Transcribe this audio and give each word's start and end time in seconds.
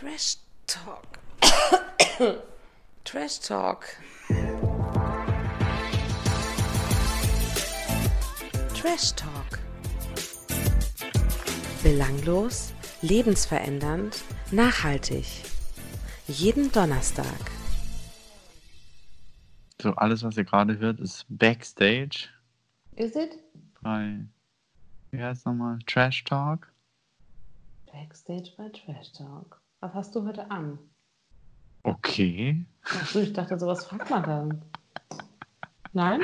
Trash 0.00 0.36
Talk. 0.66 1.18
Trash 3.04 3.38
Talk. 3.40 3.84
Trash 8.74 9.12
Talk. 9.14 9.58
Belanglos, 11.82 12.72
lebensverändernd, 13.02 14.24
nachhaltig. 14.50 15.26
Jeden 16.28 16.72
Donnerstag. 16.72 17.26
So, 19.82 19.92
alles, 19.96 20.22
was 20.22 20.38
ihr 20.38 20.44
gerade 20.44 20.78
hört, 20.78 20.98
ist 21.00 21.26
Backstage 21.28 22.30
Is 22.96 23.14
it? 23.16 23.38
bei, 23.82 24.24
wie 25.10 25.22
heißt 25.22 25.44
nochmal, 25.44 25.78
Trash 25.86 26.24
Talk. 26.24 26.72
Backstage 27.92 28.50
bei 28.56 28.70
Trash 28.70 29.12
Talk. 29.12 29.59
Was 29.80 29.94
hast 29.94 30.14
du 30.14 30.26
heute 30.26 30.50
an? 30.50 30.78
Okay. 31.82 32.66
Achso, 32.84 33.20
ich 33.20 33.32
dachte, 33.32 33.58
sowas 33.58 33.86
fragt 33.86 34.10
man 34.10 34.22
dann. 34.22 34.62
Nein? 35.92 36.20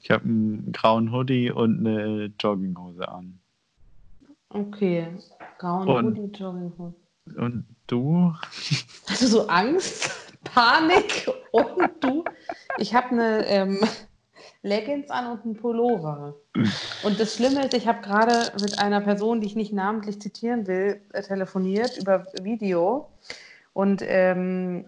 Ich 0.00 0.10
habe 0.10 0.24
einen 0.24 0.72
grauen 0.72 1.12
Hoodie 1.12 1.50
und 1.50 1.86
eine 1.86 2.32
Jogginghose 2.40 3.08
an. 3.08 3.38
Okay. 4.48 5.16
Grauen 5.58 5.88
Und- 5.88 6.06
Hoodie, 6.18 6.32
Jogginghose. 6.36 6.94
Und 7.36 7.66
du? 7.86 8.32
Hast 9.06 9.20
du 9.22 9.26
so 9.26 9.46
Angst, 9.48 10.10
Panik 10.44 11.28
und 11.52 11.90
du? 12.02 12.24
Ich 12.78 12.94
habe 12.94 13.08
eine 13.10 13.46
ähm, 13.46 13.78
Leggings 14.62 15.10
an 15.10 15.30
und 15.30 15.44
einen 15.44 15.56
Pullover. 15.56 16.34
Und 17.04 17.20
das 17.20 17.34
Schlimme 17.34 17.64
ist, 17.64 17.74
ich 17.74 17.86
habe 17.86 18.02
gerade 18.02 18.52
mit 18.60 18.78
einer 18.78 19.00
Person, 19.00 19.40
die 19.40 19.46
ich 19.46 19.56
nicht 19.56 19.72
namentlich 19.72 20.20
zitieren 20.20 20.66
will, 20.66 21.00
äh, 21.12 21.22
telefoniert 21.22 21.96
über 21.98 22.26
Video 22.42 23.08
und 23.72 24.02
ähm, 24.04 24.84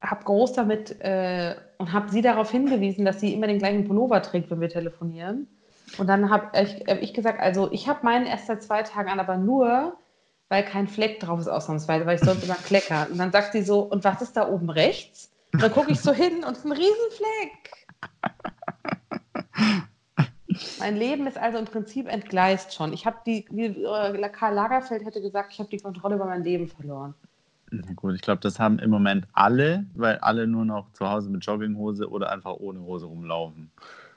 habe 0.00 0.24
groß 0.24 0.54
damit 0.54 1.00
äh, 1.00 1.56
und 1.78 1.92
habe 1.92 2.10
sie 2.10 2.22
darauf 2.22 2.50
hingewiesen, 2.50 3.04
dass 3.04 3.20
sie 3.20 3.34
immer 3.34 3.46
den 3.46 3.58
gleichen 3.58 3.86
Pullover 3.86 4.22
trägt, 4.22 4.50
wenn 4.50 4.60
wir 4.60 4.70
telefonieren. 4.70 5.46
Und 5.98 6.08
dann 6.08 6.30
habe 6.30 6.58
ich, 6.60 6.84
hab 6.88 7.00
ich 7.02 7.14
gesagt, 7.14 7.40
also 7.40 7.70
ich 7.72 7.88
habe 7.88 8.00
meinen 8.02 8.26
erst 8.26 8.46
seit 8.46 8.62
zwei 8.62 8.82
Tagen 8.82 9.08
an, 9.08 9.20
aber 9.20 9.36
nur, 9.36 9.96
weil 10.48 10.64
kein 10.64 10.88
Fleck 10.88 11.20
drauf 11.20 11.38
ist 11.38 11.48
ausnahmsweise, 11.48 12.06
weil 12.06 12.16
ich 12.16 12.22
sonst 12.22 12.44
immer 12.44 12.54
klecker. 12.54 13.06
Und 13.10 13.18
dann 13.18 13.30
sagt 13.30 13.52
sie 13.52 13.62
so, 13.62 13.80
und 13.80 14.04
was 14.04 14.22
ist 14.22 14.36
da 14.36 14.48
oben 14.48 14.70
rechts? 14.70 15.30
Und 15.52 15.62
dann 15.62 15.72
gucke 15.72 15.92
ich 15.92 16.00
so 16.00 16.12
hin 16.12 16.44
und 16.44 16.52
es 16.52 16.58
ist 16.58 16.64
ein 16.64 16.72
Riesenfleck. 16.72 17.86
Mein 20.78 20.96
Leben 20.96 21.26
ist 21.26 21.38
also 21.38 21.58
im 21.58 21.64
Prinzip 21.64 22.06
entgleist 22.06 22.74
schon. 22.74 22.92
Ich 22.92 23.06
habe 23.06 23.18
die, 23.26 23.46
wie 23.50 23.66
äh, 23.66 24.28
Karl 24.30 24.54
Lagerfeld 24.54 25.04
hätte 25.04 25.20
gesagt, 25.20 25.52
ich 25.52 25.58
habe 25.58 25.68
die 25.68 25.78
Kontrolle 25.78 26.16
über 26.16 26.26
mein 26.26 26.44
Leben 26.44 26.68
verloren. 26.68 27.14
Na 27.70 27.92
gut, 27.94 28.14
ich 28.14 28.22
glaube, 28.22 28.40
das 28.40 28.60
haben 28.60 28.78
im 28.78 28.90
Moment 28.90 29.26
alle, 29.32 29.86
weil 29.94 30.18
alle 30.18 30.46
nur 30.46 30.64
noch 30.64 30.92
zu 30.92 31.08
Hause 31.08 31.30
mit 31.30 31.44
Jogginghose 31.44 32.08
oder 32.08 32.30
einfach 32.30 32.52
ohne 32.52 32.80
Hose 32.80 33.06
rumlaufen. 33.06 33.70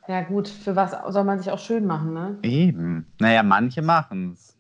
Ja 0.08 0.22
gut, 0.22 0.48
für 0.48 0.76
was 0.76 0.95
soll 1.14 1.23
man 1.23 1.40
sich 1.40 1.52
auch 1.52 1.60
schön 1.60 1.86
machen, 1.86 2.14
ne? 2.14 2.38
Eben. 2.44 3.08
Naja, 3.20 3.44
manche 3.44 3.82
machen 3.84 4.34
es. 4.34 4.56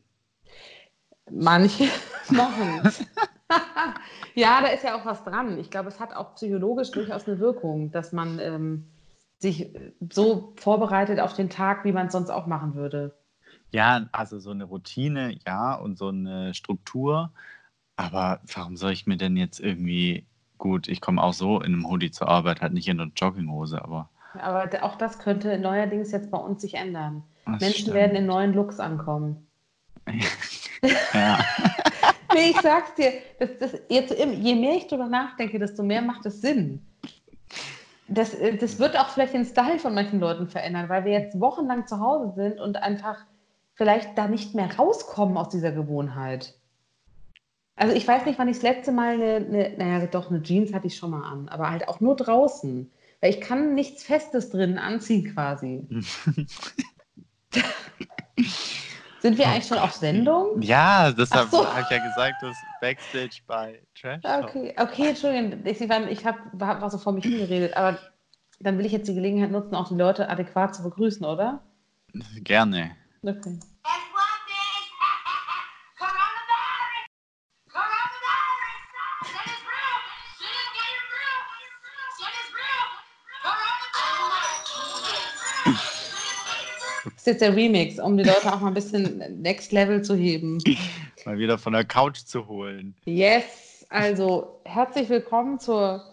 Manche 1.31 1.85
machen 2.29 2.81
es. 2.83 3.05
ja, 4.35 4.61
da 4.61 4.67
ist 4.67 4.83
ja 4.83 4.95
auch 4.95 5.05
was 5.05 5.23
dran. 5.23 5.59
Ich 5.59 5.69
glaube, 5.69 5.89
es 5.89 5.99
hat 5.99 6.15
auch 6.15 6.35
psychologisch 6.35 6.91
durchaus 6.91 7.27
eine 7.27 7.39
Wirkung, 7.39 7.91
dass 7.91 8.11
man 8.11 8.39
ähm, 8.39 8.85
sich 9.39 9.71
so 10.11 10.53
vorbereitet 10.57 11.19
auf 11.19 11.33
den 11.33 11.49
Tag, 11.49 11.85
wie 11.85 11.91
man 11.91 12.07
es 12.07 12.13
sonst 12.13 12.29
auch 12.29 12.45
machen 12.45 12.75
würde. 12.75 13.17
Ja, 13.71 14.07
also 14.11 14.39
so 14.39 14.51
eine 14.51 14.65
Routine, 14.65 15.37
ja, 15.45 15.75
und 15.75 15.97
so 15.97 16.09
eine 16.09 16.53
Struktur. 16.53 17.31
Aber 17.95 18.41
warum 18.53 18.75
soll 18.75 18.91
ich 18.91 19.07
mir 19.07 19.17
denn 19.17 19.37
jetzt 19.37 19.59
irgendwie, 19.59 20.25
gut, 20.57 20.87
ich 20.87 21.01
komme 21.01 21.21
auch 21.21 21.33
so 21.33 21.59
in 21.59 21.73
einem 21.73 21.89
Hoodie 21.89 22.11
zur 22.11 22.27
Arbeit, 22.27 22.61
halt 22.61 22.73
nicht 22.73 22.87
in 22.87 22.99
einer 22.99 23.11
Jogginghose, 23.15 23.81
aber. 23.83 24.09
Aber 24.33 24.69
auch 24.83 24.95
das 24.95 25.19
könnte 25.19 25.57
neuerdings 25.57 26.11
jetzt 26.11 26.31
bei 26.31 26.37
uns 26.37 26.61
sich 26.61 26.75
ändern. 26.75 27.23
das 27.45 27.61
Menschen 27.61 27.81
stimmt. 27.81 27.95
werden 27.95 28.15
in 28.15 28.25
neuen 28.25 28.53
Looks 28.53 28.79
ankommen. 28.79 29.47
Ja. 31.13 31.39
Nee, 32.33 32.51
ich 32.51 32.61
sag's 32.61 32.93
dir, 32.93 33.13
das, 33.39 33.49
das, 33.59 33.81
jetzt, 33.89 34.15
je 34.17 34.55
mehr 34.55 34.75
ich 34.75 34.87
drüber 34.87 35.07
nachdenke, 35.07 35.57
desto 35.57 35.81
mehr 35.81 36.01
macht 36.03 36.27
es 36.27 36.41
Sinn. 36.41 36.85
Das, 38.09 38.33
äh, 38.33 38.57
das 38.57 38.79
wird 38.79 38.97
auch 38.97 39.09
vielleicht 39.09 39.33
den 39.33 39.45
Style 39.45 39.79
von 39.79 39.93
manchen 39.93 40.19
Leuten 40.19 40.47
verändern, 40.47 40.89
weil 40.89 41.05
wir 41.05 41.11
jetzt 41.11 41.39
wochenlang 41.39 41.87
zu 41.87 41.99
Hause 41.99 42.33
sind 42.35 42.59
und 42.59 42.77
einfach 42.77 43.25
vielleicht 43.73 44.17
da 44.17 44.27
nicht 44.27 44.55
mehr 44.55 44.75
rauskommen 44.77 45.37
aus 45.37 45.49
dieser 45.49 45.71
Gewohnheit. 45.71 46.55
Also 47.75 47.95
ich 47.95 48.07
weiß 48.07 48.25
nicht, 48.25 48.37
wann 48.37 48.49
ich 48.49 48.57
das 48.57 48.63
letzte 48.63 48.91
Mal 48.91 49.13
eine, 49.13 49.35
eine, 49.35 49.73
naja, 49.77 50.05
doch, 50.07 50.29
eine 50.29 50.43
Jeans 50.43 50.73
hatte 50.73 50.87
ich 50.87 50.97
schon 50.97 51.11
mal 51.11 51.23
an, 51.23 51.47
aber 51.47 51.69
halt 51.69 51.87
auch 51.87 52.01
nur 52.01 52.15
draußen. 52.15 52.91
Weil 53.21 53.29
ich 53.29 53.41
kann 53.41 53.73
nichts 53.73 54.03
Festes 54.03 54.49
drin 54.49 54.77
anziehen 54.77 55.33
quasi. 55.33 55.87
Sind 59.21 59.37
wir 59.37 59.47
eigentlich 59.47 59.67
schon 59.67 59.77
auf 59.79 59.91
Sendung? 59.91 60.61
Ja, 60.61 61.11
deshalb 61.11 61.49
so. 61.49 61.67
habe 61.67 61.81
ich 61.81 61.89
ja 61.89 61.99
gesagt, 61.99 62.41
das 62.41 62.65
Backstage 62.79 63.41
bei 63.45 63.81
Trash. 63.99 64.21
Talk. 64.21 64.45
Okay, 64.45 64.73
okay, 64.77 65.09
Entschuldigung, 65.09 65.65
ich, 65.65 65.81
ich, 65.81 65.89
war- 65.89 66.09
ich 66.09 66.25
hab, 66.25 66.37
war, 66.53 66.81
war 66.81 66.89
so 66.89 66.97
vor 66.97 67.11
mich 67.13 67.25
hingeredet, 67.25 67.75
aber 67.75 67.99
dann 68.61 68.77
will 68.77 68.85
ich 68.85 68.91
jetzt 68.93 69.07
die 69.07 69.13
Gelegenheit 69.15 69.51
nutzen, 69.51 69.75
auch 69.75 69.89
die 69.89 69.95
Leute 69.95 70.29
adäquat 70.29 70.75
zu 70.75 70.83
begrüßen, 70.83 71.25
oder? 71.25 71.61
Gerne. 72.43 72.91
Okay. 73.21 73.59
Jetzt 87.29 87.41
der 87.41 87.55
Remix, 87.55 87.99
um 87.99 88.17
die 88.17 88.23
Leute 88.23 88.51
auch 88.53 88.59
mal 88.59 88.67
ein 88.67 88.73
bisschen 88.73 89.41
Next 89.41 89.71
Level 89.71 90.01
zu 90.01 90.15
heben. 90.15 90.57
Mal 91.25 91.37
wieder 91.37 91.57
von 91.57 91.73
der 91.73 91.85
Couch 91.85 92.17
zu 92.17 92.47
holen. 92.47 92.95
Yes, 93.05 93.85
also 93.89 94.59
herzlich 94.65 95.09
willkommen 95.09 95.59
zur 95.59 96.03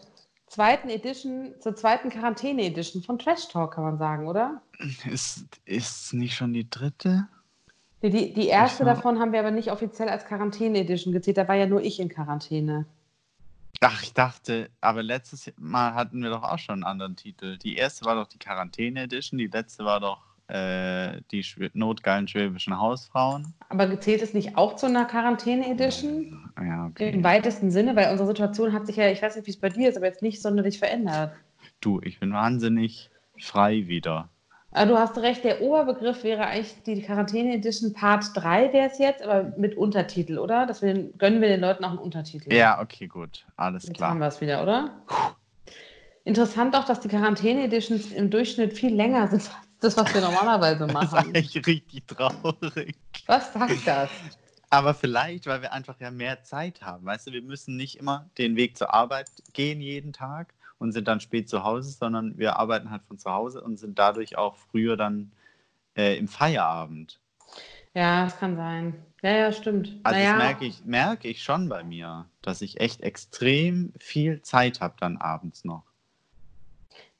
zweiten 0.46 0.88
Edition, 0.88 1.54
zur 1.60 1.74
zweiten 1.74 2.10
Quarantäne-Edition 2.10 3.02
von 3.02 3.18
Trash 3.18 3.48
Talk, 3.48 3.74
kann 3.74 3.84
man 3.84 3.98
sagen, 3.98 4.28
oder? 4.28 4.62
Ist, 5.10 5.44
ist 5.64 6.12
nicht 6.12 6.34
schon 6.34 6.52
die 6.52 6.68
dritte? 6.68 7.26
Die, 8.02 8.10
die, 8.10 8.32
die 8.34 8.48
erste 8.48 8.84
Ja. 8.84 8.94
davon 8.94 9.18
haben 9.18 9.32
wir 9.32 9.40
aber 9.40 9.50
nicht 9.50 9.72
offiziell 9.72 10.08
als 10.08 10.26
Quarantäne-Edition 10.26 11.12
gezählt, 11.12 11.38
da 11.38 11.48
war 11.48 11.56
ja 11.56 11.66
nur 11.66 11.82
ich 11.82 11.98
in 11.98 12.08
Quarantäne. 12.08 12.86
Ach, 13.80 14.02
ich 14.02 14.14
dachte, 14.14 14.70
aber 14.80 15.02
letztes 15.02 15.52
Mal 15.58 15.94
hatten 15.94 16.22
wir 16.22 16.30
doch 16.30 16.42
auch 16.42 16.58
schon 16.58 16.76
einen 16.76 16.84
anderen 16.84 17.16
Titel. 17.16 17.58
Die 17.58 17.76
erste 17.76 18.04
war 18.04 18.14
doch 18.14 18.26
die 18.26 18.38
Quarantäne 18.38 19.02
Edition, 19.02 19.38
die 19.38 19.48
letzte 19.48 19.84
war 19.84 20.00
doch 20.00 20.25
äh, 20.48 21.20
die 21.30 21.42
Schw 21.42 21.68
notgeilen 21.74 22.28
schwäbischen 22.28 22.78
Hausfrauen. 22.78 23.54
Aber 23.68 23.86
gezählt 23.86 24.22
es 24.22 24.34
nicht 24.34 24.56
auch 24.56 24.76
zu 24.76 24.86
einer 24.86 25.04
Quarantäne-Edition? 25.04 26.50
Ja, 26.60 26.86
okay. 26.86 27.10
Im 27.10 27.24
weitesten 27.24 27.70
Sinne, 27.70 27.96
weil 27.96 28.10
unsere 28.10 28.28
Situation 28.28 28.72
hat 28.72 28.86
sich 28.86 28.96
ja, 28.96 29.10
ich 29.10 29.22
weiß 29.22 29.36
nicht, 29.36 29.46
wie 29.46 29.50
es 29.50 29.60
bei 29.60 29.68
dir 29.68 29.88
ist, 29.88 29.96
aber 29.96 30.06
jetzt 30.06 30.22
nicht 30.22 30.40
sonderlich 30.40 30.78
verändert. 30.78 31.32
Du, 31.80 32.00
ich 32.02 32.20
bin 32.20 32.32
wahnsinnig 32.32 33.10
frei 33.38 33.86
wieder. 33.86 34.28
Aber 34.72 34.90
du 34.90 34.98
hast 34.98 35.16
recht, 35.18 35.42
der 35.42 35.62
Oberbegriff 35.62 36.22
wäre 36.22 36.46
eigentlich 36.46 36.82
die 36.84 37.00
Quarantäne-Edition 37.00 37.92
Part 37.94 38.26
3 38.34 38.72
wäre 38.72 38.90
es 38.90 38.98
jetzt, 38.98 39.22
aber 39.22 39.54
mit 39.56 39.76
Untertitel, 39.76 40.38
oder? 40.38 40.66
Das 40.66 40.82
wir, 40.82 40.94
gönnen 41.18 41.40
wir 41.40 41.48
den 41.48 41.60
Leuten 41.60 41.84
auch 41.84 41.90
einen 41.90 41.98
Untertitel. 41.98 42.52
Ja, 42.52 42.80
okay, 42.80 43.06
gut. 43.06 43.46
Alles 43.56 43.84
Jetzt 43.86 44.02
haben 44.02 44.18
klar. 44.18 44.18
wir 44.18 44.26
es 44.26 44.40
wieder, 44.40 44.62
oder? 44.62 44.90
Interessant 46.24 46.76
auch, 46.76 46.84
dass 46.84 47.00
die 47.00 47.08
Quarantäne-Editions 47.08 48.12
im 48.12 48.30
Durchschnitt 48.30 48.74
viel 48.74 48.94
länger 48.94 49.28
sind 49.28 49.50
das, 49.86 49.96
was 49.96 50.14
wir 50.14 50.20
normalerweise 50.20 50.86
Das 50.86 51.04
ist 51.04 51.12
machen. 51.12 51.28
eigentlich 51.28 51.66
richtig 51.66 52.06
traurig. 52.06 52.96
Was 53.26 53.52
sagt 53.52 53.86
das? 53.86 54.10
Aber 54.68 54.94
vielleicht, 54.94 55.46
weil 55.46 55.62
wir 55.62 55.72
einfach 55.72 55.98
ja 56.00 56.10
mehr 56.10 56.42
Zeit 56.42 56.82
haben. 56.82 57.06
Weißt 57.06 57.28
du, 57.28 57.32
wir 57.32 57.42
müssen 57.42 57.76
nicht 57.76 57.96
immer 57.96 58.28
den 58.36 58.56
Weg 58.56 58.76
zur 58.76 58.92
Arbeit 58.92 59.30
gehen 59.52 59.80
jeden 59.80 60.12
Tag 60.12 60.54
und 60.78 60.92
sind 60.92 61.08
dann 61.08 61.20
spät 61.20 61.48
zu 61.48 61.62
Hause, 61.64 61.90
sondern 61.90 62.36
wir 62.36 62.56
arbeiten 62.56 62.90
halt 62.90 63.02
von 63.04 63.18
zu 63.18 63.30
Hause 63.30 63.62
und 63.62 63.78
sind 63.78 63.98
dadurch 63.98 64.36
auch 64.36 64.56
früher 64.56 64.96
dann 64.96 65.32
äh, 65.96 66.18
im 66.18 66.28
Feierabend. 66.28 67.20
Ja, 67.94 68.24
das 68.24 68.38
kann 68.38 68.56
sein. 68.56 68.94
Ja, 69.22 69.30
ja, 69.30 69.52
stimmt. 69.52 69.92
Also 70.02 70.18
naja, 70.20 70.32
das 70.32 70.44
merke 70.44 70.64
ich, 70.66 70.84
merke 70.84 71.28
ich 71.28 71.42
schon 71.42 71.68
bei 71.68 71.82
mir, 71.82 72.26
dass 72.42 72.60
ich 72.60 72.80
echt 72.80 73.00
extrem 73.00 73.92
viel 73.98 74.42
Zeit 74.42 74.80
habe 74.80 74.96
dann 75.00 75.16
abends 75.16 75.64
noch. 75.64 75.84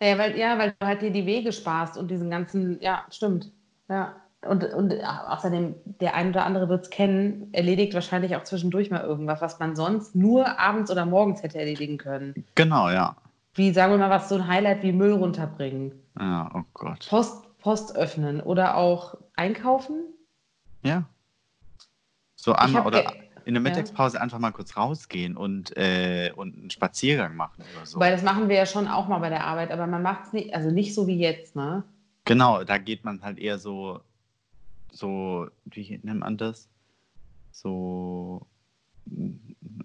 Naja, 0.01 0.19
weil, 0.19 0.39
ja, 0.39 0.59
weil 0.59 0.75
du 0.79 0.87
halt 0.87 1.03
dir 1.03 1.11
die 1.11 1.27
Wege 1.27 1.53
sparst 1.53 1.97
und 1.97 2.11
diesen 2.11 2.31
ganzen, 2.31 2.81
ja, 2.81 3.05
stimmt. 3.11 3.51
Ja. 3.89 4.17
Und, 4.47 4.65
und 4.65 4.93
äh, 4.93 5.03
außerdem, 5.03 5.75
der 6.01 6.15
ein 6.15 6.29
oder 6.31 6.45
andere 6.45 6.69
wird 6.69 6.85
es 6.85 6.91
kennen, 6.91 7.49
erledigt 7.53 7.95
wahrscheinlich 7.95 8.37
auch 8.37 8.45
zwischendurch 8.45 8.91
mal 8.91 9.03
irgendwas, 9.03 9.41
was 9.41 9.59
man 9.59 9.75
sonst 9.75 10.15
nur 10.15 10.59
abends 10.59 10.91
oder 10.91 11.07
morgens 11.07 11.43
hätte 11.43 11.59
erledigen 11.59 11.99
können. 11.99 12.45
Genau, 12.55 12.91
ja. 12.91 13.17
Wie, 13.55 13.73
sagen 13.73 13.93
wir 13.93 13.99
mal, 13.99 14.11
was 14.11 14.29
so 14.29 14.35
ein 14.37 14.47
Highlight 14.47 14.83
wie 14.83 14.93
Müll 14.93 15.13
runterbringen, 15.13 15.93
Ja, 16.21 16.51
oh 16.55 16.63
Gott. 16.75 17.07
Post, 17.09 17.59
Post 17.59 17.97
öffnen 17.97 18.41
oder 18.41 18.77
auch 18.77 19.17
einkaufen. 19.35 20.05
Ja. 20.83 21.05
So 22.37 22.55
hab 22.55 22.87
oder 22.87 23.03
in 23.47 23.55
der 23.55 23.63
Ja. 23.63 23.69
Mittagspause 23.71 24.21
einfach 24.21 24.41
mal 24.41 24.51
kurz 24.51 24.77
rausgehen 24.77 25.37
und, 25.37 25.75
äh, 25.77 26.33
und 26.35 26.57
einen 26.59 26.71
Spaziergang 26.71 27.37
machen 27.37 27.63
oder 27.73 27.87
so. 27.87 28.01
Weil 28.01 28.11
das 28.11 28.23
machen 28.25 28.49
wir 28.49 28.57
ja 28.57 28.67
schon 28.67 28.89
auch 28.89 29.07
mal 29.07 29.21
bei 29.21 29.29
der 29.29 29.45
Arbeit, 29.45 29.71
aber 29.71 29.87
man 29.87 30.03
macht 30.03 30.27
es 30.27 30.33
nicht, 30.33 30.53
also 30.53 30.71
nicht 30.73 30.95
so 30.95 31.07
wie 31.07 31.17
jetzt, 31.17 31.55
ne? 31.55 31.85
Genau, 32.25 32.65
da 32.65 32.77
geht 32.79 33.05
man 33.05 33.23
halt 33.23 33.39
eher 33.39 33.59
so, 33.61 34.01
so, 34.91 35.47
wie 35.65 36.01
nennt 36.03 36.21
man 36.21 36.37
das? 36.37 36.69
So 37.53 38.45
mm, 39.07 39.31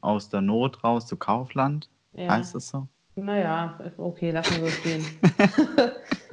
aus 0.01 0.29
der 0.29 0.41
Not 0.41 0.83
raus 0.83 1.05
zu 1.05 1.15
Kaufland, 1.15 1.87
Ja. 2.13 2.29
heißt 2.29 2.55
das 2.55 2.67
so? 2.69 2.87
Naja, 3.15 3.79
okay, 3.97 4.31
lassen 4.31 4.55
wir 4.59 4.71
so 4.71 4.71
stehen. 4.71 5.05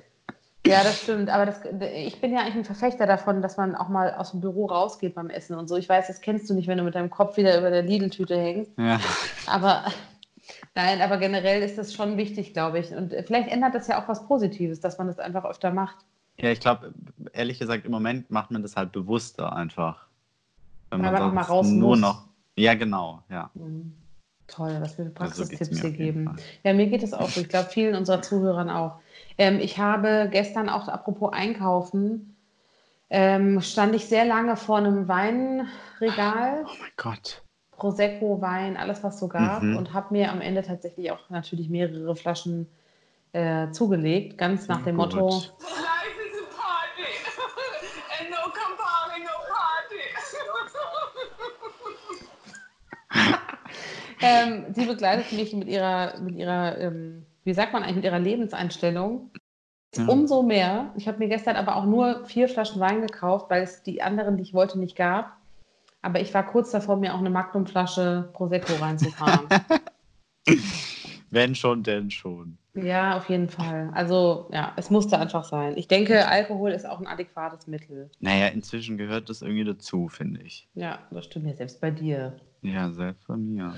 ja, 0.69 0.83
das 0.83 1.03
stimmt. 1.03 1.31
Aber 1.31 1.47
das, 1.47 1.61
ich 1.95 2.21
bin 2.21 2.33
ja 2.33 2.41
eigentlich 2.41 2.57
ein 2.57 2.65
Verfechter 2.65 3.07
davon, 3.07 3.43
dass 3.43 3.57
man 3.57 3.75
auch 3.75 3.89
mal 3.89 4.15
aus 4.15 4.33
dem 4.33 4.41
Büro 4.41 4.67
rausgeht 4.67 5.15
beim 5.15 5.31
Essen 5.31 5.57
und 5.57 5.69
so. 5.69 5.77
Ich 5.77 5.89
weiß, 5.89 6.07
das 6.07 6.21
kennst 6.21 6.49
du 6.49 6.55
nicht, 6.55 6.69
wenn 6.69 6.79
du 6.79 6.85
mit 6.85 6.95
deinem 6.95 7.11
Kopf 7.11 7.37
wieder 7.37 7.59
über 7.59 7.71
der 7.71 7.83
Lidl-Tüte 7.83 8.37
hängst. 8.37 8.73
Ja. 8.79 9.01
Aber 9.47 9.85
nein, 10.75 11.01
aber 11.01 11.19
generell 11.19 11.63
ist 11.63 11.79
das 11.79 11.93
schon 11.93 12.17
wichtig, 12.17 12.53
glaube 12.53 12.79
ich. 12.79 12.93
Und 12.93 13.15
vielleicht 13.27 13.51
ändert 13.51 13.75
das 13.75 13.87
ja 13.89 14.03
auch 14.03 14.09
was 14.09 14.27
Positives, 14.27 14.81
dass 14.81 14.99
man 14.99 15.07
das 15.07 15.19
einfach 15.19 15.45
öfter 15.45 15.73
macht. 15.73 15.97
Ja, 16.41 16.51
ich 16.51 16.61
glaube, 16.61 16.93
ehrlich 17.33 17.59
gesagt, 17.59 17.85
im 17.85 17.91
Moment 17.91 18.31
macht 18.31 18.51
man 18.51 18.63
das 18.63 18.77
halt 18.77 18.93
bewusster 18.93 19.53
einfach. 19.53 20.07
Wenn 20.91 21.03
Weil 21.03 21.13
man 21.13 21.23
auch 21.23 21.33
mal 21.33 21.43
raus 21.43 21.69
nur 21.69 21.91
muss. 21.91 22.01
noch. 22.01 22.29
Ja, 22.57 22.75
genau, 22.75 23.23
ja. 23.29 23.51
Mhm. 23.55 23.95
Toll, 24.47 24.79
was 24.81 24.97
wir 24.97 25.05
für 25.05 25.21
Also 25.21 25.45
Praxistipps 25.45 25.71
mir 25.71 25.91
hier 25.91 25.91
geben. 25.91 26.37
Ja, 26.65 26.73
mir 26.73 26.87
geht 26.87 27.03
es 27.03 27.13
auch 27.13 27.29
so. 27.29 27.43
Ich 27.43 27.51
glaube, 27.51 27.69
vielen 27.69 27.95
unserer 27.95 28.23
Zuhörern 28.23 28.71
auch. 28.71 28.99
Ähm, 29.39 29.61
ich 29.61 29.79
habe 29.79 30.29
gestern 30.31 30.69
auch, 30.69 30.89
apropos 30.89 31.33
Einkaufen, 31.33 32.37
ähm, 33.11 33.61
stand 33.63 33.95
ich 33.95 34.07
sehr 34.07 34.25
lange 34.25 34.57
vor 34.57 34.79
einem 34.79 35.09
Weinregal, 35.09 36.65
Oh 36.67 36.71
mein 36.81 36.91
Gott. 36.97 37.43
Prosecco, 37.73 38.41
Wein, 38.43 38.77
alles 38.77 39.05
was 39.05 39.21
so 39.21 39.29
gab 39.29 39.63
Mhm. 39.63 39.77
und 39.77 39.95
habe 39.95 40.13
mir 40.13 40.33
am 40.33 40.41
Ende 40.41 40.63
tatsächlich 40.63 41.13
auch 41.13 41.31
natürlich 41.31 41.71
mehrere 41.71 42.17
Flaschen 42.17 42.67
äh, 43.33 43.71
zugelegt, 43.71 44.37
ganz 44.37 44.67
nach 44.67 44.83
dem 44.83 44.97
Gut. 44.97 45.15
Motto, 45.15 45.29
Life 45.29 45.45
is 46.27 46.43
a 46.43 46.47
party. 46.57 47.07
and 48.21 48.31
no 48.31 48.51
Campari, 48.51 49.21
no 49.23 49.37
party. 49.55 50.03
ähm, 54.23 54.75
sie 54.75 54.85
begleitet 54.87 55.31
mich 55.33 55.53
mit 55.55 55.69
ihrer, 55.69 56.19
mit 56.19 56.35
ihrer 56.35 56.79
ähm, 56.79 57.25
wie 57.49 57.55
sagt 57.55 57.73
man 57.73 57.83
eigentlich, 57.83 57.97
mit 57.97 58.05
ihrer 58.05 58.19
Lebenseinstellung. 58.19 59.31
Ja. 59.97 60.07
Umso 60.07 60.43
mehr. 60.43 60.93
Ich 60.97 61.09
habe 61.09 61.17
mir 61.17 61.29
gestern 61.29 61.57
aber 61.57 61.77
auch 61.77 61.87
nur 61.87 62.27
vier 62.27 62.47
Flaschen 62.47 62.79
Wein 62.79 63.01
gekauft, 63.01 63.49
weil 63.49 63.63
es 63.63 63.83
die 63.83 64.03
anderen, 64.03 64.37
die 64.37 64.43
ich 64.43 64.53
wollte, 64.53 64.79
nicht 64.79 64.97
gab. 64.97 65.35
Aber 66.03 66.21
ich 66.21 66.35
war 66.35 66.47
kurz 66.47 66.71
davor, 66.73 66.99
mir 66.99 67.15
auch 67.15 67.21
eine 67.21 67.31
Magnumflasche 67.31 68.29
Prosecco 68.35 68.75
reinzufahren. 68.75 69.47
Wenn 71.31 71.55
schon, 71.55 71.83
denn 71.83 72.11
schon. 72.11 72.59
ja, 72.75 73.17
auf 73.17 73.31
jeden 73.31 73.49
Fall. 73.49 73.91
Also, 73.95 74.51
ja, 74.53 74.75
es 74.77 74.91
musste 74.91 75.19
einfach 75.19 75.45
sein. 75.45 75.73
Ich 75.77 75.89
denke, 75.89 76.29
Alkohol 76.29 76.73
ist 76.73 76.87
auch 76.87 77.01
ein 77.01 77.07
adäquates 77.07 77.67
Mittel. 77.67 78.11
Naja, 78.21 78.49
inzwischen 78.49 78.99
gehört 78.99 79.31
das 79.31 79.41
irgendwie 79.41 79.65
dazu, 79.65 80.09
finde 80.09 80.43
ich. 80.43 80.69
Ja, 80.75 80.99
das 81.11 81.25
stimmt 81.25 81.47
ja 81.47 81.55
selbst 81.55 81.81
bei 81.81 81.91
dir. 81.91 82.37
Ja, 82.61 82.91
selbst 82.91 83.27
bei 83.27 83.37
mir. 83.37 83.75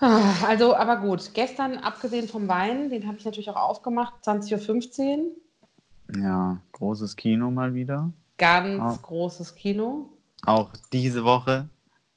Ah, 0.00 0.34
Also, 0.46 0.74
aber 0.74 0.96
gut. 0.96 1.30
Gestern, 1.34 1.76
abgesehen 1.78 2.26
vom 2.28 2.48
Wein, 2.48 2.88
den 2.90 3.06
habe 3.06 3.18
ich 3.18 3.24
natürlich 3.24 3.50
auch 3.50 3.56
aufgemacht, 3.56 4.14
20.15 4.24 5.18
Uhr. 5.18 6.20
Ja, 6.22 6.60
großes 6.72 7.16
Kino 7.16 7.50
mal 7.50 7.74
wieder. 7.74 8.10
Ganz 8.38 8.80
Ah. 8.80 8.98
großes 9.02 9.54
Kino. 9.54 10.08
Auch 10.46 10.70
diese 10.92 11.24
Woche 11.24 11.68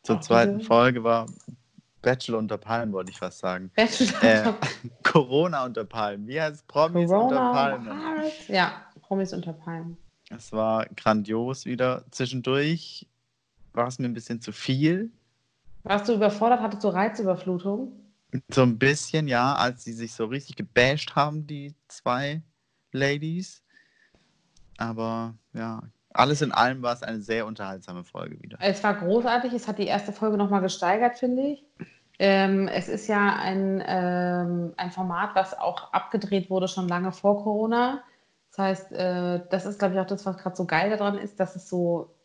zur 0.01 0.15
Auch 0.15 0.21
zweiten 0.21 0.57
diese? 0.59 0.67
Folge 0.67 1.03
war 1.03 1.25
Bachelor 2.01 2.37
unter 2.39 2.57
Palmen, 2.57 2.93
wollte 2.93 3.11
ich 3.11 3.17
fast 3.19 3.39
sagen. 3.39 3.69
Bachelor 3.75 4.23
Äh, 4.23 4.53
Corona 5.03 5.65
unter 5.65 5.83
Palmen. 5.83 6.27
Wie 6.27 6.39
heißt 6.41 6.55
es? 6.55 6.63
Promis 6.63 7.11
unter 7.11 7.35
Corona. 7.35 7.51
Palmen. 7.51 8.31
Ja, 8.47 8.71
Promis 9.01 9.33
unter 9.33 9.53
Palmen. 9.53 9.97
Es 10.29 10.51
war 10.53 10.85
grandios 10.95 11.65
wieder. 11.65 12.03
Zwischendurch 12.11 13.07
war 13.73 13.87
es 13.87 13.99
mir 13.99 14.07
ein 14.07 14.13
bisschen 14.13 14.41
zu 14.41 14.51
viel. 14.53 15.11
Warst 15.83 16.07
du 16.07 16.13
überfordert? 16.13 16.61
Hattest 16.61 16.83
du 16.83 16.89
Reizüberflutung? 16.89 17.91
So 18.49 18.63
ein 18.63 18.79
bisschen, 18.79 19.27
ja, 19.27 19.53
als 19.55 19.83
sie 19.83 19.93
sich 19.93 20.13
so 20.13 20.25
richtig 20.25 20.55
gebasht 20.55 21.15
haben, 21.15 21.45
die 21.45 21.75
zwei 21.87 22.41
Ladies. 22.91 23.63
Aber 24.77 25.35
ja, 25.53 25.83
alles 26.13 26.41
in 26.41 26.51
allem 26.51 26.81
war 26.81 26.93
es 26.93 27.03
eine 27.03 27.21
sehr 27.21 27.45
unterhaltsame 27.45 28.03
Folge 28.03 28.41
wieder. 28.41 28.57
Es 28.59 28.83
war 28.83 28.95
großartig. 28.95 29.53
Es 29.53 29.67
hat 29.67 29.77
die 29.77 29.87
erste 29.87 30.13
Folge 30.13 30.37
nochmal 30.37 30.61
gesteigert, 30.61 31.17
finde 31.17 31.43
ich. 31.43 31.63
Ähm, 32.19 32.67
es 32.67 32.87
ist 32.87 33.07
ja 33.07 33.35
ein, 33.35 33.83
ähm, 33.85 34.73
ein 34.77 34.91
Format, 34.91 35.35
was 35.35 35.57
auch 35.57 35.91
abgedreht 35.93 36.49
wurde 36.49 36.67
schon 36.67 36.87
lange 36.87 37.11
vor 37.11 37.43
Corona. 37.43 38.03
Das 38.49 38.59
heißt, 38.59 38.91
äh, 38.93 39.41
das 39.49 39.65
ist, 39.65 39.79
glaube 39.79 39.95
ich, 39.95 39.99
auch 39.99 40.05
das, 40.05 40.25
was 40.25 40.37
gerade 40.37 40.55
so 40.55 40.65
geil 40.65 40.91
daran 40.91 41.17
ist, 41.17 41.39
dass 41.39 41.55
es 41.55 41.67
so 41.67 42.15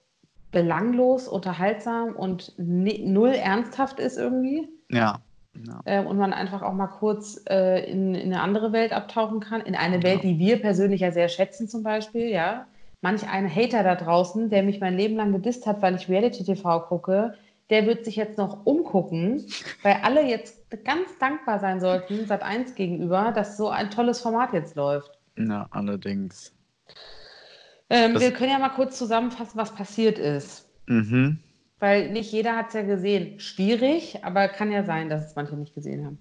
belanglos, 0.50 1.28
unterhaltsam 1.28 2.14
und 2.14 2.54
null 2.56 3.30
ernsthaft 3.30 4.00
ist 4.00 4.16
irgendwie. 4.16 4.68
Ja. 4.90 5.20
ja. 5.66 5.80
ähm, 5.84 6.06
und 6.06 6.16
man 6.16 6.32
einfach 6.32 6.62
auch 6.62 6.72
mal 6.72 6.86
kurz 6.86 7.42
äh, 7.48 7.90
in, 7.90 8.14
in 8.14 8.32
eine 8.32 8.42
andere 8.42 8.72
Welt 8.72 8.92
abtauchen 8.92 9.40
kann, 9.40 9.60
in 9.60 9.74
eine 9.74 10.02
Welt, 10.02 10.22
die 10.22 10.38
wir 10.38 10.60
persönlich 10.60 11.02
ja 11.02 11.12
sehr 11.12 11.28
schätzen 11.28 11.68
zum 11.68 11.82
Beispiel, 11.82 12.28
ja. 12.28 12.66
Manch 13.00 13.28
ein 13.28 13.48
Hater 13.48 13.84
da 13.84 13.94
draußen, 13.94 14.50
der 14.50 14.64
mich 14.64 14.80
mein 14.80 14.96
Leben 14.96 15.16
lang 15.16 15.32
gedisst 15.32 15.66
hat, 15.66 15.82
weil 15.82 15.94
ich 15.94 16.08
Reality-TV 16.08 16.80
gucke, 16.80 17.34
der 17.70 17.86
wird 17.86 18.04
sich 18.04 18.16
jetzt 18.16 18.38
noch 18.38 18.66
umgucken, 18.66 19.46
weil 19.82 19.98
alle 20.02 20.22
jetzt 20.26 20.68
ganz 20.84 21.16
dankbar 21.20 21.60
sein 21.60 21.80
sollten, 21.80 22.26
Sat 22.26 22.42
1 22.42 22.74
gegenüber, 22.74 23.32
dass 23.32 23.56
so 23.56 23.68
ein 23.68 23.90
tolles 23.90 24.20
Format 24.20 24.52
jetzt 24.52 24.74
läuft. 24.74 25.12
Ja, 25.36 25.68
allerdings. 25.70 26.52
Ähm, 27.90 28.18
wir 28.18 28.32
können 28.32 28.50
ja 28.50 28.58
mal 28.58 28.68
kurz 28.70 28.98
zusammenfassen, 28.98 29.58
was 29.58 29.74
passiert 29.74 30.18
ist. 30.18 30.68
Mhm. 30.86 31.38
Weil 31.78 32.10
nicht 32.10 32.32
jeder 32.32 32.56
hat 32.56 32.68
es 32.68 32.74
ja 32.74 32.82
gesehen. 32.82 33.38
Schwierig, 33.40 34.24
aber 34.24 34.48
kann 34.48 34.72
ja 34.72 34.84
sein, 34.84 35.08
dass 35.08 35.26
es 35.26 35.36
manche 35.36 35.56
nicht 35.56 35.74
gesehen 35.74 36.04
haben. 36.04 36.18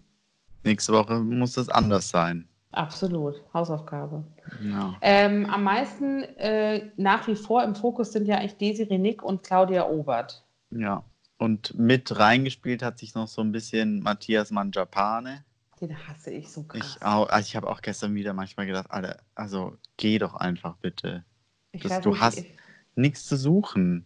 Nächste 0.64 0.94
Woche 0.94 1.19
muss 1.19 1.54
das 1.54 1.69
anders 1.69 2.10
sein. 2.10 2.48
Absolut. 2.72 3.42
Hausaufgabe. 3.54 4.24
Ja. 4.62 4.96
Ähm, 5.02 5.46
am 5.48 5.64
meisten 5.64 6.24
äh, 6.38 6.92
nach 6.98 7.28
wie 7.28 7.36
vor 7.36 7.64
im 7.64 7.75
Fokus 7.75 8.12
sind 8.12 8.28
ja 8.28 8.38
eigentlich 8.38 8.58
Desiree 8.58 8.98
Nick 8.98 9.24
und 9.24 9.44
Claudia 9.44 9.88
Obert. 9.90 10.44
ja. 10.72 11.04
Und 11.40 11.78
mit 11.78 12.18
reingespielt 12.18 12.81
hat 12.81 12.98
sich 12.98 13.14
noch 13.14 13.28
so 13.28 13.42
ein 13.42 13.52
bisschen 13.52 14.02
Matthias 14.02 14.50
Mangiapane. 14.50 15.46
Den 15.80 15.95
hasse 16.07 16.31
ich 16.31 16.52
so 16.52 16.64
krass. 16.64 16.97
Ich, 16.97 17.06
auch, 17.06 17.30
also 17.30 17.45
ich 17.45 17.56
habe 17.56 17.69
auch 17.69 17.81
gestern 17.81 18.16
wieder 18.16 18.33
manchmal 18.33 18.66
gedacht, 18.66 18.90
Alter, 18.90 19.19
also 19.36 19.78
geh 19.97 20.18
doch 20.18 20.33
einfach 20.33 20.78
bitte. 20.78 21.24
Das- 21.74 22.02
du 22.02 22.09
nicht, 22.12 22.21
hast- 22.21 22.40
ich- 22.40 22.54
Nichts 22.95 23.26
zu 23.28 23.38
suchen. 23.38 24.06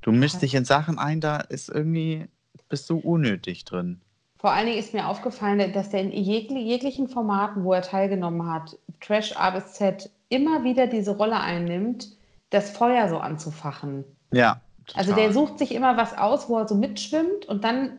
Du 0.00 0.12
mischst 0.12 0.36
Ja. 0.36 0.40
dich 0.40 0.54
in 0.54 0.64
Sachen 0.64 0.98
ein, 0.98 1.20
da 1.20 1.36
ist 1.36 1.68
irgendwie, 1.68 2.26
bist 2.70 2.88
du 2.88 2.96
unnötig 2.98 3.66
drin. 3.66 4.00
Vor 4.38 4.50
allen 4.52 4.64
Dingen 4.66 4.78
ist 4.78 4.94
mir 4.94 5.06
aufgefallen, 5.06 5.72
dass 5.74 5.90
der 5.90 6.00
in 6.00 6.10
jeg 6.12 6.48
jeglichen 6.50 7.08
Formaten, 7.08 7.64
wo 7.64 7.74
er 7.74 7.82
teilgenommen 7.82 8.50
hat, 8.50 8.78
Trash 9.00 9.36
A 9.36 9.50
bis 9.50 9.74
Z, 9.74 10.08
immer 10.30 10.64
wieder 10.64 10.86
diese 10.86 11.10
Rolle 11.18 11.38
einnimmt, 11.38 12.16
das 12.48 12.70
Feuer 12.70 13.10
so 13.10 13.18
anzufachen. 13.18 14.04
Ja. 14.32 14.62
Also 14.94 15.10
total. 15.12 15.24
der 15.26 15.32
sucht 15.34 15.58
sich 15.58 15.74
immer 15.74 15.98
was 15.98 16.16
aus, 16.16 16.48
wo 16.48 16.56
er 16.58 16.66
so 16.66 16.74
mitschwimmt 16.74 17.44
und 17.46 17.62
dann 17.62 17.98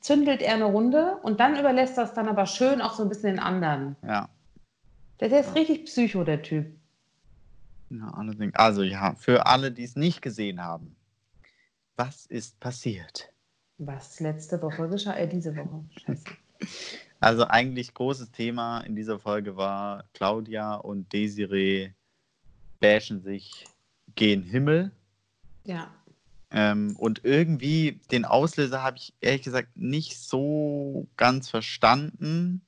zündelt 0.00 0.40
er 0.40 0.54
eine 0.54 0.64
Runde 0.64 1.18
und 1.22 1.40
dann 1.40 1.58
überlässt 1.58 1.98
er 1.98 2.04
es 2.04 2.14
dann 2.14 2.28
aber 2.28 2.46
schön 2.46 2.80
auch 2.80 2.94
so 2.94 3.02
ein 3.02 3.08
bisschen 3.10 3.34
den 3.36 3.38
anderen. 3.38 3.96
Ja. 4.02 4.30
Der, 5.20 5.28
der 5.28 5.40
ist 5.40 5.54
richtig 5.54 5.84
psycho, 5.84 6.24
der 6.24 6.40
Typ. 6.42 6.66
Also 8.54 8.82
ja, 8.82 9.14
für 9.14 9.46
alle, 9.46 9.72
die 9.72 9.84
es 9.84 9.96
nicht 9.96 10.22
gesehen 10.22 10.62
haben. 10.62 10.96
Was 11.96 12.26
ist 12.26 12.60
passiert? 12.60 13.32
Was 13.78 14.20
letzte 14.20 14.60
Woche 14.60 14.88
geschah, 14.88 15.14
äh, 15.14 15.28
diese 15.28 15.54
Woche. 15.56 15.84
Scheiße. 16.04 16.24
Also 17.20 17.48
eigentlich 17.48 17.94
großes 17.94 18.30
Thema 18.30 18.78
in 18.82 18.94
dieser 18.94 19.18
Folge 19.18 19.56
war, 19.56 20.04
Claudia 20.14 20.76
und 20.76 21.12
Desiree 21.12 21.90
bashen 22.78 23.22
sich 23.22 23.64
gen 24.14 24.44
Himmel. 24.44 24.92
Ja. 25.64 25.90
Ähm, 26.52 26.94
und 26.96 27.24
irgendwie 27.24 28.00
den 28.12 28.24
Auslöser 28.24 28.84
habe 28.84 28.98
ich 28.98 29.14
ehrlich 29.20 29.42
gesagt 29.42 29.76
nicht 29.76 30.16
so 30.16 31.08
ganz 31.16 31.50
verstanden. 31.50 32.62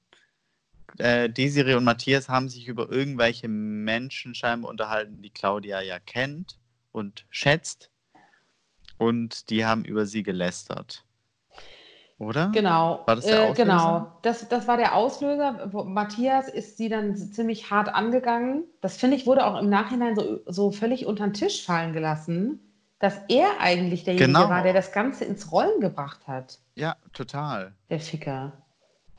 Äh, 0.98 1.28
Desiree 1.30 1.74
und 1.74 1.84
Matthias 1.84 2.28
haben 2.28 2.48
sich 2.48 2.68
über 2.68 2.90
irgendwelche 2.90 3.48
Menschen 3.48 4.34
scheinbar 4.34 4.70
unterhalten, 4.70 5.22
die 5.22 5.30
Claudia 5.30 5.80
ja 5.80 5.98
kennt 5.98 6.58
und 6.92 7.26
schätzt. 7.30 7.90
Und 8.98 9.48
die 9.50 9.64
haben 9.64 9.84
über 9.84 10.04
sie 10.06 10.22
gelästert. 10.22 11.04
Oder? 12.18 12.50
Genau. 12.52 13.02
War 13.06 13.16
das 13.16 13.24
der 13.24 13.38
äh, 13.38 13.48
Auslöser? 13.48 13.64
Genau. 13.64 14.18
Das, 14.20 14.46
das 14.50 14.68
war 14.68 14.76
der 14.76 14.94
Auslöser. 14.94 15.70
Matthias 15.86 16.48
ist 16.48 16.76
sie 16.76 16.90
dann 16.90 17.16
ziemlich 17.16 17.70
hart 17.70 17.88
angegangen. 17.88 18.64
Das 18.82 18.98
finde 18.98 19.16
ich 19.16 19.26
wurde 19.26 19.46
auch 19.46 19.58
im 19.58 19.70
Nachhinein 19.70 20.14
so, 20.16 20.40
so 20.46 20.70
völlig 20.70 21.06
unter 21.06 21.24
den 21.26 21.32
Tisch 21.32 21.64
fallen 21.64 21.92
gelassen. 21.94 22.60
dass 22.98 23.16
er 23.28 23.58
eigentlich 23.60 24.04
derjenige 24.04 24.26
Genau. 24.26 24.50
war, 24.50 24.62
der 24.62 24.74
das 24.74 24.92
Ganze 24.92 25.24
ins 25.24 25.50
Rollen 25.50 25.80
gebracht 25.80 26.28
hat, 26.28 26.58
Ja, 26.74 26.96
total. 27.14 27.72
der 27.88 27.98
Ficker. 28.00 28.52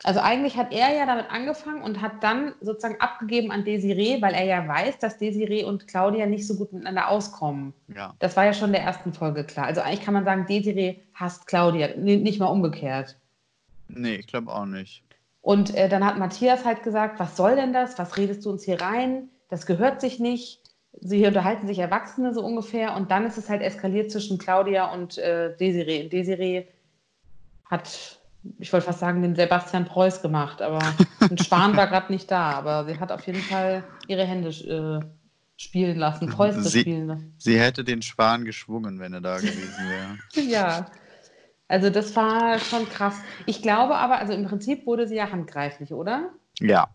Also 0.04 0.20
eigentlich 0.20 0.58
hat 0.58 0.74
er 0.74 0.96
ja 0.96 1.06
damit 1.06 1.30
angefangen 1.30 1.84
und 1.84 2.02
hat 2.02 2.24
dann 2.24 2.54
sozusagen 2.60 3.00
abgegeben 3.00 3.52
an 3.52 3.64
Desiree, 3.64 4.22
weil 4.22 4.34
er 4.34 4.46
ja 4.46 4.68
weiß, 4.68 4.98
dass 4.98 5.18
Desiree 5.18 5.64
und 5.64 5.88
Claudia 5.88 6.26
nicht 6.26 6.48
so 6.48 6.56
gut 6.56 6.74
miteinander 6.74 7.10
auskommen. 7.10 7.74
Ja. 7.96 8.16
Das 8.20 8.36
war 8.36 8.46
ja 8.46 8.54
schon 8.54 8.70
in 8.70 8.74
der 8.74 8.84
ersten 8.84 9.14
Folge 9.14 9.44
klar. 9.44 9.68
Also 9.68 9.82
eigentlich 9.82 10.02
kann 10.02 10.16
man 10.16 10.26
sagen, 10.26 10.48
Desiree 10.48 10.96
hasst 11.14 11.46
Claudia, 11.46 11.90
nicht 11.98 12.40
mal 12.40 12.48
umgekehrt. 12.48 13.18
Nee, 13.90 14.16
ich 14.16 14.28
glaube 14.28 14.52
auch 14.52 14.66
nicht. 14.66 15.04
Und 15.42 15.76
äh, 15.76 15.90
dann 15.90 16.06
hat 16.06 16.18
Matthias 16.18 16.66
halt 16.66 16.84
gesagt, 16.84 17.20
was 17.20 17.36
soll 17.36 17.56
denn 17.56 17.74
das? 17.74 17.98
Was 17.98 18.18
redest 18.18 18.46
du 18.46 18.52
uns 18.52 18.64
hier 18.64 18.80
rein? 18.80 19.30
Das 19.50 19.66
gehört 19.66 20.02
sich 20.02 20.20
nicht. 20.20 20.62
Sie 21.00 21.18
hier 21.18 21.30
unterhalten 21.30 21.68
sich 21.68 21.80
Erwachsene 21.80 22.34
so 22.34 22.44
ungefähr. 22.44 22.96
Und 22.96 23.12
dann 23.12 23.26
ist 23.26 23.38
es 23.38 23.50
halt 23.50 23.62
eskaliert 23.62 24.12
zwischen 24.12 24.38
Claudia 24.38 24.92
und 24.94 25.18
äh, 25.18 25.56
Desiree. 25.58 26.04
Und 26.04 26.14
Desiree 26.14 26.68
hat, 27.66 28.21
ich 28.60 28.72
wollte 28.74 28.86
fast 28.88 29.00
sagen, 29.00 29.22
den 29.22 29.36
Sebastian 29.36 29.86
Preuß 29.86 30.22
gemacht, 30.22 30.62
aber 30.62 30.80
ein 31.20 31.38
Schwan 31.38 31.76
war 31.78 31.88
gerade 31.88 32.12
nicht 32.12 32.30
da. 32.32 32.52
Aber 32.54 32.86
sie 32.86 33.00
hat 33.00 33.12
auf 33.12 33.26
jeden 33.28 33.42
Fall 33.42 33.84
ihre 34.08 34.26
Hände 34.26 34.50
äh, 34.50 35.06
spielen 35.58 35.98
lassen, 35.98 36.30
Fäuste 36.32 36.64
Sie- 36.64 36.82
spielen 36.82 37.08
lassen. 37.08 37.36
Sie 37.38 37.60
hätte 37.60 37.84
den 37.84 38.02
Schwan 38.02 38.46
geschwungen, 38.46 39.00
wenn 39.00 39.14
er 39.14 39.22
da 39.22 39.38
gewesen 39.38 39.90
wäre. 39.90 40.18
Ja. 40.50 40.88
Also 41.68 41.90
das 41.90 42.14
war 42.18 42.60
schon 42.60 42.90
krass. 42.90 43.16
Ich 43.46 43.62
glaube 43.62 43.96
aber, 43.96 44.18
also 44.20 44.34
im 44.34 44.44
Prinzip 44.46 44.86
wurde 44.86 45.08
sie 45.08 45.16
ja 45.16 45.32
handgreiflich, 45.32 45.94
oder? 45.94 46.32
Ja. 46.60 46.90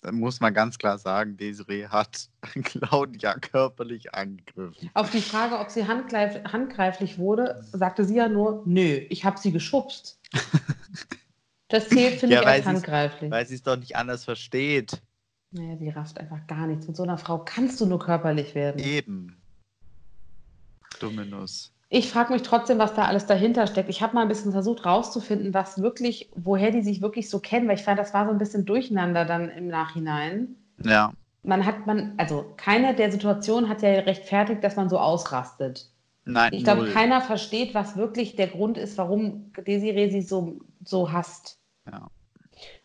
Da 0.00 0.12
muss 0.12 0.40
man 0.40 0.52
ganz 0.54 0.78
klar 0.78 0.98
sagen, 0.98 1.36
Desiree 1.36 1.86
hat 1.86 2.28
Claudia 2.64 3.34
körperlich 3.34 4.14
angegriffen. 4.14 4.90
Auf 4.94 5.10
die 5.10 5.20
Frage, 5.20 5.58
ob 5.58 5.70
sie 5.70 5.86
handgreif 5.86 6.42
handgreiflich 6.44 7.18
wurde, 7.18 7.64
sagte 7.72 8.04
sie 8.04 8.16
ja 8.16 8.28
nur, 8.28 8.62
nö, 8.66 8.82
ich 9.10 9.24
habe 9.24 9.38
sie 9.38 9.52
geschubst. 9.52 10.20
Das 11.68 11.88
zählt, 11.88 12.20
finde 12.20 12.36
Ja, 12.36 12.42
ich, 12.50 12.56
sie's- 12.58 12.66
handgreiflich. 12.66 13.30
Weil 13.30 13.46
sie 13.46 13.54
es 13.56 13.62
doch 13.62 13.76
nicht 13.76 13.96
anders 13.96 14.24
versteht. 14.24 15.02
Naja, 15.50 15.76
sie 15.76 15.88
rafft 15.88 16.18
einfach 16.18 16.46
gar 16.46 16.66
nichts. 16.66 16.86
Mit 16.86 16.96
so 16.96 17.02
einer 17.02 17.18
Frau 17.18 17.38
kannst 17.38 17.80
du 17.80 17.86
nur 17.86 17.98
körperlich 17.98 18.54
werden. 18.54 18.78
Eben. 18.78 19.36
Dumme 21.00 21.26
Nuss. 21.26 21.72
Ich 21.88 22.10
frage 22.10 22.32
mich 22.32 22.42
trotzdem, 22.42 22.78
was 22.78 22.94
da 22.94 23.04
alles 23.04 23.26
dahinter 23.26 23.66
steckt. 23.66 23.88
Ich 23.88 24.02
habe 24.02 24.14
mal 24.14 24.22
ein 24.22 24.28
bisschen 24.28 24.50
versucht 24.52 24.84
rauszufinden, 24.84 25.54
was 25.54 25.80
wirklich, 25.80 26.30
woher 26.34 26.72
die 26.72 26.82
sich 26.82 27.00
wirklich 27.00 27.30
so 27.30 27.38
kennen, 27.38 27.68
weil 27.68 27.76
ich 27.76 27.84
fand, 27.84 27.98
das 27.98 28.12
war 28.12 28.26
so 28.26 28.32
ein 28.32 28.38
bisschen 28.38 28.64
durcheinander 28.64 29.24
dann 29.24 29.50
im 29.50 29.68
Nachhinein. 29.68 30.56
Ja. 30.82 31.12
Man 31.44 31.64
hat 31.64 31.86
man, 31.86 32.14
also 32.16 32.52
keine 32.56 32.94
der 32.96 33.12
Situationen 33.12 33.68
hat 33.70 33.82
ja 33.82 33.90
rechtfertigt, 33.90 34.64
dass 34.64 34.74
man 34.74 34.88
so 34.88 34.98
ausrastet. 34.98 35.88
Nein, 36.26 36.52
Ich 36.52 36.64
glaube, 36.64 36.90
keiner 36.90 37.20
versteht, 37.20 37.72
was 37.74 37.96
wirklich 37.96 38.36
der 38.36 38.48
Grund 38.48 38.76
ist, 38.76 38.98
warum 38.98 39.52
Desiree 39.54 40.10
sie 40.10 40.22
so, 40.22 40.58
so 40.84 41.12
hasst. 41.12 41.58
Ja. 41.90 42.08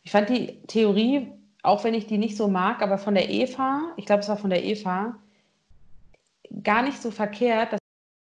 Ich 0.03 0.11
fand 0.11 0.29
die 0.29 0.61
Theorie, 0.67 1.31
auch 1.63 1.83
wenn 1.83 1.95
ich 1.95 2.07
die 2.07 2.17
nicht 2.17 2.37
so 2.37 2.47
mag, 2.47 2.81
aber 2.81 2.97
von 2.97 3.15
der 3.15 3.29
Eva, 3.29 3.93
ich 3.97 4.05
glaube, 4.05 4.21
es 4.21 4.29
war 4.29 4.37
von 4.37 4.51
der 4.51 4.63
Eva, 4.63 5.15
gar 6.63 6.83
nicht 6.83 7.01
so 7.01 7.09
verkehrt, 7.09 7.73
dass 7.73 7.81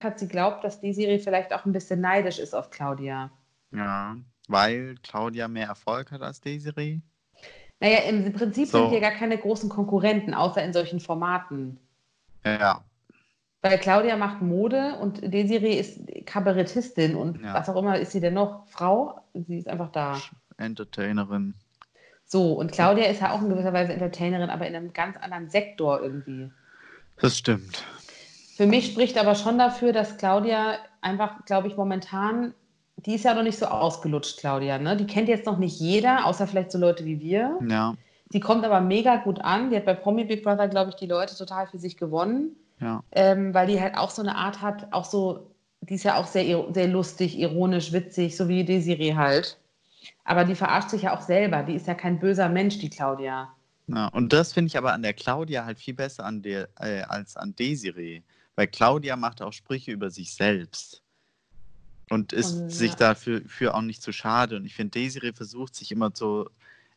hat 0.02 0.18
sie 0.18 0.28
glaubt, 0.28 0.64
dass 0.64 0.80
Desiree 0.80 1.18
vielleicht 1.18 1.52
auch 1.52 1.64
ein 1.64 1.72
bisschen 1.72 2.00
neidisch 2.00 2.38
ist 2.38 2.54
auf 2.54 2.70
Claudia. 2.70 3.30
Ja. 3.70 4.16
Weil 4.48 4.96
Claudia 5.02 5.48
mehr 5.48 5.68
Erfolg 5.68 6.10
hat 6.10 6.22
als 6.22 6.40
Desiree. 6.40 7.00
Naja, 7.80 7.98
im 8.08 8.32
Prinzip 8.32 8.68
So. 8.68 8.78
sind 8.78 8.92
wir 8.92 9.00
gar 9.00 9.12
keine 9.12 9.38
großen 9.38 9.68
Konkurrenten, 9.68 10.34
außer 10.34 10.62
in 10.62 10.72
solchen 10.72 11.00
Formaten. 11.00 11.78
Ja. 12.44 12.84
Weil 13.62 13.78
Claudia 13.78 14.16
macht 14.16 14.42
Mode 14.42 14.96
und 15.00 15.32
Desiree 15.32 15.78
ist 15.78 16.00
Kabarettistin 16.26 17.14
und 17.14 17.40
Ja. 17.42 17.54
was 17.54 17.68
auch 17.68 17.76
immer 17.76 17.98
ist 17.98 18.10
sie 18.12 18.20
denn 18.20 18.34
noch? 18.34 18.66
Frau? 18.66 19.20
Sie 19.34 19.58
ist 19.58 19.68
einfach 19.68 19.92
da. 19.92 20.18
Entertainerin. 20.58 21.54
So, 22.24 22.54
und 22.54 22.72
Claudia 22.72 23.06
ist 23.06 23.20
ja 23.20 23.32
auch 23.32 23.40
in 23.42 23.50
gewisser 23.50 23.72
Weise 23.72 23.92
Entertainerin, 23.92 24.50
aber 24.50 24.66
in 24.66 24.74
einem 24.74 24.92
ganz 24.92 25.16
anderen 25.16 25.48
Sektor 25.48 26.00
irgendwie. 26.02 26.50
Das 27.20 27.38
stimmt. 27.38 27.84
Für 28.56 28.66
mich 28.66 28.86
spricht 28.86 29.16
aber 29.18 29.34
schon 29.34 29.58
dafür, 29.58 29.92
dass 29.92 30.16
Claudia 30.16 30.78
einfach, 31.00 31.44
glaube 31.44 31.68
ich, 31.68 31.76
momentan, 31.76 32.54
die 32.96 33.14
ist 33.14 33.24
ja 33.24 33.34
noch 33.34 33.42
nicht 33.42 33.58
so 33.58 33.66
ausgelutscht, 33.66 34.38
Claudia. 34.38 34.78
Ne? 34.78 34.96
Die 34.96 35.06
kennt 35.06 35.28
jetzt 35.28 35.46
noch 35.46 35.58
nicht 35.58 35.78
jeder, 35.78 36.26
außer 36.26 36.46
vielleicht 36.46 36.72
so 36.72 36.78
Leute 36.78 37.04
wie 37.04 37.20
wir. 37.20 37.58
Ja. 37.68 37.94
Die 38.32 38.40
kommt 38.40 38.64
aber 38.64 38.80
mega 38.80 39.16
gut 39.16 39.40
an. 39.40 39.70
Die 39.70 39.76
hat 39.76 39.84
bei 39.84 39.94
Promi 39.94 40.24
Big 40.24 40.42
Brother, 40.42 40.68
glaube 40.68 40.90
ich, 40.90 40.96
die 40.96 41.06
Leute 41.06 41.36
total 41.36 41.66
für 41.66 41.78
sich 41.78 41.96
gewonnen. 41.96 42.56
Ja. 42.82 43.04
ähm, 43.12 43.54
weil 43.54 43.68
die 43.68 43.80
halt 43.80 43.96
auch 43.96 44.10
so 44.10 44.22
eine 44.22 44.34
Art 44.34 44.60
hat, 44.60 44.92
auch 44.92 45.04
so, 45.04 45.54
die 45.82 45.94
ist 45.94 46.02
ja 46.02 46.16
auch 46.16 46.26
sehr, 46.26 46.66
sehr 46.74 46.88
lustig, 46.88 47.38
ironisch, 47.38 47.92
witzig, 47.92 48.36
so 48.36 48.48
wie 48.48 48.64
Desiree 48.64 49.14
halt. 49.14 49.58
Aber 50.24 50.44
die 50.44 50.56
verarscht 50.56 50.90
sich 50.90 51.02
ja 51.02 51.16
auch 51.16 51.20
selber. 51.20 51.62
Die 51.62 51.74
ist 51.74 51.86
ja 51.86 51.94
kein 51.94 52.18
böser 52.18 52.48
Mensch, 52.48 52.78
die 52.78 52.90
Claudia. 52.90 53.54
Ja, 53.86 54.08
und 54.08 54.32
das 54.32 54.52
finde 54.52 54.68
ich 54.68 54.76
aber 54.76 54.92
an 54.92 55.02
der 55.02 55.14
Claudia 55.14 55.64
halt 55.64 55.78
viel 55.78 55.94
besser 55.94 56.24
an 56.24 56.42
der, 56.42 56.68
äh, 56.80 57.02
als 57.02 57.36
an 57.36 57.54
Desiree. 57.54 58.22
Weil 58.56 58.66
Claudia 58.66 59.16
macht 59.16 59.42
auch 59.42 59.52
Sprüche 59.52 59.92
über 59.92 60.10
sich 60.10 60.34
selbst. 60.34 61.02
Und 62.10 62.32
ist 62.32 62.52
Und, 62.52 62.72
sich 62.72 62.90
ja. 62.92 62.96
dafür 62.96 63.42
für 63.46 63.74
auch 63.74 63.80
nicht 63.80 64.02
zu 64.02 64.12
schade. 64.12 64.56
Und 64.56 64.64
ich 64.64 64.74
finde, 64.74 64.98
Desiree 64.98 65.32
versucht 65.32 65.74
sich 65.74 65.92
immer 65.92 66.10
so 66.12 66.48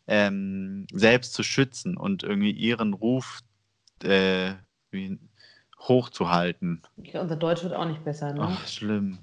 ähm, 0.07 0.87
selbst 0.91 1.33
zu 1.33 1.43
schützen 1.43 1.95
und 1.95 2.23
irgendwie 2.23 2.51
ihren 2.51 2.93
Ruf 2.93 3.39
äh, 4.03 4.53
wie, 4.91 5.19
hochzuhalten. 5.79 6.81
Okay, 6.97 7.19
unser 7.19 7.35
Deutsch 7.35 7.63
wird 7.63 7.73
auch 7.73 7.85
nicht 7.85 8.03
besser. 8.03 8.33
Ne? 8.33 8.41
Ach, 8.41 8.67
schlimm. 8.67 9.19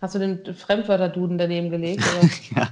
Hast 0.00 0.14
du 0.14 0.18
den 0.18 0.54
Fremdwörterduden 0.54 1.38
daneben 1.38 1.70
gelegt? 1.70 2.02
Ja. 2.54 2.68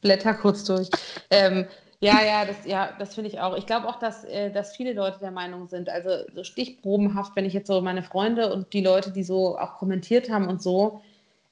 Blätter 0.00 0.34
kurz 0.34 0.64
durch. 0.64 0.90
Ähm, 1.30 1.66
ja, 2.00 2.20
ja, 2.20 2.44
das, 2.44 2.66
ja, 2.66 2.90
das 2.98 3.14
finde 3.14 3.30
ich 3.30 3.38
auch. 3.38 3.56
Ich 3.56 3.66
glaube 3.66 3.86
auch, 3.88 4.00
dass, 4.00 4.24
äh, 4.24 4.50
dass 4.50 4.74
viele 4.74 4.92
Leute 4.92 5.20
der 5.20 5.30
Meinung 5.30 5.68
sind, 5.68 5.88
also 5.88 6.28
so 6.34 6.42
stichprobenhaft, 6.42 7.36
wenn 7.36 7.44
ich 7.44 7.52
jetzt 7.52 7.68
so 7.68 7.80
meine 7.80 8.02
Freunde 8.02 8.52
und 8.52 8.72
die 8.72 8.82
Leute, 8.82 9.12
die 9.12 9.22
so 9.22 9.56
auch 9.56 9.76
kommentiert 9.76 10.28
haben 10.28 10.48
und 10.48 10.60
so 10.60 11.02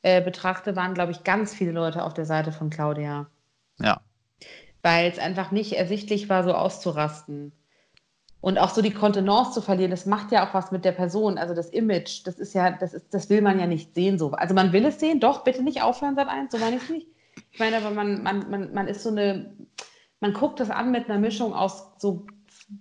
äh, 0.03 0.21
betrachte, 0.21 0.75
waren, 0.75 0.95
glaube 0.95 1.13
ich, 1.13 1.23
ganz 1.23 1.55
viele 1.55 1.71
Leute 1.71 2.03
auf 2.03 2.15
der 2.15 2.25
Seite 2.25 2.51
von 2.51 2.71
Claudia. 2.71 3.27
ja. 3.79 4.01
Weil 4.83 5.11
es 5.11 5.19
einfach 5.19 5.51
nicht 5.51 5.75
ersichtlich 5.75 6.31
war, 6.31 6.43
so 6.43 6.55
auszurasten. 6.55 7.53
Und 8.41 8.59
auch 8.59 8.71
so 8.71 8.81
die 8.81 8.93
Kontenance 8.93 9.53
zu 9.53 9.61
verlieren, 9.61 9.91
das 9.91 10.07
macht 10.07 10.33
ja 10.33 10.49
auch 10.49 10.55
was 10.55 10.73
mit 10.73 10.85
der 10.85 10.93
Person. 10.93 11.37
Also 11.37 11.55
das 11.55 11.69
Image, 11.71 12.27
das 12.27 12.39
ist 12.39 12.55
ja, 12.55 12.71
das 12.71 12.95
ist, 12.95 13.13
das 13.13 13.29
will 13.29 13.43
man 13.43 13.61
ja 13.61 13.67
nicht 13.67 13.95
sehen. 13.95 14.19
So. 14.19 14.31
Also 14.33 14.55
man 14.55 14.73
will 14.73 14.87
es 14.87 14.99
sehen, 14.99 15.21
doch, 15.21 15.45
bitte 15.45 15.63
nicht 15.63 15.83
aufhören, 15.83 16.15
seit 16.15 16.29
eins, 16.29 16.53
so 16.53 16.59
meine 16.59 16.77
ich 16.77 16.83
es 16.83 16.89
nicht. 16.89 17.09
Ich 17.53 17.59
meine, 17.59 17.77
aber 17.77 17.91
man, 17.91 18.23
man, 18.23 18.51
man, 18.51 18.73
man 18.73 18.89
ist 18.89 19.03
so 19.03 19.11
eine, 19.11 19.55
man 20.21 20.33
guckt 20.33 20.59
das 20.61 20.71
an 20.71 20.91
mit 20.91 21.09
einer 21.09 21.19
Mischung 21.19 21.53
aus 21.53 21.93
so 21.99 22.27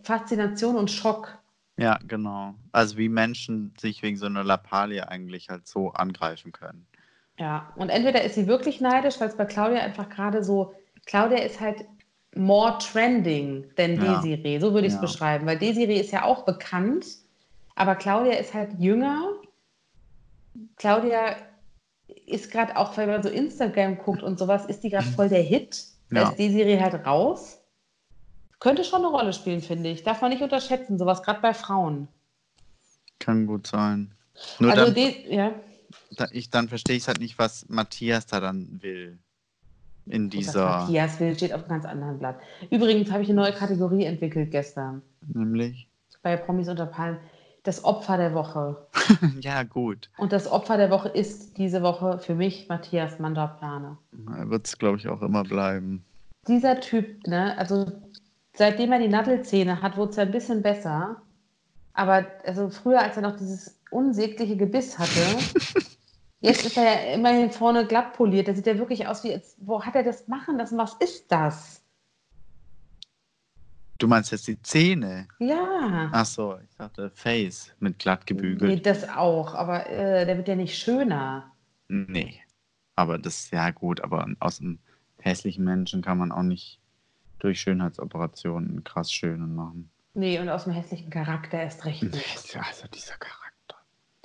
Faszination 0.04 0.78
und 0.78 0.92
Schock. 0.92 1.38
Ja, 1.78 1.98
genau. 2.08 2.56
Also 2.72 2.98
wie 2.98 3.10
Menschen 3.10 3.74
sich 3.80 4.02
wegen 4.02 4.18
so 4.18 4.26
einer 4.26 4.44
Lappalie 4.44 5.08
eigentlich 5.08 5.50
halt 5.50 5.68
so 5.68 5.92
angreifen 5.92 6.52
können. 6.52 6.86
Ja, 7.38 7.72
und 7.78 7.90
entweder 7.90 8.24
ist 8.24 8.36
sie 8.36 8.48
wirklich 8.48 8.82
neidisch, 8.82 9.20
weil 9.20 9.30
es 9.30 9.38
bei 9.38 9.46
Claudia 9.46 9.80
einfach 9.80 10.10
gerade 10.10 10.44
so, 10.44 10.74
Claudia 11.06 11.38
ist 11.40 11.62
halt 11.62 11.86
more 12.36 12.78
trending 12.78 13.66
than 13.76 13.96
Ja. 13.96 14.22
Desiree, 14.22 14.60
so 14.60 14.74
würde 14.74 14.88
ich 14.88 14.94
es 14.94 14.98
Ja. 14.98 15.02
beschreiben, 15.02 15.46
weil 15.46 15.58
Desiree 15.58 16.00
ist 16.00 16.12
ja 16.12 16.24
auch 16.24 16.46
bekannt, 16.46 17.06
aber 17.76 17.96
Claudia 17.96 18.34
ist 18.34 18.54
halt 18.54 18.80
jünger. 18.80 19.34
Claudia 20.76 21.36
ist 22.26 22.52
gerade 22.52 22.76
auch, 22.78 22.96
wenn 22.98 23.10
man 23.10 23.24
so 23.24 23.30
Instagram 23.30 23.98
guckt 23.98 24.24
und 24.24 24.38
sowas, 24.40 24.66
ist 24.66 24.84
die 24.84 24.90
gerade 24.90 25.08
voll 25.08 25.30
der 25.30 25.42
Hit. 25.42 25.86
Da 26.10 26.22
Ja. 26.22 26.30
ist 26.30 26.40
Desiree 26.40 26.80
halt 26.80 27.06
raus. 27.06 27.58
Könnte 28.60 28.84
schon 28.84 29.00
eine 29.06 29.08
Rolle 29.16 29.32
spielen, 29.32 29.62
finde 29.62 29.90
ich. 29.90 30.04
Darf 30.04 30.22
man 30.22 30.32
nicht 30.32 30.42
unterschätzen, 30.42 30.98
sowas 30.98 31.24
gerade 31.24 31.40
bei 31.40 31.54
Frauen. 31.54 32.08
Kann 33.20 33.46
gut 33.48 33.68
sein. 33.68 34.14
Nur 34.60 34.72
also, 34.72 34.92
dann, 34.92 35.14
ja. 35.28 35.54
ich, 36.32 36.50
dann 36.50 36.68
verstehe 36.68 36.98
ich 36.98 37.08
halt 37.08 37.20
nicht, 37.20 37.40
was 37.40 37.68
Matthias 37.70 38.26
da 38.26 38.40
dann 38.40 38.82
will. 38.82 39.20
In 40.10 40.30
dieser, 40.30 40.66
Matthias 40.66 41.20
will 41.20 41.36
steht 41.36 41.54
auf 41.54 41.62
einem 41.62 41.70
ganz 41.70 41.86
anderen 41.86 42.18
Blatt. 42.18 42.40
Übrigens 42.72 43.12
habe 43.12 43.22
ich 43.22 43.30
eine 43.30 43.42
neue 43.42 43.54
Kategorie 43.54 44.06
entwickelt 44.06 44.52
gestern 44.52 45.04
nämlich. 45.34 45.88
bei 46.24 46.36
Promis 46.36 46.68
unter 46.68 46.88
Palmen. 46.88 47.20
Das 47.64 47.84
Opfer 47.84 48.18
der 48.18 48.34
Woche. 48.34 48.88
ja, 49.42 49.64
gut. 49.64 50.10
Und 50.18 50.32
das 50.32 50.50
Opfer 50.50 50.78
der 50.78 50.90
Woche 50.90 51.10
ist 51.10 51.58
diese 51.58 51.84
Woche 51.84 52.18
für 52.20 52.34
mich 52.34 52.68
Matthias 52.70 53.20
Mandraplane. 53.20 53.98
Wird 54.12 54.66
es, 54.66 54.78
glaube 54.78 54.98
ich, 54.98 55.08
auch 55.08 55.22
immer 55.22 55.44
bleiben. 55.44 56.04
Dieser 56.48 56.80
Typ, 56.80 57.28
ne, 57.28 57.58
also 57.58 57.92
seitdem 58.54 58.92
er 58.94 59.00
die 59.00 59.10
Nattelzähne 59.10 59.82
hat, 59.82 59.98
wurde 59.98 60.12
es 60.12 60.16
ja 60.16 60.24
ein 60.24 60.32
bisschen 60.32 60.62
besser. 60.62 61.22
Aber 61.94 62.26
also 62.46 62.70
früher, 62.70 63.02
als 63.02 63.18
er 63.18 63.24
noch 63.24 63.36
dieses 63.36 63.78
unsägliche 63.92 64.56
Gebiss 64.56 64.98
hatte, 64.98 65.20
jetzt 66.42 66.66
ist 66.66 66.78
er 66.78 66.84
ja 66.84 67.14
immerhin 67.16 67.52
vorne 67.52 67.86
glatt 67.86 68.14
poliert. 68.14 68.48
Der 68.48 68.56
sieht 68.56 68.66
ja 68.68 68.78
wirklich 68.78 69.08
aus 69.08 69.24
wie, 69.24 69.30
jetzt, 69.30 69.58
wo 69.60 69.84
hat 69.84 69.96
er 69.96 70.04
das 70.04 70.28
machen 70.28 70.58
lassen? 70.58 70.78
Was 70.78 70.94
ist 70.96 71.32
das? 71.32 71.84
Du 73.98 74.08
meinst 74.08 74.32
jetzt 74.32 74.48
die 74.48 74.62
Zähne? 74.62 75.28
Ja. 75.40 76.10
Ach 76.14 76.26
so, 76.26 76.58
ich 76.64 76.74
dachte 76.78 77.10
Face 77.14 77.74
mit 77.80 78.00
glatt 78.00 78.22
Nee, 78.22 78.36
gebügelt. 78.36 78.86
das 78.86 79.10
auch, 79.10 79.54
aber 79.54 79.90
äh, 79.90 80.26
der 80.26 80.38
wird 80.38 80.48
ja 80.48 80.56
nicht 80.56 80.78
schöner. 80.78 81.52
Nee. 81.90 82.42
Aber 82.96 83.18
das 83.18 83.42
ist 83.42 83.52
ja 83.52 83.72
gut, 83.72 84.02
aber 84.02 84.26
aus 84.40 84.62
einem 84.62 84.80
hässlichen 85.20 85.66
Menschen 85.66 86.02
kann 86.02 86.18
man 86.18 86.32
auch 86.32 86.44
nicht 86.44 86.80
durch 87.40 87.60
Schönheitsoperationen 87.60 88.84
krass 88.86 89.12
schönen 89.12 89.54
machen. 89.56 89.90
Nee, 90.14 90.40
und 90.40 90.50
aus 90.50 90.64
dem 90.64 90.74
hässlichen 90.74 91.10
Charakter 91.10 91.60
erst 91.60 91.84
recht 91.86 92.04
nicht. 92.14 92.58
Also 92.58 92.88
dieser 92.88 93.16
Charakter. 93.18 93.49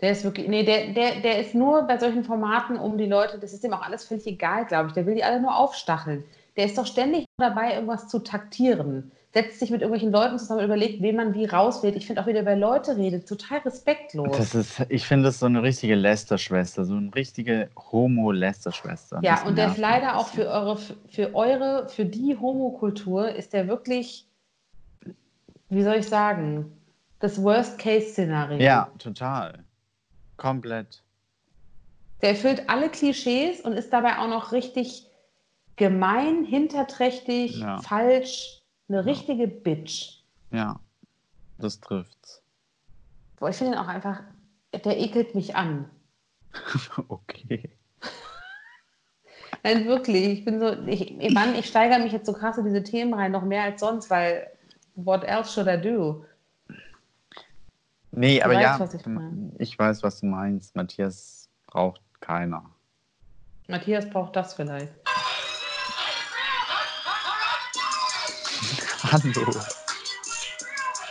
Der 0.05 0.13
ist 0.13 0.23
wirklich, 0.23 0.49
nee, 0.49 0.65
der, 0.65 0.89
der, 0.89 1.21
der 1.23 1.41
ist 1.41 1.55
nur 1.55 1.85
bei 1.85 1.97
solchen 1.97 2.25
Formaten, 2.25 2.77
um 2.77 2.99
die 2.99 3.07
Leute, 3.07 3.39
das 3.39 3.55
ist 3.55 3.65
dem 3.65 3.73
auch 3.73 3.81
alles 3.81 4.05
völlig 4.05 4.27
egal, 4.27 4.67
glaube 4.67 4.89
ich. 4.89 4.93
Der 4.93 5.07
will 5.07 5.15
die 5.15 5.25
alle 5.25 5.41
nur 5.41 5.57
aufstacheln. 5.57 6.25
Der 6.59 6.67
ist 6.67 6.77
doch 6.77 6.85
ständig 6.85 7.25
dabei, 7.39 7.73
irgendwas 7.73 8.07
zu 8.09 8.19
taktieren. 8.19 9.13
Setzt 9.33 9.61
sich 9.61 9.71
mit 9.71 9.81
irgendwelchen 9.81 10.13
Leuten 10.13 10.39
zusammen 10.39 10.61
und 10.61 10.67
überlegt, 10.67 11.01
wen 11.01 11.17
man 11.17 11.33
wie 11.33 11.47
rauswählt. 11.47 11.97
Ich 11.97 12.07
finde 12.07 12.21
auch, 12.21 12.27
wie 12.27 12.35
der 12.35 12.43
über 12.43 12.55
Leute 12.55 12.99
redet, 12.99 13.27
total 13.27 13.61
respektlos. 13.61 14.37
Das 14.37 14.55
ist, 14.55 14.85
ich 14.91 15.07
finde 15.07 15.25
das 15.25 15.39
so 15.39 15.47
eine 15.47 15.63
richtige 15.63 15.95
Lästerschwester, 15.95 16.85
so 16.85 16.97
eine 16.97 17.15
richtige 17.15 17.71
Homo-Lästerschwester. 17.91 19.21
ja, 19.23 19.43
und 19.47 19.57
der 19.57 19.69
ist 19.69 19.79
leider 19.79 20.19
auch 20.19 20.29
für 20.29 20.49
eure, 20.49 20.77
für 21.09 21.35
eure, 21.35 21.89
für 21.89 22.05
die 22.05 22.37
Homokultur 22.39 23.31
ist 23.31 23.55
der 23.55 23.69
wirklich, 23.69 24.27
wie 25.71 25.83
soll 25.83 25.95
ich 25.95 26.09
sagen, 26.09 26.77
das 27.21 27.43
Worst-Case-Szenario. 27.43 28.61
Ja, 28.61 28.91
total. 28.99 29.64
Komplett. 30.45 31.03
Der 32.21 32.29
erfüllt 32.31 32.69
alle 32.69 32.91
Klischees 32.91 33.63
und 33.63 33.73
ist 33.73 33.95
dabei 33.95 34.19
auch 34.19 34.29
noch 34.29 34.53
richtig 34.53 35.07
gemein, 35.77 36.45
hinterträchtig, 36.45 37.61
Ja. 37.61 37.81
falsch, 37.81 38.61
eine 38.91 39.07
richtige 39.07 39.49
Bitch. 39.49 40.19
Ja, 40.51 40.81
das 41.57 41.81
trifft's. 41.81 42.43
Boah, 43.39 43.49
ich 43.49 43.57
finde 43.57 43.73
ihn 43.73 43.79
auch 43.79 43.89
einfach, 43.89 44.21
der 44.85 44.99
ekelt 45.01 45.35
mich 45.35 45.57
an. 45.57 45.89
Okay. 47.09 47.71
Nein, 49.63 49.87
wirklich. 49.87 50.27
Ich 50.41 50.45
bin 50.45 50.61
so, 50.61 50.73
ich, 50.87 51.19
ich, 51.19 51.33
Mann, 51.33 51.55
ich 51.55 51.67
steigere 51.67 52.01
mich 52.01 52.13
jetzt 52.13 52.27
so 52.27 52.35
krass 52.35 52.59
in 52.59 52.67
diese 52.67 52.83
Themen 52.83 53.15
rein, 53.15 53.33
noch 53.33 53.45
mehr 53.45 53.63
als 53.63 53.81
sonst, 53.81 54.11
weil 54.11 54.47
what 54.95 55.25
else 55.25 55.51
should 55.51 55.69
I 55.69 55.81
do? 55.81 56.27
Nee, 58.17 58.39
Du 58.39 58.45
aber 58.45 58.55
weißt, 58.55 58.63
ja, 58.63 58.81
was 58.81 58.95
ich 58.95 59.07
meine. 59.07 59.53
ich 59.59 59.79
weiß, 59.79 60.03
was 60.03 60.21
du 60.21 60.27
meinst. 60.27 60.77
Matthias 60.77 61.49
braucht 61.67 62.01
keiner. 62.21 62.65
Matthias 63.69 64.09
braucht 64.09 64.37
das 64.37 64.55
vielleicht. 64.55 64.93
Hallo. 69.11 69.55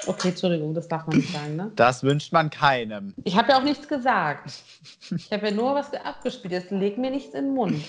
Okay, 0.06 0.30
Entschuldigung, 0.30 0.74
das 0.74 0.88
darf 0.88 1.08
man 1.08 1.18
nicht 1.18 1.32
sagen, 1.32 1.56
ne? 1.56 1.72
Das 1.76 2.04
wünscht 2.04 2.34
man 2.34 2.50
keinem. 2.50 3.14
Ich 3.24 3.38
habe 3.38 3.50
ja 3.52 3.58
auch 3.58 3.64
nichts 3.64 3.88
gesagt. 3.88 4.52
Ich 5.16 5.32
habe 5.32 5.48
ja 5.48 5.54
nur 5.54 5.76
was 5.76 5.94
abgespielt. 5.94 6.52
Jetzt 6.52 6.72
leg 6.72 6.98
mir 6.98 7.12
nichts 7.12 7.34
in 7.34 7.46
den 7.46 7.54
Mund. 7.54 7.82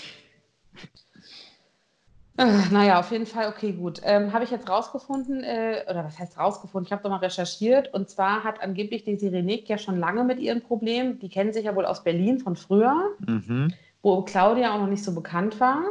Äh, 2.37 2.69
naja, 2.71 2.99
auf 2.99 3.11
jeden 3.11 3.25
Fall, 3.25 3.47
okay, 3.47 3.71
gut. 3.71 4.01
Ähm, 4.03 4.33
habe 4.33 4.43
ich 4.43 4.51
jetzt 4.51 4.67
rausgefunden, 4.67 5.41
äh, 5.43 5.85
oder 5.89 6.03
was 6.03 6.19
heißt 6.19 6.37
rausgefunden? 6.37 6.85
Ich 6.85 6.91
habe 6.91 7.01
doch 7.01 7.09
mal 7.09 7.17
recherchiert. 7.17 7.93
Und 7.93 8.09
zwar 8.09 8.43
hat 8.43 8.61
angeblich 8.61 9.03
die 9.05 9.15
Sirenik 9.17 9.69
ja 9.69 9.77
schon 9.77 9.97
lange 9.99 10.23
mit 10.25 10.39
ihren 10.39 10.61
Problemen, 10.61 11.19
die 11.19 11.29
kennen 11.29 11.53
sich 11.53 11.65
ja 11.65 11.75
wohl 11.75 11.85
aus 11.85 12.03
Berlin 12.03 12.39
von 12.39 12.55
früher, 12.57 13.11
Mhm. 13.25 13.73
wo 14.01 14.21
Claudia 14.23 14.73
auch 14.75 14.79
noch 14.79 14.87
nicht 14.87 15.03
so 15.03 15.15
bekannt 15.15 15.59
war. 15.61 15.83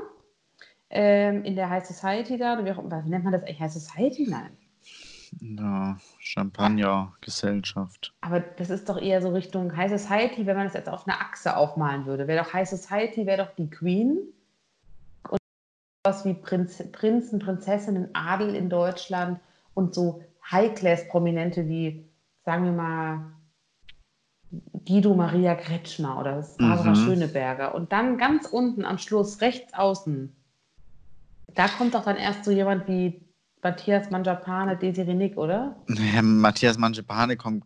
Ähm, 0.90 1.44
in 1.44 1.56
der 1.56 1.70
High 1.70 1.84
Society 1.84 2.36
da, 2.36 2.62
wie, 2.64 2.70
auch, 2.70 2.84
wie 2.84 3.08
nennt 3.08 3.24
man 3.24 3.32
das 3.32 3.42
eigentlich? 3.42 3.60
High 3.60 3.72
Society? 3.72 4.26
Nein. 4.28 4.56
Ja, 5.40 5.96
Champagner-Gesellschaft. 6.18 8.14
Aber 8.20 8.40
das 8.40 8.70
ist 8.70 8.88
doch 8.88 9.00
eher 9.00 9.20
so 9.20 9.30
Richtung 9.30 9.76
High 9.76 9.90
Society, 9.90 10.46
wenn 10.46 10.56
man 10.56 10.66
das 10.66 10.74
jetzt 10.74 10.88
auf 10.88 11.08
einer 11.08 11.20
Achse 11.20 11.56
aufmalen 11.56 12.06
würde. 12.06 12.28
Wäre 12.28 12.44
doch 12.44 12.52
High 12.52 12.68
Society, 12.68 13.26
wäre 13.26 13.44
doch 13.44 13.54
die 13.56 13.68
Queen. 13.70 14.18
Und 16.06 16.10
was 16.12 16.24
wie 16.26 16.34
Prinz, 16.34 16.82
Prinzen, 16.92 17.38
Prinzessinnen, 17.38 18.08
Adel 18.12 18.54
in 18.54 18.68
Deutschland 18.68 19.40
und 19.72 19.94
so 19.94 20.22
High-Class-Prominente 20.50 21.66
wie, 21.66 22.04
sagen 22.44 22.64
wir 22.66 22.72
mal, 22.72 23.32
Guido 24.86 25.14
Maria 25.14 25.54
Kretschmer 25.54 26.20
oder 26.20 26.46
Barbara 26.58 26.90
Mhm. 26.90 26.94
Schöneberger. 26.94 27.74
Und 27.74 27.90
dann 27.92 28.18
ganz 28.18 28.46
unten 28.46 28.84
am 28.84 28.98
Schluss, 28.98 29.40
rechts 29.40 29.72
außen, 29.72 30.30
da 31.54 31.68
kommt 31.68 31.94
doch 31.94 32.04
dann 32.04 32.16
erst 32.16 32.44
so 32.44 32.50
jemand 32.50 32.86
wie 32.86 33.22
Matthias 33.62 34.10
Manjapane, 34.10 34.76
Desiree 34.76 35.14
Nick, 35.14 35.38
oder? 35.38 35.74
Ja, 35.88 36.20
Matthias 36.20 36.76
Manjapane 36.76 37.38
kommt 37.38 37.64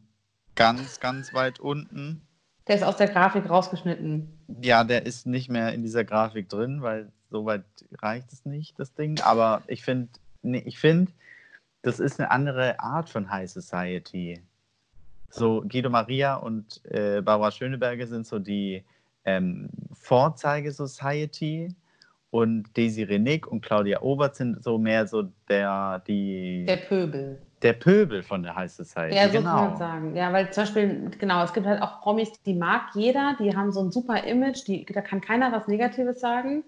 ganz, 0.55 1.01
ganz 1.01 1.35
weit 1.35 1.59
unten. 1.59 2.23
Der 2.69 2.77
ist 2.77 2.85
aus 2.85 2.97
der 2.99 3.09
Grafik 3.09 3.51
rausgeschnitten. 3.51 4.29
Ja, 4.63 4.85
der 4.85 5.07
ist 5.07 5.27
nicht 5.27 5.51
mehr 5.51 5.73
in 5.73 5.83
dieser 5.83 6.05
Grafik 6.05 6.49
drin, 6.49 6.83
weil 6.83 7.11
so 7.31 7.45
weit 7.45 7.65
reicht 8.01 8.33
es 8.33 8.45
nicht, 8.45 8.79
das 8.79 8.95
Ding. 8.95 9.21
Aber 9.21 9.63
ich 9.67 9.83
finde, 9.83 10.09
nee, 10.43 10.63
ich 10.65 10.79
finde, 10.79 11.13
das 11.83 12.01
ist 12.01 12.19
eine 12.19 12.31
andere 12.31 12.81
Art 12.81 13.09
von 13.09 13.31
High 13.31 13.51
Society. 13.51 14.43
So 15.31 15.63
Guido 15.69 15.91
Maria 15.91 16.37
und 16.37 16.81
äh, 16.85 17.21
Barbara 17.21 17.51
Schöneberger 17.51 18.07
sind 18.07 18.27
so 18.27 18.39
die 18.39 18.83
ähm, 19.25 19.69
Vorzeige-Society 19.93 21.75
und 22.31 22.77
Desiree 22.77 23.19
Nick 23.19 23.47
und 23.47 23.61
Claudia 23.63 24.01
Obert 24.03 24.37
sind 24.37 24.63
so 24.63 24.79
mehr 24.79 25.07
so 25.07 25.29
der, 25.49 26.03
die, 26.07 26.65
Der 26.67 26.77
der, 26.77 26.83
Pöbel. 26.85 27.39
Pöbel 27.61 28.23
von 28.23 28.43
der 28.43 28.55
High 28.55 28.71
Society. 28.71 29.17
Ja, 29.17 29.27
so 29.27 29.39
genau. 29.39 29.51
kann 29.51 29.69
man 29.69 29.77
sagen. 29.77 30.17
Ja, 30.17 30.33
weil 30.33 30.51
zum 30.51 30.63
Beispiel, 30.65 31.11
genau, 31.19 31.43
es 31.45 31.53
gibt 31.53 31.67
halt 31.67 31.83
auch 31.83 32.01
Promis, 32.01 32.31
die 32.45 32.55
mag 32.55 32.91
jeder, 32.95 33.37
die 33.39 33.55
haben 33.57 33.73
so 33.73 33.81
ein 33.81 33.91
super 33.91 34.25
Image, 34.25 34.67
die, 34.67 34.85
da 34.85 35.01
kann 35.01 35.21
keiner 35.21 35.53
was 35.53 35.69
Negatives 35.69 36.21
sagen. 36.21 36.65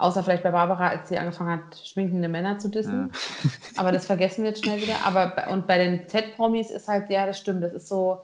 Außer 0.00 0.22
vielleicht 0.22 0.42
bei 0.42 0.50
Barbara, 0.50 0.88
als 0.88 1.08
sie 1.10 1.18
angefangen 1.18 1.50
hat, 1.50 1.76
schminkende 1.84 2.28
Männer 2.28 2.58
zu 2.58 2.68
dissen. 2.70 3.12
Aber 3.76 3.92
das 3.92 4.06
vergessen 4.06 4.42
wir 4.44 4.50
jetzt 4.50 4.64
schnell 4.64 4.80
wieder. 4.80 5.04
Aber 5.04 5.28
bei- 5.28 5.48
und 5.48 5.66
bei 5.66 5.76
den 5.78 6.08
Z-Promis 6.08 6.70
ist 6.70 6.88
halt, 6.88 7.10
ja, 7.10 7.26
das 7.26 7.38
stimmt, 7.38 7.62
das 7.62 7.72
ist 7.74 7.88
so, 7.88 8.22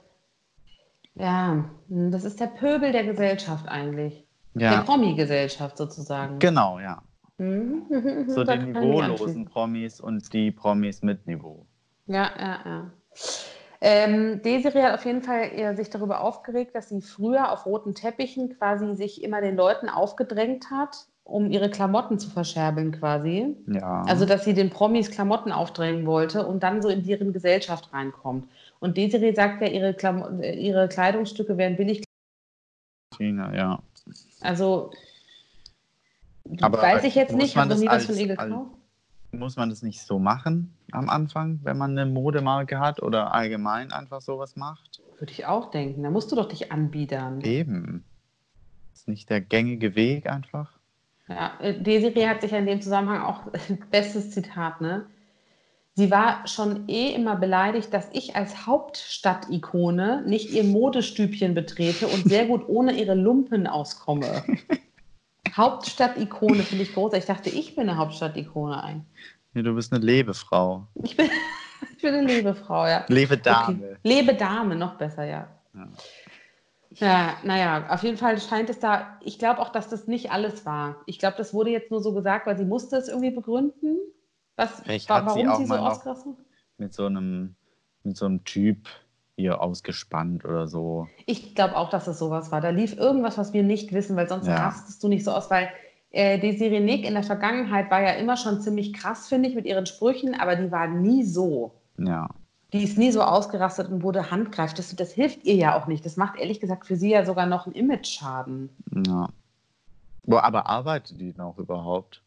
ja, 1.15 1.65
das 1.87 2.23
ist 2.23 2.39
der 2.39 2.47
Pöbel 2.47 2.91
der 2.91 3.03
Gesellschaft 3.03 3.67
eigentlich. 3.67 4.25
Der 4.55 4.71
Ja, 4.71 4.81
Promi-Gesellschaft 4.81 5.77
sozusagen. 5.77 6.39
genau, 6.39 6.79
ja. 6.79 7.01
Mhm. 7.37 7.83
So 8.27 8.43
die 8.43 8.57
niveaulosen. 8.57 9.45
Promis 9.45 10.01
und 10.01 10.33
die 10.33 10.51
Promis 10.51 11.03
mit 11.03 11.27
Niveau. 11.27 11.67
Ja, 12.07 12.31
ja, 12.39 12.59
ja. 12.65 12.91
Ähm, 13.79 14.41
Desiree 14.41 14.81
hat 14.81 14.95
auf 14.95 15.05
jeden 15.05 15.21
Fall 15.21 15.51
eher 15.53 15.75
sich 15.75 15.91
darüber 15.91 16.21
aufgeregt, 16.21 16.73
dass 16.73 16.89
sie 16.89 17.01
früher 17.01 17.51
auf 17.51 17.67
roten 17.67 17.93
Teppichen 17.93 18.57
quasi 18.57 18.95
sich 18.95 19.23
immer 19.23 19.41
den 19.41 19.55
Leuten 19.55 19.87
aufgedrängt 19.89 20.71
hat, 20.71 21.05
um 21.27 21.51
ihre 21.51 21.69
Klamotten 21.69 22.19
zu 22.19 22.29
verscherbeln 22.29 22.93
quasi. 22.93 23.55
Ja. 23.67 24.03
Also, 24.03 24.25
dass 24.25 24.45
sie 24.45 24.53
den 24.53 24.69
Promis 24.69 25.11
Klamotten 25.11 25.51
aufdrängen 25.51 26.05
wollte 26.05 26.47
und 26.47 26.63
dann 26.63 26.81
so 26.81 26.87
in 26.87 27.03
deren 27.03 27.33
Gesellschaft 27.33 27.91
reinkommt. 27.93 28.47
Und 28.79 28.95
Desiree 28.95 29.33
sagt 29.33 29.61
ja, 29.61 29.67
ihre, 29.67 29.93
Klamo 29.93 30.39
äh, 30.39 30.55
ihre 30.55 30.87
Kleidungsstücke 30.87 31.57
wären 31.57 31.75
billig. 31.75 32.03
China, 33.15 33.53
ja. 33.53 33.79
Also, 34.39 34.91
Aber 36.61 36.81
weiß 36.81 37.03
ich 37.03 37.15
jetzt 37.15 37.35
nicht, 37.35 37.55
man 37.55 37.69
habe 37.69 37.79
nie 37.79 37.87
was 37.87 38.05
von 38.05 38.15
ihr 38.15 38.27
gekauft. 38.27 38.71
Muss 39.31 39.57
man 39.57 39.69
das 39.69 39.81
nicht 39.81 40.01
so 40.01 40.19
machen 40.19 40.73
am 40.91 41.09
Anfang, 41.09 41.59
wenn 41.63 41.77
man 41.77 41.91
eine 41.91 42.09
Modemarke 42.09 42.79
hat 42.79 43.03
oder 43.03 43.33
allgemein 43.33 43.91
einfach 43.91 44.21
sowas 44.21 44.55
macht? 44.55 45.01
Würde 45.19 45.33
ich 45.33 45.45
auch 45.45 45.71
denken. 45.71 46.03
Da 46.03 46.09
musst 46.09 46.31
du 46.31 46.37
doch 46.37 46.47
dich 46.47 46.71
anbiedern. 46.71 47.41
Eben. 47.41 48.05
Ist 48.93 49.09
nicht 49.09 49.29
der 49.29 49.41
gängige 49.41 49.95
Weg 49.95 50.29
einfach? 50.29 50.76
Ja, 51.29 51.53
äh, 51.59 51.73
Desiree 51.73 52.27
hat 52.27 52.41
sich 52.41 52.51
ja 52.51 52.57
in 52.57 52.65
dem 52.65 52.81
Zusammenhang 52.81 53.21
auch, 53.21 53.41
bestes 53.91 54.31
Zitat, 54.31 54.81
ne? 54.81 55.05
Sie 55.95 56.11
war 56.11 56.47
schon 56.47 56.87
eh 56.87 57.15
immer 57.15 57.35
beleidigt, 57.35 57.91
dass 57.91 58.07
ich 58.13 58.35
als 58.35 58.67
Hauptstadt-Ikone 58.67 60.21
nicht 60.27 60.51
ihr 60.51 60.63
Modestübchen 60.63 61.55
betrete 61.55 62.07
und 62.07 62.29
sehr 62.29 62.45
gut 62.45 62.69
ohne 62.69 62.93
ihre 62.93 63.15
Lumpen 63.15 63.65
auskomme. 63.65 64.43
Hauptstadt-Ikone 65.57 66.61
finde 66.61 66.83
ich 66.83 66.93
groß. 66.93 67.13
Ich 67.13 67.25
dachte, 67.25 67.49
ich 67.49 67.75
bin 67.75 67.89
eine 67.89 67.97
Hauptstadt-Ikone 67.97 68.83
ein. 68.83 69.05
Nee, 69.53 69.63
du 69.63 69.73
bist 69.73 69.91
eine 69.91 70.05
Lebefrau. 70.05 70.85
Ich 71.03 71.17
bin, 71.17 71.31
ich 71.95 72.01
bin 72.03 72.13
eine 72.13 72.27
Lebefrau, 72.27 72.85
ja. 72.85 73.03
Lebedame. 73.07 73.73
Okay. 73.73 73.95
Lebe 74.03 74.35
Dame, 74.35 74.75
noch 74.75 74.99
besser, 74.99 75.23
ja. 75.23 75.47
Ja. 75.73 75.87
Ja, 76.99 77.37
naja, 77.43 77.87
auf 77.89 78.03
jeden 78.03 78.17
Fall 78.17 78.39
scheint 78.39 78.69
es 78.69 78.79
da, 78.79 79.19
ich 79.23 79.37
glaube 79.39 79.59
auch, 79.61 79.69
dass 79.69 79.87
das 79.89 80.07
nicht 80.07 80.31
alles 80.31 80.65
war. 80.65 80.97
Ich 81.05 81.19
glaube, 81.19 81.37
das 81.37 81.53
wurde 81.53 81.69
jetzt 81.69 81.91
nur 81.91 82.01
so 82.01 82.13
gesagt, 82.13 82.47
weil 82.47 82.57
sie 82.57 82.65
musste 82.65 82.97
es 82.97 83.07
irgendwie 83.07 83.31
begründen. 83.31 83.97
Was, 84.55 84.81
Vielleicht 84.81 85.09
wa- 85.09 85.15
hat 85.15 85.31
sie 85.31 85.39
warum 85.45 85.49
auch 85.49 85.57
sie 85.59 85.65
so 85.65 85.75
ausgerastet? 85.75 86.33
Mit 86.77 86.93
so 86.93 87.05
einem, 87.05 87.55
mit 88.03 88.17
so 88.17 88.25
einem 88.25 88.43
Typ 88.43 88.87
hier 89.35 89.61
ausgespannt 89.61 90.43
oder 90.45 90.67
so. 90.67 91.07
Ich 91.27 91.53
glaube 91.53 91.75
auch, 91.77 91.89
dass 91.91 92.07
es 92.07 92.17
sowas 92.17 92.51
war. 92.51 92.61
Da 92.61 92.69
lief 92.69 92.97
irgendwas, 92.97 93.37
was 93.37 93.53
wir 93.53 93.61
nicht 93.63 93.93
wissen, 93.93 94.15
weil 94.15 94.27
sonst 94.27 94.47
Ja. 94.47 94.55
rastest 94.65 95.03
du 95.03 95.07
nicht 95.07 95.23
so 95.23 95.31
aus, 95.31 95.51
weil 95.51 95.69
äh, 96.09 96.39
Desiree 96.39 96.79
Nick 96.79 97.05
in 97.05 97.13
der 97.13 97.21
Vergangenheit 97.23 97.91
war 97.91 98.01
ja 98.01 98.13
immer 98.13 98.37
schon 98.37 98.61
ziemlich 98.61 98.93
krass, 98.93 99.27
finde 99.27 99.49
ich, 99.49 99.55
mit 99.55 99.65
ihren 99.65 99.85
Sprüchen, 99.85 100.33
aber 100.33 100.55
die 100.55 100.71
war 100.71 100.87
nie 100.87 101.23
so. 101.23 101.75
Ja. 101.99 102.29
Die 102.73 102.83
ist 102.83 102.97
nie 102.97 103.11
so 103.11 103.21
ausgerastet 103.21 103.89
und 103.89 104.03
wurde 104.03 104.31
handgreiflich. 104.31 104.75
Das, 104.77 104.95
das 104.95 105.11
hilft 105.13 105.43
ihr 105.45 105.55
ja 105.55 105.77
auch 105.77 105.87
nicht. 105.87 106.05
Das 106.05 106.17
macht 106.17 106.37
ehrlich 106.37 106.59
gesagt 106.59 106.85
für 106.85 106.95
sie 106.97 107.11
ja 107.11 107.25
sogar 107.25 107.45
noch 107.45 107.65
einen 107.65 107.75
Image-Schaden. 107.75 108.69
ja. 108.91 109.29
Aber 110.27 110.67
arbeitet 110.67 111.19
die 111.19 111.33
noch 111.33 111.57
überhaupt? 111.57 112.21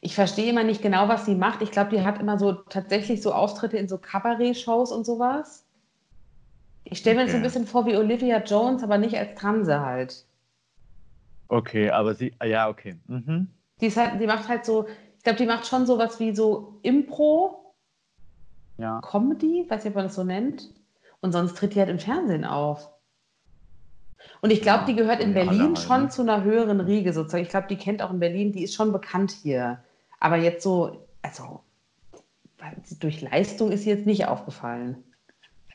Ich 0.00 0.14
verstehe 0.14 0.50
immer 0.50 0.64
nicht 0.64 0.82
genau, 0.82 1.08
was 1.08 1.24
sie 1.24 1.34
macht. 1.36 1.62
Ich 1.62 1.70
glaube, 1.70 1.90
die 1.90 2.02
hat 2.02 2.18
immer 2.20 2.38
so 2.38 2.52
tatsächlich 2.52 3.22
so 3.22 3.32
Auftritte 3.32 3.76
in 3.76 3.88
so 3.88 3.98
Kabarett-Shows 3.98 4.90
und 4.92 5.04
sowas. 5.06 5.64
Ich 6.82 6.98
stelle 6.98 7.16
mir 7.18 7.22
das 7.24 7.30
so 7.32 7.36
ein 7.36 7.42
Okay. 7.42 7.46
bisschen 7.46 7.66
vor 7.68 7.86
wie 7.86 7.96
Olivia 7.96 8.42
Jones, 8.42 8.82
aber 8.82 8.98
nicht 8.98 9.16
als 9.16 9.38
Transe 9.38 9.80
halt. 9.80 10.26
Okay, 11.48 11.90
aber 11.90 12.14
sie, 12.14 12.34
ah, 12.38 12.46
ja, 12.46 12.68
okay. 12.68 12.96
Mhm. 13.06 13.48
Die, 13.80 13.86
ist 13.86 13.96
halt, 13.96 14.20
die 14.20 14.26
macht 14.26 14.48
halt 14.48 14.64
so, 14.64 14.86
ich 15.16 15.22
glaube, 15.24 15.38
die 15.38 15.46
macht 15.46 15.66
schon 15.66 15.86
sowas 15.86 16.20
wie 16.20 16.34
so 16.34 16.78
Impro, 16.82 17.67
Ja. 18.78 19.00
Comedy, 19.02 19.66
weiß 19.68 19.84
nicht, 19.84 19.90
ob 19.90 19.96
man 19.96 20.04
das 20.06 20.14
so 20.14 20.24
nennt. 20.24 20.70
Und 21.20 21.32
sonst 21.32 21.56
tritt 21.56 21.74
die 21.74 21.80
halt 21.80 21.90
im 21.90 21.98
Fernsehen 21.98 22.44
auf. 22.44 22.90
Und 24.40 24.50
ich 24.50 24.62
glaube, 24.62 24.84
die 24.86 24.94
gehört 24.94 25.20
in 25.20 25.34
Berlin 25.34 25.76
schon 25.76 26.10
zu 26.10 26.22
einer 26.22 26.44
höheren 26.44 26.80
Riege 26.80 27.12
sozusagen. 27.12 27.42
Ich 27.42 27.50
glaube, 27.50 27.66
die 27.68 27.76
kennt 27.76 28.02
auch 28.02 28.10
in 28.10 28.20
Berlin, 28.20 28.52
die 28.52 28.62
ist 28.62 28.74
schon 28.74 28.92
bekannt 28.92 29.32
hier. 29.32 29.82
Aber 30.20 30.36
jetzt 30.36 30.62
so, 30.62 31.06
also 31.22 31.62
durch 33.00 33.20
Leistung 33.20 33.72
ist 33.72 33.82
sie 33.82 33.90
jetzt 33.90 34.06
nicht 34.06 34.26
aufgefallen. 34.26 35.02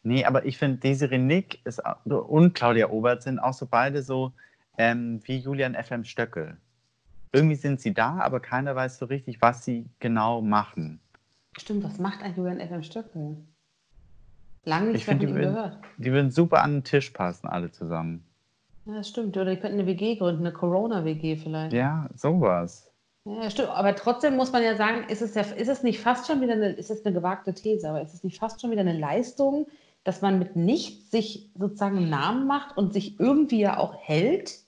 Nee, 0.03 0.25
aber 0.25 0.45
ich 0.45 0.57
finde, 0.57 0.77
Desiree 0.77 1.17
Nick 1.17 1.59
ist, 1.65 1.81
und 2.05 2.53
Claudia 2.53 2.89
Obert 2.89 3.23
sind 3.23 3.39
auch 3.39 3.53
so 3.53 3.65
beide 3.65 4.03
so 4.03 4.33
ähm, 4.77 5.21
wie 5.25 5.37
Julian 5.37 5.75
FM 5.75 6.03
Stöckel. 6.03 6.57
Irgendwie 7.31 7.55
sind 7.55 7.79
sie 7.79 7.93
da, 7.93 8.19
aber 8.19 8.39
keiner 8.39 8.75
weiß 8.75 8.97
so 8.97 9.05
richtig, 9.05 9.41
was 9.41 9.63
sie 9.63 9.89
genau 9.99 10.41
machen. 10.41 10.99
Stimmt, 11.57 11.83
was 11.83 11.99
macht 11.99 12.23
ein 12.23 12.35
Julian 12.35 12.59
F.M. 12.59 12.83
Stöckel? 12.83 13.37
Lange 14.65 14.91
Ich 14.91 15.05
find, 15.05 15.21
von 15.21 15.27
die 15.27 15.33
gehört. 15.33 15.77
Die 15.97 16.11
würden 16.11 16.31
super 16.31 16.63
an 16.63 16.77
den 16.77 16.83
Tisch 16.83 17.09
passen, 17.09 17.47
alle 17.47 17.71
zusammen. 17.71 18.23
Ja, 18.85 18.95
das 18.95 19.09
stimmt. 19.09 19.35
Oder 19.37 19.51
die 19.51 19.57
könnten 19.57 19.79
eine 19.79 19.87
WG 19.87 20.15
gründen, 20.15 20.45
eine 20.45 20.53
Corona-WG 20.53 21.37
vielleicht. 21.37 21.73
Ja, 21.73 22.09
sowas. 22.15 22.91
Ja, 23.25 23.49
stimmt. 23.49 23.69
Aber 23.69 23.95
trotzdem 23.95 24.35
muss 24.35 24.51
man 24.51 24.63
ja 24.63 24.75
sagen, 24.75 25.07
ist 25.07 25.21
es, 25.21 25.35
ja, 25.35 25.41
ist 25.41 25.69
es 25.69 25.83
nicht 25.83 25.99
fast 25.99 26.27
schon 26.27 26.41
wieder 26.41 26.53
eine, 26.53 26.71
ist 26.71 26.91
es 26.91 27.05
eine 27.05 27.13
gewagte 27.13 27.53
These, 27.53 27.89
aber 27.89 28.01
ist 28.01 28.13
es 28.13 28.23
nicht 28.23 28.39
fast 28.39 28.61
schon 28.61 28.71
wieder 28.71 28.81
eine 28.81 28.97
Leistung, 28.97 29.67
dass 30.03 30.21
man 30.21 30.39
mit 30.39 30.55
nichts 30.55 31.11
sich 31.11 31.49
sozusagen 31.57 31.97
einen 31.97 32.09
Namen 32.09 32.47
macht 32.47 32.77
und 32.77 32.91
sich 32.93 33.19
irgendwie 33.19 33.61
ja 33.61 33.77
auch 33.77 33.95
hält? 33.95 34.59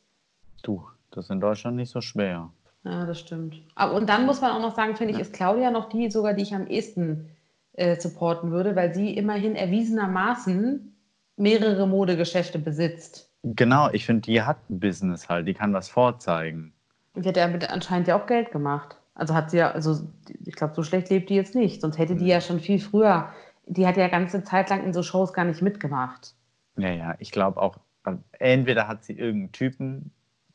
Du, 0.63 0.88
das 1.12 1.26
ist 1.26 1.32
in 1.32 1.41
Deutschland 1.41 1.76
nicht 1.76 1.91
so 1.91 2.00
schwer. 2.00 2.52
Ja, 2.86 3.06
das 3.06 3.19
stimmt. 3.19 3.62
Aber, 3.74 3.95
und 3.95 4.08
dann 4.08 4.26
muss 4.26 4.41
man 4.41 4.52
auch 4.52 4.62
noch 4.62 4.76
sagen, 4.76 4.95
finde 4.95 5.15
ich, 5.15 5.19
ist 5.19 5.34
Claudia 5.34 5.71
noch 5.71 5.89
die 5.89 6.12
sogar, 6.12 6.34
die 6.34 6.43
ich 6.43 6.54
am 6.54 6.67
ehesten 6.67 7.30
äh, 7.74 8.00
supporten 8.00 8.52
würde, 8.52 8.76
weil 8.76 8.93
sie 8.93 9.17
immerhin 9.17 9.56
erwiesenermaßen 9.56 10.95
mehrere 11.36 11.88
Modegeschäfte 11.88 12.60
besitzt. 12.60 13.32
Genau, 13.43 13.89
ich 13.91 14.06
finde, 14.06 14.21
die 14.21 14.41
hat 14.41 14.58
ein 14.69 14.80
Business 14.80 15.30
halt, 15.30 15.48
die 15.48 15.56
kann 15.56 15.74
was 15.74 15.89
vorzeigen. 15.89 16.74
Und 17.13 17.26
die 17.26 17.30
hat 17.30 17.38
ja 17.38 17.45
anscheinend 17.69 18.08
ja 18.08 18.21
auch 18.21 18.28
Geld 18.28 18.52
gemacht. 18.52 18.98
Also 19.15 19.34
hat 19.34 19.50
sie 19.50 19.58
ja, 19.58 19.71
also 19.71 20.08
ich 20.45 20.56
glaube, 20.56 20.76
so 20.76 20.84
schlecht 20.84 21.10
lebt 21.10 21.30
die 21.30 21.36
jetzt 21.36 21.56
nicht. 21.56 21.82
Sonst 21.82 21.98
hätte 21.98 22.15
die 22.15 22.28
ja 22.28 22.39
schon 22.41 22.60
viel 22.60 22.80
früher, 22.80 23.30
die 23.65 23.88
hat 23.88 23.98
ja 23.98 24.10
ganze 24.10 24.43
Zeit 24.43 24.69
lang 24.69 24.84
in 24.84 24.93
so 24.93 25.02
Shows 25.02 25.34
gar 25.34 25.45
nicht 25.45 25.62
mitgemacht. 25.62 26.36
Ja, 26.78 26.89
ja, 26.89 27.15
ich 27.19 27.32
glaube 27.32 27.62
auch, 27.62 27.78
äh, 28.06 28.13
entweder 28.39 28.88
hat 28.88 29.06
sie 29.06 29.13
irgendeinen 29.13 29.54
Typen 29.54 30.12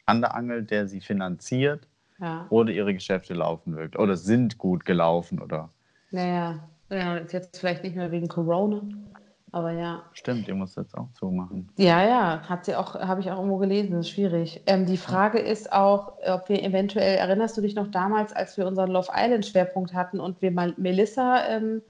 an 0.07 0.21
der 0.21 0.35
Angel, 0.35 0.63
der 0.63 0.87
sie 0.87 1.01
finanziert, 1.01 1.87
Ja. 2.21 2.47
oder 2.51 2.71
ihre 2.73 2.93
Geschäfte 2.95 3.35
laufen 3.35 3.77
wirklich, 3.77 3.99
oder 3.99 4.17
sind 4.17 4.59
gut 4.59 4.85
gelaufen, 4.85 5.41
oder 5.41 5.71
Naja, 6.11 6.61
ja, 6.91 7.17
jetzt 7.19 7.59
vielleicht 7.59 7.83
nicht 7.85 7.97
mehr 7.97 8.11
wegen 8.11 8.29
Corona. 8.29 8.83
Aber 9.53 9.73
ja. 9.73 10.05
stimmt, 10.13 10.47
ihr 10.47 10.55
müsst 10.55 10.77
jetzt 10.77 10.97
auch 10.97 11.11
zumachen. 11.13 11.69
Ja, 11.77 12.05
ja, 12.07 12.41
hat 12.49 12.65
sie 12.67 12.77
auch, 12.77 12.95
habe 12.95 13.21
ich 13.21 13.31
auch 13.33 13.37
irgendwo 13.39 13.57
gelesen, 13.57 13.99
ist 13.99 14.11
schwierig. 14.11 14.63
Ähm, 14.67 14.87
die 14.87 14.97
Frage 14.97 15.41
ist 15.41 15.73
auch, 15.73 16.13
ob 16.25 16.49
wir 16.49 16.63
eventuell, 16.63 17.17
erinnerst 17.17 17.57
du 17.57 17.61
dich 17.61 17.75
noch 17.75 17.89
damals, 17.91 18.33
als 18.33 18.57
wir 18.57 18.67
unseren 18.69 18.91
Love 18.93 19.09
Island 19.13 19.45
Schwerpunkt 19.47 19.93
hatten 19.93 20.21
und 20.21 20.41
wir 20.41 20.53
mal 20.53 20.73
Melissa, 20.77 21.45
ähm, 21.49 21.83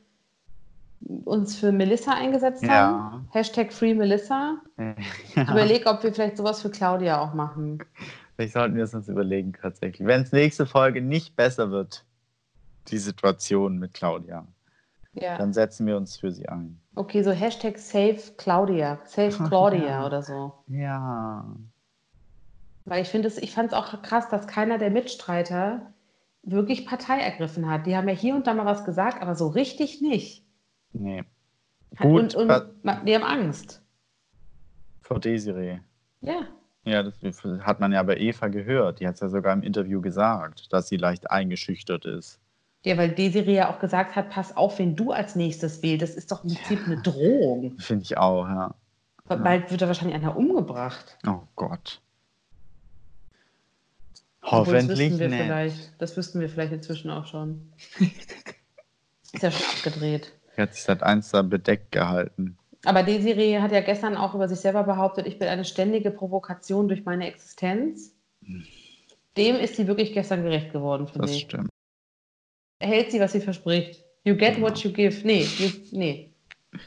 uns 1.25 1.57
für 1.57 1.73
Melissa 1.73 2.13
eingesetzt 2.15 2.63
Ja. 2.63 2.71
haben? 2.71 3.29
Hashtag 3.33 3.73
Free 3.73 3.95
Melissa. 3.95 4.57
Ja. 5.37 5.43
Überleg, 5.53 5.87
ob 5.87 6.03
wir 6.03 6.13
vielleicht 6.15 6.37
sowas 6.39 6.63
für 6.63 6.71
Claudia 6.71 7.21
auch 7.21 7.35
machen. 7.35 7.79
Vielleicht 8.41 8.55
sollten 8.55 8.75
wir 8.75 8.85
es 8.85 8.95
uns 8.95 9.07
überlegen, 9.07 9.53
tatsächlich. 9.53 10.09
Wenn 10.09 10.23
es 10.23 10.33
nächste 10.33 10.65
Folge 10.65 11.03
nicht 11.03 11.37
besser 11.37 11.71
wird, 11.71 12.07
die 12.89 12.97
Situation 12.97 13.77
mit 13.79 13.93
Claudia, 13.93 14.47
Ja. 15.13 15.37
dann 15.37 15.53
setzen 15.53 15.87
wir 15.87 15.99
uns 15.99 16.17
für 16.17 16.33
sie 16.33 16.49
ein. 16.49 16.81
Okay, 16.95 17.23
so 17.23 17.33
Hashtag 17.33 17.77
Save 17.77 18.17
Claudia, 18.39 18.99
Save 19.05 19.29
Claudia 19.47 19.85
Ja. 19.85 20.07
oder 20.07 20.23
so. 20.23 20.55
Ja. 20.69 21.55
Weil 22.87 23.03
ich 23.03 23.09
finde 23.11 23.29
es, 23.29 23.37
ich 23.37 23.53
fand 23.53 23.73
es 23.73 23.75
auch 23.75 24.01
krass, 24.01 24.31
dass 24.31 24.47
keiner 24.47 24.79
der 24.79 24.91
Mitstreiter 24.91 25.93
wirklich 26.43 26.87
Partei 26.87 27.19
ergriffen 27.21 27.69
hat. 27.69 27.85
Die 27.85 27.95
haben 27.95 28.09
ja 28.09 28.15
hier 28.15 28.35
und 28.35 28.47
da 28.47 28.55
mal 28.55 28.65
was 28.65 28.87
gesagt, 28.87 29.21
aber 29.21 29.35
so 29.35 29.49
richtig 29.49 30.01
nicht. 30.01 30.47
Nee. 30.95 31.25
Gut, 31.99 32.35
und, 32.35 32.35
und 32.37 32.49
die 33.07 33.15
haben 33.15 33.23
Angst. 33.23 33.83
Frau 35.03 35.19
Desiree. 35.19 35.81
Ja. 36.23 36.47
Ja, 36.85 37.03
das 37.03 37.45
hat 37.61 37.81
man 37.81 37.93
ja 37.93 38.03
bei 38.03 38.17
Eva 38.17 38.49
gehört. 38.49 39.01
Die 39.01 39.07
hat 39.07 39.15
es 39.15 39.21
ja 39.21 39.29
sogar 39.29 39.53
im 39.53 39.63
Interview 39.63 40.01
gesagt, 40.01 40.73
dass 40.73 40.89
sie 40.89 40.97
leicht 40.97 41.31
eingeschüchtert 41.31 42.07
ist. 42.07 42.41
Ja, 42.85 42.97
weil 42.97 43.11
Desiree 43.11 43.57
ja 43.57 43.71
auch 43.71 43.79
gesagt 43.79 44.17
hat, 44.17 44.31
pass 44.31 44.57
auf, 44.57 44.79
wen 44.79 44.97
du 44.97 45.13
als 45.13 45.37
nächstes 45.37 45.83
wählst. 45.83 46.03
Das 46.03 46.15
ist 46.15 46.33
doch 46.33 46.45
im 46.45 46.55
Prinzip 46.55 46.87
eine 46.87 47.03
Drohung. 47.03 47.79
Finde 47.79 48.05
ich 48.05 48.17
auch, 48.17 48.47
ja. 48.47 48.75
Bald 49.29 49.71
wird 49.71 49.83
da 49.83 49.87
wahrscheinlich 49.87 50.17
einer 50.17 50.37
umgebracht. 50.37 51.19
Oh 51.27 51.41
Gott. 51.55 52.01
Obwohl, 54.43 54.75
das 54.75 54.85
Hoffentlich 54.85 55.11
wüssten 55.11 55.19
wir 55.21 55.29
nicht. 55.29 55.43
vielleicht. 55.43 56.03
Das 56.03 56.17
wüssten 56.17 56.41
wir 56.41 56.49
vielleicht 56.49 56.73
inzwischen 56.73 57.11
auch 57.11 57.27
schon. 57.27 57.71
Ist 59.33 59.43
ja 59.43 59.51
schon 59.51 59.67
abgedreht. 59.77 60.33
Die 60.57 60.63
hat 60.63 60.75
sich 60.75 60.83
seit 60.83 61.03
eins 61.03 61.31
da 61.31 61.43
bedeckt 61.43 61.93
gehalten. 61.93 62.59
Aber 62.85 63.03
Desiree 63.03 63.59
hat 63.59 63.73
ja 63.73 63.81
gestern 63.81 64.17
auch 64.17 64.35
über 64.35 64.49
sich 64.49 64.61
selber 64.61 64.85
behauptet, 64.85 65.27
ich 65.27 65.39
bin 65.39 65.49
eine 65.49 65.65
ständige 65.65 66.11
Provokation 66.11 66.89
durch 66.89 67.05
meine 67.05 67.27
Existenz. 67.27 68.15
Dem 69.37 69.57
ist 69.57 69.77
sie 69.77 69.87
wirklich 69.87 70.13
gestern 70.13 70.43
gerecht 70.43 70.73
geworden, 70.73 71.07
finde 71.07 71.27
Das 71.27 71.37
ich. 71.37 71.43
stimmt. 71.43 71.69
Hält 72.81 73.11
sie, 73.11 73.21
was 73.21 73.33
sie 73.33 73.41
verspricht. 73.41 74.03
You 74.25 74.35
get 74.35 74.61
what 74.61 74.79
you 74.79 74.93
give. 74.93 75.27
Nee, 75.27 75.47
you, 75.59 75.69
nee. 75.93 76.33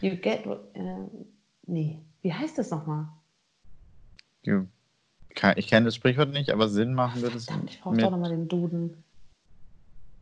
You 0.02 0.16
get 0.16 0.46
what. 0.46 0.76
Äh, 0.76 1.08
nee. 1.68 2.00
Wie 2.22 2.34
heißt 2.34 2.58
das 2.58 2.72
nochmal? 2.72 3.08
You, 4.44 4.66
ich 5.56 5.68
kenne 5.68 5.86
das 5.86 5.96
Sprichwort 5.96 6.32
nicht, 6.32 6.50
aber 6.50 6.70
Sinn 6.70 6.94
machen 6.94 7.22
würde 7.22 7.38
es 7.38 7.46
Verdammt, 7.46 7.72
ich 7.72 7.82
brauche 7.82 7.98
doch 7.98 8.12
nochmal 8.12 8.32
den 8.32 8.48
Duden. 8.48 9.04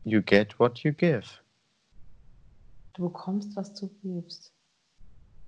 You 0.04 0.22
get 0.22 0.60
what 0.60 0.80
you 0.80 0.94
give. 0.94 1.24
Du 2.94 3.04
bekommst, 3.04 3.56
was 3.56 3.74
du 3.74 3.90
gibst. 4.02 4.52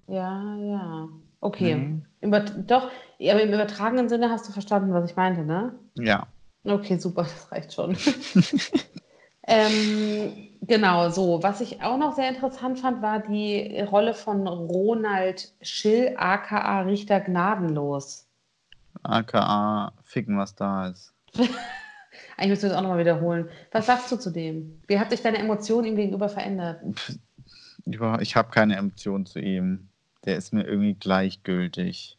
Ja, 0.07 0.55
ja. 0.55 1.09
Okay. 1.39 1.75
Mhm. 1.75 2.05
Über, 2.21 2.39
doch, 2.39 2.89
aber 3.19 3.41
im 3.41 3.53
übertragenen 3.53 4.07
Sinne 4.09 4.29
hast 4.29 4.47
du 4.47 4.53
verstanden, 4.53 4.93
was 4.93 5.09
ich 5.09 5.15
meinte, 5.15 5.43
ne? 5.43 5.77
Ja. 5.95 6.27
Okay, 6.63 6.97
super, 6.97 7.23
das 7.23 7.51
reicht 7.51 7.73
schon. 7.73 7.97
ähm, 9.47 10.31
genau, 10.61 11.09
so. 11.09 11.43
Was 11.43 11.61
ich 11.61 11.81
auch 11.81 11.97
noch 11.97 12.15
sehr 12.15 12.29
interessant 12.29 12.79
fand, 12.79 13.01
war 13.01 13.19
die 13.19 13.81
Rolle 13.81 14.13
von 14.13 14.47
Ronald 14.47 15.53
Schill, 15.61 16.15
aka 16.17 16.81
Richter 16.81 17.19
Gnadenlos. 17.19 18.27
AKA 19.03 19.91
ficken, 20.03 20.37
was 20.37 20.55
da 20.55 20.87
ist. 20.87 21.13
Eigentlich 22.37 22.49
müssen 22.49 22.63
wir 22.63 22.69
das 22.69 22.77
auch 22.77 22.83
nochmal 22.83 22.99
wiederholen. 22.99 23.49
Was 23.71 23.87
sagst 23.87 24.11
du 24.11 24.17
zu 24.17 24.31
dem? 24.31 24.81
Wie 24.87 24.99
hat 24.99 25.09
sich 25.09 25.21
deine 25.21 25.39
Emotion 25.39 25.83
ihm 25.83 25.95
gegenüber 25.95 26.29
verändert? 26.29 26.81
Ich 28.21 28.35
habe 28.35 28.51
keine 28.51 28.77
Emotion 28.77 29.25
zu 29.25 29.39
ihm. 29.39 29.89
Der 30.25 30.37
ist 30.37 30.53
mir 30.53 30.63
irgendwie 30.63 30.93
gleichgültig. 30.93 32.17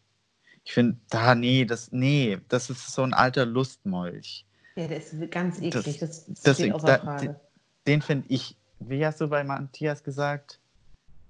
Ich 0.64 0.72
finde, 0.72 0.98
da, 1.10 1.34
nee, 1.34 1.64
das, 1.64 1.92
nee, 1.92 2.38
das 2.48 2.70
ist 2.70 2.92
so 2.92 3.02
ein 3.02 3.14
alter 3.14 3.46
Lustmolch. 3.46 4.44
Ja, 4.76 4.88
der 4.88 4.98
ist 4.98 5.14
ganz 5.30 5.60
eklig. 5.60 5.98
Das, 5.98 6.26
das, 6.26 6.42
das- 6.42 6.56
steht 6.58 6.72
außer 6.72 6.86
da- 6.86 6.98
Frage. 6.98 7.40
Den 7.86 8.00
finde 8.02 8.26
ich, 8.28 8.56
wie 8.80 9.04
hast 9.04 9.20
du 9.20 9.28
bei 9.28 9.44
Matthias 9.44 10.02
gesagt? 10.02 10.58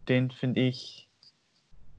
Den 0.08 0.30
finde 0.30 0.60
ich 0.60 1.08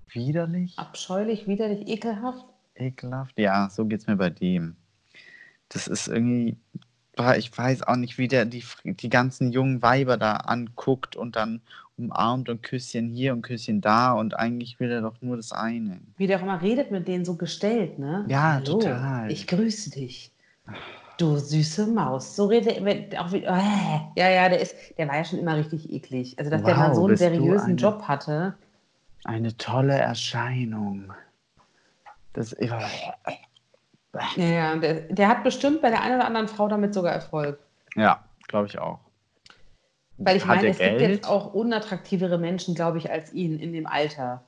widerlich, 0.10 0.78
Abscheulich, 0.80 1.48
widerlich, 1.48 1.88
ekelhaft. 1.88 2.46
ekelhaft. 2.76 3.38
Ja, 3.38 3.70
so 3.70 3.86
geht 3.86 4.02
es 4.02 4.08
mir 4.08 4.16
bei 4.16 4.30
dem. 4.30 4.76
Das 5.70 5.88
ist 5.88 6.08
irgendwie, 6.08 6.58
ich 7.38 7.58
weiß 7.58 7.84
auch 7.84 7.96
nicht, 7.98 8.18
wie 8.18 8.28
der 8.28 8.46
die, 8.46 8.64
die 8.86 9.10
ganzen 9.10 9.52
jungen 9.52 9.82
Weiber 9.82 10.18
da 10.18 10.34
anguckt 10.38 11.16
und 11.16 11.36
dann 11.36 11.62
umarmt 11.98 12.50
und 12.50 12.62
Küsschen 12.64 13.10
hier 13.10 13.34
und 13.34 13.42
Küsschen 13.42 13.82
da 13.82 14.14
und 14.14 14.38
eigentlich 14.38 14.80
will 14.80 14.92
er 14.92 15.02
doch 15.02 15.22
nur 15.22 15.38
das 15.38 15.52
eine. 15.52 16.00
Wie 16.18 16.28
der 16.28 16.38
auch 16.40 16.44
immer 16.44 16.62
redet 16.62 16.92
mit 16.92 17.08
denen 17.08 17.26
so 17.26 17.36
gestellt, 17.36 18.00
ne? 18.00 18.26
Ja, 18.28 18.56
Hallo, 18.56 18.80
total. 18.80 19.32
Ich 19.32 19.48
grüße 19.48 19.92
dich. 19.92 20.32
Du 21.18 21.38
süße 21.38 21.88
Maus. 21.88 22.36
So 22.36 22.48
redet 22.48 23.14
er 23.14 23.26
auch 23.26 23.32
wie, 23.32 23.44
äh, 23.44 23.52
Ja, 24.18 24.30
ja, 24.30 24.50
der 24.50 24.60
ist, 24.60 24.76
der 24.98 25.08
war 25.08 25.16
ja 25.16 25.24
schon 25.24 25.40
immer 25.40 25.56
richtig 25.56 25.90
eklig. 25.90 26.38
Also, 26.38 26.52
dass 26.52 26.64
der 26.64 26.76
mal 26.76 26.90
Wow, 26.90 26.96
so 26.96 27.06
einen 27.08 27.16
seriösen 27.18 27.72
eine- 27.72 27.82
Job 27.82 28.04
hatte. 28.04 28.56
Eine 29.24 29.56
tolle 29.58 29.94
Erscheinung. 29.94 31.14
Das, 32.34 32.56
Ja, 32.60 32.82
ja, 34.36 34.76
der, 34.76 34.94
der 35.14 35.28
hat 35.28 35.44
bestimmt 35.44 35.82
bei 35.82 35.90
der 35.90 36.02
einen 36.02 36.16
oder 36.16 36.26
anderen 36.28 36.48
Frau 36.48 36.68
damit 36.68 36.94
sogar 36.94 37.14
Erfolg. 37.14 37.60
ja, 37.96 38.24
glaube 38.48 38.68
ich 38.68 38.78
auch. 38.78 39.00
Weil 40.18 40.38
ich 40.38 40.46
meine, 40.46 40.70
es 40.70 40.78
gibt 40.78 40.98
Geld? 40.98 41.12
jetzt 41.12 41.28
auch 41.28 41.54
unattraktivere 41.54 42.38
Menschen, 42.38 42.74
glaube 42.74 42.98
ich, 42.98 43.12
als 43.12 43.34
ihn 43.34 43.60
in 43.60 43.74
dem 43.74 43.86
Alter. 43.86 44.44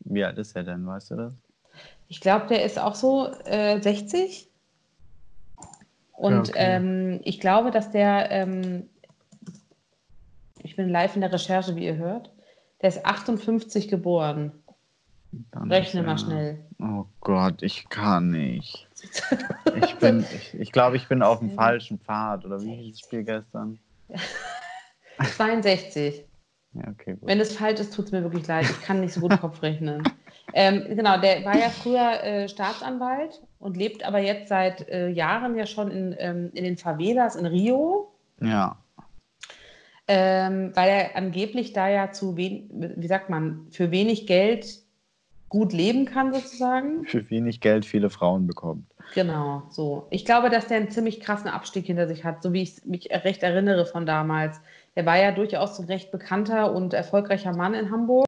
Wie 0.00 0.24
alt 0.24 0.38
ist 0.38 0.54
er 0.54 0.62
denn, 0.62 0.86
weißt 0.86 1.10
du 1.10 1.16
das? 1.16 1.32
Ich 2.08 2.20
glaube, 2.20 2.46
der 2.46 2.64
ist 2.64 2.78
auch 2.78 2.94
so 2.94 3.28
äh, 3.44 3.80
60. 3.80 4.48
Und 6.12 6.50
okay. 6.50 6.52
ähm, 6.56 7.20
ich 7.24 7.40
glaube, 7.40 7.70
dass 7.70 7.90
der, 7.90 8.30
ähm, 8.30 8.88
ich 10.62 10.76
bin 10.76 10.88
live 10.88 11.14
in 11.14 11.20
der 11.20 11.32
Recherche, 11.32 11.76
wie 11.76 11.84
ihr 11.84 11.96
hört, 11.96 12.32
der 12.80 12.88
ist 12.88 13.04
58 13.04 13.88
geboren. 13.88 14.52
Dann 15.50 15.70
Rechne 15.70 16.02
mal 16.02 16.18
schnell. 16.18 16.64
Oh 16.80 17.04
Gott, 17.20 17.62
ich 17.62 17.88
kann 17.88 18.30
nicht. 18.30 18.86
Ich 19.80 19.96
bin, 19.96 20.24
ich, 20.34 20.54
ich 20.54 20.72
glaube, 20.72 20.96
ich 20.96 21.06
bin 21.06 21.22
auf 21.22 21.38
dem 21.38 21.52
falschen 21.52 22.00
Pfad. 22.00 22.44
Oder 22.44 22.60
wie 22.62 22.74
hieß 22.74 22.96
das 22.96 23.06
Spiel 23.06 23.22
gestern? 23.22 23.78
62. 25.24 26.24
Ja, 26.74 26.82
okay, 26.88 27.14
gut. 27.14 27.26
Wenn 27.28 27.40
es 27.40 27.56
falsch 27.56 27.80
ist, 27.80 27.94
tut 27.94 28.06
es 28.06 28.12
mir 28.12 28.22
wirklich 28.22 28.46
leid. 28.46 28.64
Ich 28.64 28.82
kann 28.82 29.00
nicht 29.00 29.14
so 29.14 29.20
gut 29.20 29.40
Kopf 29.40 29.62
rechnen. 29.62 30.02
Ähm, 30.52 30.84
genau, 30.88 31.20
der 31.20 31.44
war 31.44 31.56
ja 31.56 31.68
früher 31.68 32.22
äh, 32.22 32.48
Staatsanwalt 32.48 33.42
und 33.58 33.76
lebt 33.76 34.04
aber 34.04 34.18
jetzt 34.18 34.48
seit 34.48 34.88
äh, 34.88 35.08
Jahren 35.08 35.56
ja 35.56 35.66
schon 35.66 35.90
in, 35.90 36.16
ähm, 36.18 36.50
in 36.54 36.64
den 36.64 36.76
Favelas 36.76 37.36
in 37.36 37.46
Rio. 37.46 38.12
Ja, 38.40 38.78
ähm, 40.08 40.72
weil 40.74 40.88
er 40.88 41.16
angeblich 41.16 41.74
da 41.74 41.88
ja 41.88 42.10
zu 42.10 42.36
wen, 42.38 42.70
wie 42.96 43.06
sagt 43.06 43.28
man, 43.28 43.66
für 43.70 43.90
wenig 43.90 44.26
Geld 44.26 44.82
gut 45.50 45.74
leben 45.74 46.06
kann 46.06 46.32
sozusagen. 46.32 47.04
für 47.04 47.28
wenig 47.30 47.60
Geld 47.60 47.84
viele 47.84 48.08
Frauen 48.08 48.46
bekommt. 48.46 48.86
Genau, 49.14 49.62
so. 49.70 50.06
Ich 50.10 50.24
glaube, 50.24 50.50
dass 50.50 50.66
der 50.66 50.78
einen 50.78 50.90
ziemlich 50.90 51.20
krassen 51.20 51.48
Abstieg 51.48 51.86
hinter 51.86 52.08
sich 52.08 52.24
hat, 52.24 52.42
so 52.42 52.52
wie 52.52 52.62
ich 52.62 52.84
mich 52.84 53.10
recht 53.10 53.42
erinnere 53.42 53.86
von 53.86 54.06
damals. 54.06 54.60
Der 54.96 55.06
war 55.06 55.16
ja 55.18 55.30
durchaus 55.32 55.78
ein 55.78 55.86
recht 55.86 56.10
bekannter 56.10 56.72
und 56.72 56.92
erfolgreicher 56.94 57.52
Mann 57.54 57.74
in 57.74 57.90
Hamburg 57.90 58.26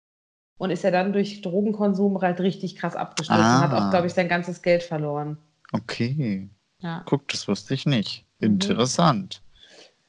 und 0.58 0.70
ist 0.70 0.84
ja 0.84 0.90
dann 0.90 1.12
durch 1.12 1.42
Drogenkonsum 1.42 2.20
halt 2.20 2.40
richtig 2.40 2.76
krass 2.76 2.94
abgestürzt 2.96 3.40
Ah. 3.42 3.56
und 3.64 3.70
hat 3.70 3.82
auch, 3.82 3.90
glaube 3.90 4.06
ich, 4.06 4.12
sein 4.14 4.28
ganzes 4.28 4.62
Geld 4.62 4.82
verloren. 4.82 5.38
Okay, 5.72 6.48
Ja. 6.80 7.02
guck, 7.06 7.26
das 7.28 7.48
wusste 7.48 7.74
ich 7.74 7.86
nicht. 7.86 8.24
Mhm. 8.38 8.46
Interessant. 8.52 9.42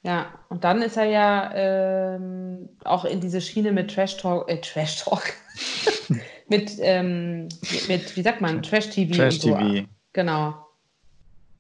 Ja, 0.03 0.27
und 0.49 0.63
dann 0.63 0.81
ist 0.81 0.97
er 0.97 1.05
ja 1.05 1.51
ähm, 1.53 2.69
auch 2.83 3.05
in 3.05 3.19
diese 3.21 3.39
Schiene 3.39 3.71
mit 3.71 3.93
Trash 3.93 4.17
Talk, 4.17 4.49
äh, 4.49 4.59
Trash 4.59 5.03
Talk, 5.03 5.21
mit, 6.47 6.71
ähm, 6.79 7.47
mit, 7.87 8.15
wie 8.15 8.21
sagt 8.23 8.41
man, 8.41 8.63
Trash 8.63 8.89
TV. 8.89 9.13
Trash 9.15 9.35
und 9.35 9.41
so. 9.41 9.55
TV. 9.55 9.87
Genau. 10.13 10.55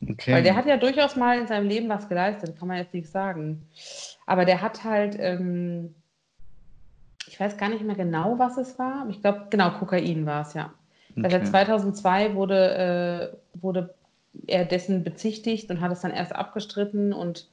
Okay. 0.09 0.33
Weil 0.33 0.41
der 0.43 0.55
hat 0.55 0.65
ja 0.65 0.77
durchaus 0.77 1.15
mal 1.15 1.37
in 1.39 1.45
seinem 1.45 1.67
Leben 1.67 1.87
was 1.87 2.09
geleistet, 2.09 2.57
kann 2.57 2.67
man 2.67 2.77
jetzt 2.77 2.93
nicht 2.95 3.07
sagen. 3.11 3.67
Aber 4.31 4.45
der 4.45 4.61
hat 4.61 4.85
halt, 4.85 5.17
ähm, 5.19 5.93
ich 7.27 7.37
weiß 7.37 7.57
gar 7.57 7.67
nicht 7.67 7.83
mehr 7.83 7.97
genau, 7.97 8.39
was 8.39 8.55
es 8.55 8.79
war. 8.79 9.05
Ich 9.09 9.19
glaube, 9.19 9.47
genau, 9.49 9.71
Kokain 9.71 10.25
war 10.25 10.43
es, 10.47 10.53
ja. 10.53 10.73
Also 11.21 11.35
okay. 11.35 11.45
2002 11.47 12.33
wurde, 12.33 13.33
äh, 13.35 13.59
wurde 13.61 13.93
er 14.47 14.63
dessen 14.63 15.03
bezichtigt 15.03 15.69
und 15.69 15.81
hat 15.81 15.91
es 15.91 15.99
dann 15.99 16.11
erst 16.11 16.33
abgestritten 16.33 17.11
und 17.11 17.49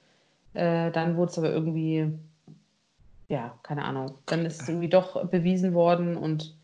äh, 0.55 0.93
dann 0.93 1.17
wurde 1.17 1.33
es 1.33 1.38
aber 1.38 1.51
irgendwie, 1.51 2.12
ja, 3.27 3.59
keine 3.64 3.85
Ahnung, 3.85 4.14
dann 4.27 4.47
ist 4.47 4.62
es 4.62 4.69
irgendwie 4.69 4.88
doch 4.88 5.27
bewiesen 5.27 5.75
worden 5.75 6.17
und 6.17 6.55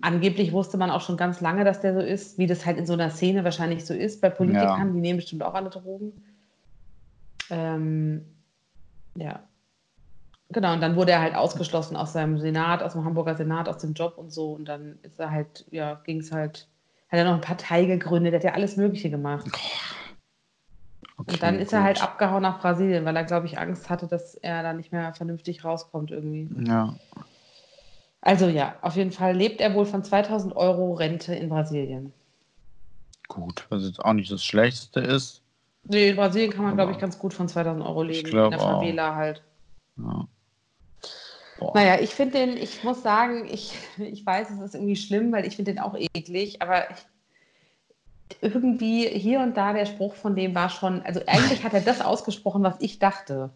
angeblich 0.00 0.52
wusste 0.52 0.78
man 0.78 0.90
auch 0.90 1.02
schon 1.02 1.18
ganz 1.18 1.42
lange, 1.42 1.64
dass 1.64 1.82
der 1.82 1.92
so 1.92 2.00
ist, 2.00 2.38
wie 2.38 2.46
das 2.46 2.64
halt 2.64 2.78
in 2.78 2.86
so 2.86 2.94
einer 2.94 3.10
Szene 3.10 3.44
wahrscheinlich 3.44 3.84
so 3.84 3.92
ist 3.92 4.22
bei 4.22 4.30
Politikern, 4.30 4.88
Ja. 4.88 4.92
die 4.94 5.00
nehmen 5.00 5.18
bestimmt 5.18 5.42
auch 5.42 5.52
alle 5.52 5.68
Drogen. 5.68 6.24
Ähm, 7.50 8.24
ja. 9.14 9.48
Genau, 10.50 10.74
und 10.74 10.80
dann 10.82 10.96
wurde 10.96 11.12
er 11.12 11.20
halt 11.22 11.34
ausgeschlossen 11.34 11.96
aus 11.96 12.12
seinem 12.12 12.38
Senat, 12.38 12.82
aus 12.82 12.92
dem 12.92 13.04
Hamburger 13.04 13.36
Senat, 13.36 13.68
aus 13.68 13.78
dem 13.78 13.94
Job 13.94 14.18
und 14.18 14.30
so. 14.32 14.52
Und 14.52 14.66
dann 14.66 14.98
ist 15.02 15.18
er 15.18 15.30
halt, 15.30 15.66
ja, 15.70 15.94
ging 16.04 16.20
es 16.20 16.30
halt, 16.30 16.68
hat 17.08 17.18
er 17.18 17.24
noch 17.24 17.32
eine 17.32 17.40
Partei 17.40 17.86
gegründet, 17.86 18.34
hat 18.34 18.44
ja 18.44 18.52
alles 18.52 18.76
Mögliche 18.76 19.08
gemacht. 19.10 19.46
okay, 21.16 21.32
Und 21.32 21.42
dann 21.42 21.58
ist 21.58 21.72
er 21.72 21.82
halt 21.82 22.02
abgehauen 22.02 22.42
nach 22.42 22.60
Brasilien, 22.60 23.04
weil 23.06 23.16
er, 23.16 23.24
glaube 23.24 23.46
ich, 23.46 23.58
Angst 23.58 23.88
hatte, 23.88 24.06
dass 24.08 24.34
er 24.34 24.62
da 24.62 24.74
nicht 24.74 24.92
mehr 24.92 25.14
vernünftig 25.14 25.64
rauskommt 25.64 26.10
irgendwie. 26.10 26.50
Ja, 26.66 26.98
Also 28.20 28.48
ja, 28.48 28.76
auf 28.82 28.96
jeden 28.96 29.12
Fall 29.12 29.36
lebt 29.36 29.60
er 29.60 29.74
wohl 29.74 29.86
von 29.86 30.02
2000 30.04 30.56
Euro 30.56 30.94
Rente 30.94 31.34
in 31.34 31.48
Brasilien. 31.48 32.12
gut. 33.28 33.66
Was 33.70 33.82
jetzt 33.84 34.00
auch 34.04 34.12
nicht 34.12 34.30
das 34.30 34.44
Schlechteste 34.44 35.00
ist. 35.00 35.41
Nee, 35.84 36.10
in 36.10 36.16
Brasilien 36.16 36.52
kann 36.52 36.64
man, 36.64 36.76
glaube 36.76 36.92
ich, 36.92 36.98
ganz 36.98 37.18
gut 37.18 37.34
von 37.34 37.48
2000 37.48 37.84
Euro 37.84 38.02
leben. 38.02 38.28
in 38.28 38.50
der 38.50 38.60
auch. 38.60 38.80
Favela 38.80 39.14
halt. 39.14 39.42
Ja. 39.96 40.28
Boah. 41.58 41.74
Naja, 41.74 42.00
ich 42.00 42.10
finde 42.10 42.38
den, 42.38 42.56
ich 42.56 42.82
muss 42.82 43.02
sagen, 43.02 43.46
ich, 43.48 43.74
ich 43.98 44.24
weiß, 44.24 44.50
es 44.50 44.60
ist 44.60 44.74
irgendwie 44.74 44.96
schlimm, 44.96 45.32
weil 45.32 45.46
ich 45.46 45.56
finde 45.56 45.72
den 45.72 45.80
auch 45.80 45.96
eklig, 45.96 46.62
aber 46.62 46.84
irgendwie 48.40 49.06
hier 49.08 49.40
und 49.40 49.56
da 49.56 49.72
der 49.72 49.86
Spruch 49.86 50.14
von 50.14 50.34
dem 50.34 50.54
war 50.54 50.70
schon, 50.70 51.02
also 51.02 51.20
eigentlich 51.26 51.64
hat 51.64 51.74
er 51.74 51.80
das 51.82 52.00
ausgesprochen, 52.00 52.62
was 52.62 52.76
ich 52.80 52.98
dachte. 52.98 53.50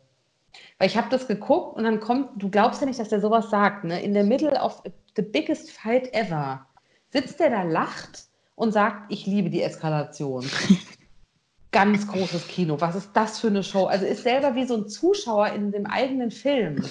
Weil 0.78 0.88
ich 0.88 0.96
habe 0.96 1.08
das 1.10 1.26
geguckt 1.26 1.76
und 1.76 1.84
dann 1.84 2.00
kommt, 2.00 2.42
du 2.42 2.50
glaubst 2.50 2.80
ja 2.80 2.86
nicht, 2.86 2.98
dass 2.98 3.08
der 3.08 3.20
sowas 3.20 3.50
sagt, 3.50 3.84
ne? 3.84 4.00
In 4.02 4.14
the 4.14 4.22
middle 4.22 4.60
of 4.60 4.82
the 5.16 5.22
biggest 5.22 5.70
fight 5.70 6.12
ever 6.14 6.66
sitzt 7.10 7.40
der 7.40 7.50
da, 7.50 7.62
lacht 7.62 8.24
und 8.54 8.72
sagt, 8.72 9.10
ich 9.10 9.26
liebe 9.26 9.50
die 9.50 9.62
Eskalation. 9.62 10.44
Ganz 11.72 12.06
großes 12.08 12.48
Kino. 12.48 12.80
Was 12.80 12.94
ist 12.94 13.10
das 13.14 13.40
für 13.40 13.48
eine 13.48 13.62
Show? 13.62 13.84
Also 13.86 14.06
ist 14.06 14.22
selber 14.22 14.54
wie 14.54 14.66
so 14.66 14.76
ein 14.76 14.88
Zuschauer 14.88 15.48
in 15.48 15.72
dem 15.72 15.86
eigenen 15.86 16.30
Film. 16.30 16.82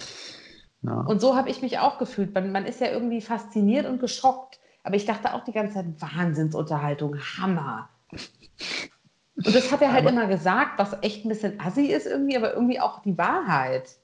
Ja. 0.83 1.01
Und 1.01 1.19
so 1.21 1.35
habe 1.35 1.49
ich 1.49 1.61
mich 1.61 1.79
auch 1.79 1.97
gefühlt. 1.97 2.33
Man, 2.33 2.51
man 2.51 2.65
ist 2.65 2.81
ja 2.81 2.87
irgendwie 2.91 3.21
fasziniert 3.21 3.87
und 3.87 3.99
geschockt. 3.99 4.59
Aber 4.83 4.95
ich 4.95 5.05
dachte 5.05 5.33
auch 5.33 5.43
die 5.43 5.51
ganze 5.53 5.75
Zeit, 5.75 5.85
Wahnsinnsunterhaltung, 5.99 7.17
Hammer. 7.17 7.89
Und 8.11 9.53
das 9.55 9.71
hat 9.71 9.81
er 9.81 9.91
halt 9.91 10.03
Aber- 10.05 10.11
immer 10.11 10.27
gesagt, 10.27 10.77
was 10.77 10.95
echt 11.01 11.25
ein 11.25 11.29
bisschen 11.29 11.59
assi 11.59 11.87
ist 11.87 12.05
irgendwie, 12.05 12.37
aber 12.37 12.53
irgendwie 12.53 12.79
auch 12.79 13.01
die 13.01 13.17
Wahrheit. 13.17 13.97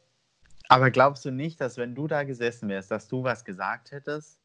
Aber 0.70 0.90
glaubst 0.90 1.24
du 1.26 1.32
nicht, 1.32 1.62
dass 1.62 1.78
wenn 1.78 1.94
du 1.94 2.08
da 2.08 2.24
gesessen 2.24 2.70
wärst, 2.70 2.90
dass 2.90 3.08
du 3.08 3.24
was 3.24 3.46
gesagt 3.46 3.92
hättest? 3.92 4.40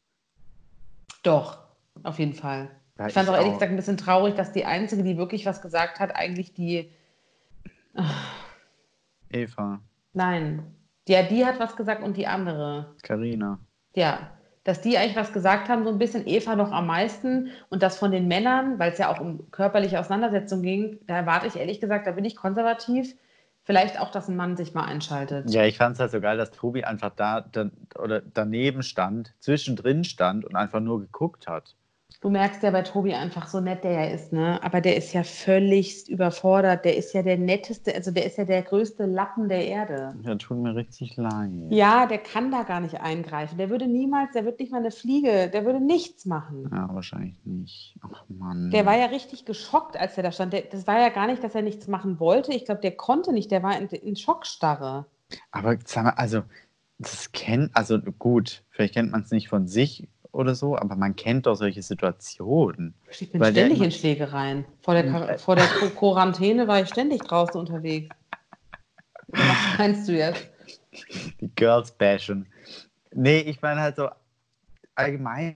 Doch, 1.23 1.59
auf 2.03 2.19
jeden 2.19 2.33
Fall. 2.33 2.69
Ja, 2.97 3.07
ich 3.07 3.13
fand 3.13 3.27
es 3.27 3.33
auch 3.33 3.37
ehrlich 3.37 3.53
gesagt 3.53 3.71
ein 3.71 3.75
bisschen 3.75 3.97
traurig, 3.97 4.35
dass 4.35 4.51
die 4.51 4.65
Einzige, 4.65 5.03
die 5.03 5.17
wirklich 5.17 5.45
was 5.45 5.61
gesagt 5.61 5.99
hat, 5.99 6.15
eigentlich 6.15 6.53
die. 6.53 6.91
Eva, 9.29 9.81
Nein. 10.13 10.63
Ja, 11.07 11.23
die 11.23 11.45
hat 11.45 11.59
was 11.59 11.75
gesagt 11.75 12.03
und 12.03 12.17
die 12.17 12.27
andere. 12.27 12.95
Karina. 13.03 13.59
Ja, 13.95 14.31
dass 14.63 14.81
die 14.81 14.97
eigentlich 14.97 15.15
was 15.15 15.31
gesagt 15.31 15.69
haben, 15.69 15.85
so 15.85 15.89
ein 15.89 15.99
bisschen 15.99 16.27
Eva 16.27 16.55
noch 16.55 16.71
am 16.71 16.87
meisten 16.87 17.51
und 17.69 17.83
das 17.83 17.97
von 17.97 18.11
den 18.11 18.27
Männern, 18.27 18.79
weil 18.79 18.91
es 18.91 18.97
ja 18.97 19.09
auch 19.09 19.21
um 19.21 19.49
körperliche 19.51 19.99
Auseinandersetzung 19.99 20.61
ging, 20.61 20.99
da 21.07 21.15
erwarte 21.17 21.47
ich 21.47 21.55
ehrlich 21.55 21.79
gesagt, 21.79 22.05
da 22.05 22.11
bin 22.11 22.25
ich 22.25 22.35
konservativ. 22.35 23.15
Vielleicht 23.63 23.99
auch, 23.99 24.11
dass 24.11 24.27
ein 24.27 24.35
Mann 24.35 24.57
sich 24.57 24.73
mal 24.73 24.85
einschaltet. 24.85 25.49
Ja, 25.49 25.65
ich 25.65 25.77
fand 25.77 25.93
es 25.93 25.99
halt 25.99 26.11
so 26.11 26.19
geil, 26.19 26.37
dass 26.37 26.51
Tobi 26.51 26.83
einfach 26.83 27.11
da, 27.15 27.41
da 27.41 27.69
oder 27.99 28.21
daneben 28.21 28.81
stand, 28.81 29.33
zwischendrin 29.39 30.03
stand 30.03 30.45
und 30.45 30.55
einfach 30.55 30.79
nur 30.79 30.99
geguckt 30.99 31.47
hat. 31.47 31.75
Du 32.19 32.31
merkst 32.31 32.63
ja 32.63 32.71
bei 32.71 32.81
Tobi 32.81 33.13
einfach 33.13 33.47
so 33.47 33.59
nett, 33.59 33.83
der 33.83 33.91
er 33.91 34.13
ist, 34.13 34.33
ne? 34.33 34.61
Aber 34.63 34.81
der 34.81 34.97
ist 34.97 35.13
ja 35.13 35.23
völlig 35.23 36.09
überfordert. 36.09 36.83
Der 36.83 36.97
ist 36.97 37.13
ja 37.13 37.21
der 37.21 37.37
netteste, 37.37 37.93
also 37.93 38.09
der 38.09 38.25
ist 38.25 38.37
ja 38.37 38.45
der 38.45 38.63
größte 38.63 39.05
Lappen 39.05 39.47
der 39.49 39.67
Erde. 39.67 40.15
Ja, 40.23 40.33
tut 40.35 40.57
mir 40.57 40.75
richtig 40.75 41.15
leid. 41.15 41.51
Ja, 41.69 42.07
der 42.07 42.17
kann 42.17 42.49
da 42.49 42.63
gar 42.63 42.79
nicht 42.79 42.99
eingreifen. 43.01 43.59
Der 43.59 43.69
würde 43.69 43.87
niemals, 43.87 44.31
der 44.33 44.45
wird 44.45 44.59
nicht 44.59 44.71
mal 44.71 44.79
eine 44.79 44.89
Fliege, 44.89 45.49
der 45.53 45.63
würde 45.63 45.79
nichts 45.79 46.25
machen. 46.25 46.67
Ja, 46.71 46.89
wahrscheinlich 46.91 47.39
nicht. 47.45 47.95
Ach 48.01 48.23
Mann. 48.29 48.71
Der 48.71 48.87
war 48.87 48.97
ja 48.97 49.05
richtig 49.05 49.45
geschockt, 49.45 49.95
als 49.95 50.17
er 50.17 50.23
da 50.23 50.31
stand. 50.31 50.53
Der, 50.53 50.61
das 50.61 50.87
war 50.87 50.99
ja 50.99 51.09
gar 51.09 51.27
nicht, 51.27 51.43
dass 51.43 51.53
er 51.53 51.61
nichts 51.61 51.87
machen 51.87 52.19
wollte. 52.19 52.51
Ich 52.51 52.65
glaube, 52.65 52.81
der 52.81 52.95
konnte 52.95 53.31
nicht. 53.31 53.51
Der 53.51 53.61
war 53.61 53.77
in, 53.77 53.87
in 53.89 54.15
Schockstarre. 54.15 55.05
Aber 55.51 55.77
sag 55.85 56.03
mal, 56.03 56.09
also, 56.11 56.41
das 56.99 57.31
kennt, 57.31 57.75
also 57.75 57.99
gut, 57.99 58.63
vielleicht 58.69 58.95
kennt 58.95 59.11
man 59.11 59.21
es 59.21 59.29
nicht 59.29 59.49
von 59.49 59.67
sich 59.67 60.07
oder 60.31 60.55
so, 60.55 60.77
aber 60.77 60.95
man 60.95 61.15
kennt 61.15 61.45
doch 61.45 61.55
solche 61.55 61.81
Situationen. 61.81 62.93
Ich 63.09 63.31
bin 63.31 63.43
ständig 63.43 63.81
in 63.81 63.91
Schlägereien. 63.91 64.65
Vor 64.81 64.93
der, 64.93 65.05
Quar- 65.05 65.37
vor 65.37 65.55
der 65.55 65.65
Qu- 65.65 65.89
Quarantäne 65.91 66.67
war 66.67 66.81
ich 66.81 66.89
ständig 66.89 67.21
draußen 67.23 67.59
unterwegs. 67.59 68.09
Was 69.27 69.57
meinst 69.77 70.07
du 70.07 70.13
jetzt? 70.17 70.49
Die 71.41 71.49
Girls 71.55 71.91
bashen. 71.91 72.47
Nee, 73.13 73.39
ich 73.41 73.61
meine 73.61 73.81
halt 73.81 73.95
so, 73.95 74.09
allgemein 74.95 75.55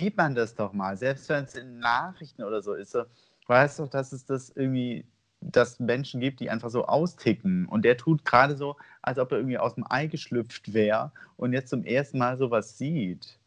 sieht 0.00 0.16
man 0.16 0.34
das 0.34 0.54
doch 0.54 0.72
mal, 0.72 0.96
selbst 0.96 1.28
wenn 1.28 1.44
es 1.44 1.54
in 1.54 1.78
Nachrichten 1.78 2.42
oder 2.42 2.62
so 2.62 2.74
ist. 2.74 2.92
So, 2.92 3.04
weißt 3.46 3.80
doch, 3.80 3.88
dass 3.88 4.12
es 4.12 4.24
das 4.24 4.50
irgendwie 4.50 5.04
dass 5.46 5.78
Menschen 5.78 6.20
gibt, 6.20 6.40
die 6.40 6.48
einfach 6.48 6.70
so 6.70 6.86
austicken. 6.86 7.66
Und 7.66 7.84
der 7.84 7.98
tut 7.98 8.24
gerade 8.24 8.56
so, 8.56 8.76
als 9.02 9.18
ob 9.18 9.30
er 9.32 9.38
irgendwie 9.38 9.58
aus 9.58 9.74
dem 9.74 9.84
Ei 9.86 10.06
geschlüpft 10.06 10.72
wäre 10.72 11.12
und 11.36 11.52
jetzt 11.52 11.68
zum 11.68 11.84
ersten 11.84 12.16
Mal 12.18 12.38
sowas 12.38 12.78
sieht. 12.78 13.38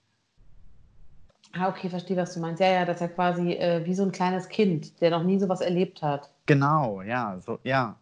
Ah, 1.53 1.69
okay, 1.69 1.89
verstehe, 1.89 2.17
was 2.17 2.33
du 2.33 2.39
meinst. 2.39 2.59
Ja, 2.61 2.67
ja, 2.67 2.85
dass 2.85 3.01
er 3.01 3.07
quasi 3.09 3.53
äh, 3.53 3.85
wie 3.85 3.93
so 3.93 4.03
ein 4.03 4.11
kleines 4.11 4.49
Kind, 4.49 4.99
der 5.01 5.11
noch 5.11 5.23
nie 5.23 5.39
sowas 5.39 5.61
erlebt 5.61 6.01
hat. 6.01 6.29
Genau, 6.45 7.01
ja, 7.01 7.37
so, 7.39 7.59
ja. 7.63 7.95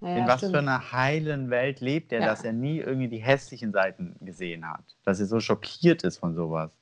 Ja, 0.00 0.08
ja, 0.08 0.16
In 0.16 0.26
was 0.26 0.38
stimmt. 0.38 0.52
für 0.52 0.58
einer 0.58 0.92
heilen 0.92 1.48
Welt 1.50 1.80
lebt 1.80 2.12
er, 2.12 2.20
Ja. 2.20 2.26
dass 2.26 2.42
er 2.44 2.52
nie 2.52 2.78
irgendwie 2.78 3.08
die 3.08 3.18
hässlichen 3.18 3.72
Seiten 3.72 4.16
gesehen 4.20 4.68
hat. 4.68 4.82
Dass 5.04 5.20
er 5.20 5.26
so 5.26 5.38
schockiert 5.38 6.02
ist 6.02 6.18
von 6.18 6.34
sowas. 6.34 6.72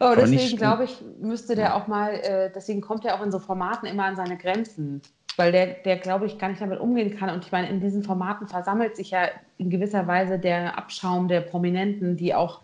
Oh, 0.00 0.14
deswegen 0.16 0.56
glaube 0.56 0.84
ich, 0.84 1.00
müsste 1.20 1.54
der 1.56 1.74
auch 1.74 1.86
mal, 1.86 2.14
äh, 2.14 2.50
deswegen 2.54 2.80
kommt 2.80 3.04
er 3.04 3.14
auch 3.16 3.22
in 3.24 3.30
so 3.32 3.38
Formaten 3.38 3.86
immer 3.86 4.04
an 4.04 4.16
seine 4.16 4.36
Grenzen. 4.36 5.00
Weil 5.36 5.52
der, 5.52 5.66
der 5.84 5.98
glaube 5.98 6.26
ich, 6.26 6.38
gar 6.38 6.48
nicht 6.48 6.60
damit 6.60 6.80
umgehen 6.80 7.16
kann. 7.16 7.30
Und 7.30 7.44
ich 7.44 7.52
meine, 7.52 7.68
in 7.68 7.80
diesen 7.80 8.02
Formaten 8.02 8.48
versammelt 8.48 8.96
sich 8.96 9.12
ja 9.12 9.28
in 9.56 9.70
gewisser 9.70 10.06
Weise 10.08 10.38
der 10.40 10.76
Abschaum 10.76 11.28
der 11.28 11.40
Prominenten, 11.42 12.16
die 12.16 12.34
auch 12.34 12.62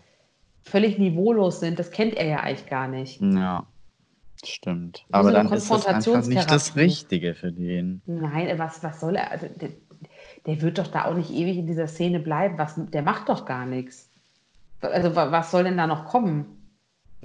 völlig 0.65 0.97
niveaulos 0.97 1.59
sind. 1.59 1.79
Das 1.79 1.91
kennt 1.91 2.15
er 2.15 2.25
ja 2.25 2.39
eigentlich 2.41 2.67
gar 2.69 2.87
nicht. 2.87 3.21
Ja, 3.21 3.65
stimmt. 4.43 5.05
Aber 5.11 5.29
so 5.29 5.33
dann 5.35 5.51
ist 5.53 5.71
das 5.71 5.85
einfach 5.85 6.25
nicht 6.27 6.51
das. 6.51 6.75
Richtige 6.75 7.35
für 7.35 7.51
den. 7.51 8.01
Nein, 8.05 8.57
was, 8.57 8.83
was 8.83 8.99
soll 8.99 9.15
er? 9.15 9.31
Also, 9.31 9.47
der, 9.47 9.69
der 10.45 10.61
wird 10.61 10.77
doch 10.77 10.87
da 10.87 11.05
auch 11.05 11.13
nicht 11.15 11.31
ewig 11.31 11.57
in 11.57 11.67
dieser 11.67 11.87
Szene 11.87 12.19
bleiben. 12.19 12.57
Was, 12.57 12.75
der 12.77 13.01
macht 13.01 13.29
doch 13.29 13.45
gar 13.45 13.65
nichts. 13.65 14.09
Also, 14.81 15.15
wa- 15.15 15.31
was 15.31 15.51
soll 15.51 15.63
denn 15.63 15.77
da 15.77 15.87
noch 15.87 16.05
kommen? 16.05 16.45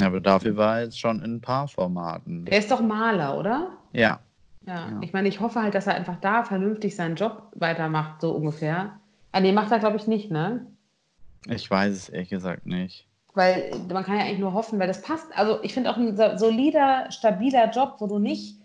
Ja, 0.01 0.07
aber 0.07 0.21
dafür 0.21 0.57
war 0.57 0.79
er 0.79 0.85
jetzt 0.85 0.99
schon 0.99 1.23
in 1.23 1.35
ein 1.37 1.41
paar 1.41 1.69
Formaten. 1.69 2.47
Der 2.47 2.59
ist 2.59 2.71
doch 2.71 2.81
Maler, 2.81 3.37
oder? 3.39 3.73
Ja, 3.93 4.21
Ja, 4.67 4.89
Ja. 4.91 4.99
ich 5.03 5.13
meine, 5.13 5.29
ich 5.29 5.41
hoffe 5.41 5.61
halt, 5.63 5.75
dass 5.75 5.87
er 5.87 5.95
einfach 5.95 6.17
da 6.21 6.45
vernünftig 6.45 6.97
seinen 6.97 7.17
Job 7.17 7.51
weitermacht, 7.57 8.21
so 8.23 8.33
ungefähr. 8.33 8.99
Ah, 9.33 9.41
nee, 9.41 9.53
macht 9.53 9.71
er, 9.73 9.79
glaube 9.79 9.97
ich, 9.97 10.07
nicht, 10.07 10.31
ne? 10.31 10.67
ich 11.49 11.71
weiß 11.71 11.93
es 11.95 12.09
ehrlich 12.09 12.29
gesagt 12.31 12.67
nicht. 12.67 13.07
Weil 13.35 13.71
äh, 13.73 13.93
man 13.93 14.05
kann 14.05 14.17
ja 14.17 14.25
eigentlich 14.25 14.39
nur 14.39 14.53
hoffen, 14.55 14.79
weil 14.79 14.89
das 14.89 15.03
passt. 15.03 15.27
Also, 15.37 15.63
ich 15.63 15.73
finde 15.75 15.91
auch 15.91 15.97
ein 15.97 16.17
so- 16.17 16.37
solider, 16.37 17.11
stabiler 17.11 17.71
Job, 17.71 17.97
wo 17.99 18.07
du 18.07 18.19
nicht 18.19 18.59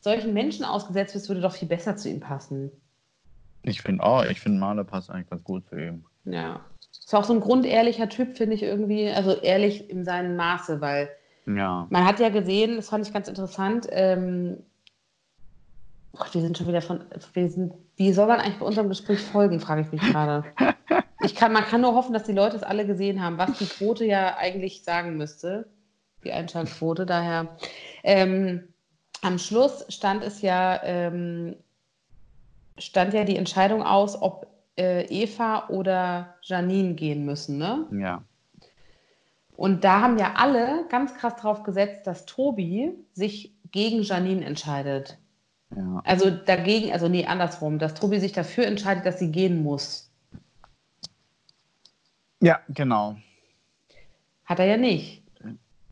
solchen 0.00 0.32
Menschen 0.32 0.64
ausgesetzt 0.64 1.14
bist, 1.14 1.28
würde 1.28 1.40
doch 1.40 1.52
viel 1.54 1.68
besser 1.68 1.96
zu 1.96 2.08
ihm 2.08 2.20
passen. 2.20 2.70
Ich 3.62 3.82
finde 3.82 4.02
auch, 4.04 4.24
ich 4.24 4.40
finde 4.40 4.58
Maler 4.60 4.84
passt 4.84 5.10
eigentlich 5.10 5.30
ganz 5.30 5.42
gut 5.44 5.66
zu 5.68 5.76
ihm. 5.76 6.04
Ja. 6.24 6.60
Ist 6.90 7.14
auch 7.14 7.24
so 7.24 7.32
ein 7.32 7.40
grundehrlicher 7.40 8.08
Typ, 8.08 8.36
finde 8.36 8.54
ich 8.54 8.62
irgendwie. 8.62 9.08
Also, 9.10 9.32
ehrlich 9.32 9.88
in 9.90 10.04
seinem 10.04 10.36
Maße, 10.36 10.80
weil 10.80 11.08
Ja. 11.46 11.86
Man 11.90 12.04
hat 12.04 12.20
ja 12.20 12.28
gesehen, 12.28 12.76
das 12.76 12.88
fand 12.90 13.06
ich 13.06 13.12
ganz 13.12 13.28
interessant, 13.28 13.86
ähm, 13.90 14.58
Gott, 16.16 16.34
wir 16.34 16.40
sind 16.40 16.58
schon 16.58 16.66
wieder 16.66 16.82
von, 16.82 17.04
wir 17.34 17.48
sind, 17.48 17.72
wie 17.96 18.12
soll 18.12 18.26
man 18.26 18.40
eigentlich 18.40 18.58
bei 18.58 18.66
unserem 18.66 18.88
Gespräch 18.88 19.20
folgen, 19.20 19.60
frage 19.60 19.82
ich 19.82 19.92
mich 19.92 20.00
gerade. 20.00 20.44
Ich 21.22 21.34
kann, 21.34 21.52
man 21.52 21.64
kann 21.64 21.80
nur 21.80 21.94
hoffen, 21.94 22.12
dass 22.12 22.24
die 22.24 22.32
Leute 22.32 22.56
es 22.56 22.62
alle 22.62 22.86
gesehen 22.86 23.22
haben, 23.22 23.38
was 23.38 23.58
die 23.58 23.66
Quote 23.66 24.04
ja 24.04 24.36
eigentlich 24.36 24.84
sagen 24.84 25.16
müsste, 25.16 25.68
die 26.24 26.32
Einschaltquote. 26.32 27.06
Daher, 27.06 27.56
ähm, 28.04 28.68
am 29.22 29.38
Schluss 29.38 29.84
stand 29.88 30.22
es 30.22 30.42
ja, 30.42 30.80
ähm, 30.84 31.56
stand 32.78 33.14
ja 33.14 33.24
die 33.24 33.36
Entscheidung 33.36 33.82
aus, 33.82 34.20
ob 34.20 34.46
äh, 34.76 35.06
Eva 35.06 35.68
oder 35.68 36.36
Janine 36.42 36.94
gehen 36.94 37.24
müssen, 37.24 37.58
ne? 37.58 37.86
Ja. 37.90 38.22
Und 39.56 39.82
da 39.82 40.00
haben 40.00 40.18
ja 40.18 40.34
alle 40.36 40.86
ganz 40.88 41.14
krass 41.14 41.34
drauf 41.34 41.64
gesetzt, 41.64 42.06
dass 42.06 42.26
Tobi 42.26 42.92
sich 43.12 43.56
gegen 43.72 44.02
Janine 44.02 44.44
entscheidet. 44.44 45.18
Ja. 45.74 46.00
Also 46.04 46.30
dagegen, 46.30 46.92
also 46.92 47.08
nee, 47.08 47.26
andersrum, 47.26 47.80
dass 47.80 47.94
Tobi 47.94 48.20
sich 48.20 48.32
dafür 48.32 48.66
entscheidet, 48.66 49.04
dass 49.04 49.18
sie 49.18 49.32
gehen 49.32 49.64
muss. 49.64 50.07
Ja, 52.40 52.60
genau. 52.68 53.16
Hat 54.44 54.58
er 54.58 54.66
ja 54.66 54.76
nicht. 54.76 55.22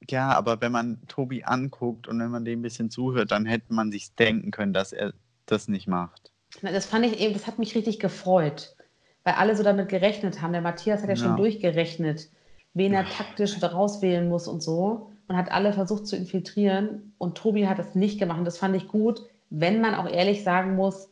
Ja, 0.08 0.30
aber 0.32 0.60
wenn 0.60 0.70
man 0.72 1.00
Tobi 1.08 1.42
anguckt 1.44 2.06
und 2.06 2.20
wenn 2.20 2.30
man 2.30 2.44
dem 2.44 2.60
ein 2.60 2.62
bisschen 2.62 2.90
zuhört, 2.90 3.32
dann 3.32 3.44
hätte 3.44 3.72
man 3.72 3.90
sich 3.90 4.14
denken 4.14 4.52
können, 4.52 4.72
dass 4.72 4.92
er 4.92 5.12
das 5.46 5.66
nicht 5.68 5.88
macht. 5.88 6.32
Na, 6.62 6.70
Das 6.70 6.86
fand 6.86 7.04
ich 7.04 7.18
eben, 7.20 7.32
das 7.32 7.46
hat 7.46 7.58
mich 7.58 7.74
richtig 7.74 7.98
gefreut, 7.98 8.76
weil 9.24 9.34
alle 9.34 9.56
so 9.56 9.64
damit 9.64 9.88
gerechnet 9.88 10.40
haben. 10.42 10.52
Der 10.52 10.62
Matthias 10.62 11.02
hat 11.02 11.08
ja, 11.08 11.16
schon 11.16 11.30
Ja. 11.30 11.36
durchgerechnet, 11.36 12.30
wen 12.74 12.92
er 12.92 13.08
taktisch 13.08 13.60
rauswählen 13.62 14.28
muss 14.28 14.46
und 14.46 14.62
so 14.62 15.10
und 15.26 15.36
hat 15.36 15.50
alle 15.50 15.72
versucht 15.72 16.06
zu 16.06 16.16
infiltrieren 16.16 17.12
und 17.18 17.36
Tobi 17.36 17.66
hat 17.66 17.80
es 17.80 17.96
nicht 17.96 18.20
gemacht 18.20 18.38
und 18.38 18.44
das 18.44 18.58
fand 18.58 18.76
ich 18.76 18.86
gut, 18.86 19.22
wenn 19.50 19.80
man 19.80 19.94
auch 19.96 20.08
ehrlich 20.08 20.44
sagen 20.44 20.76
muss, 20.76 21.08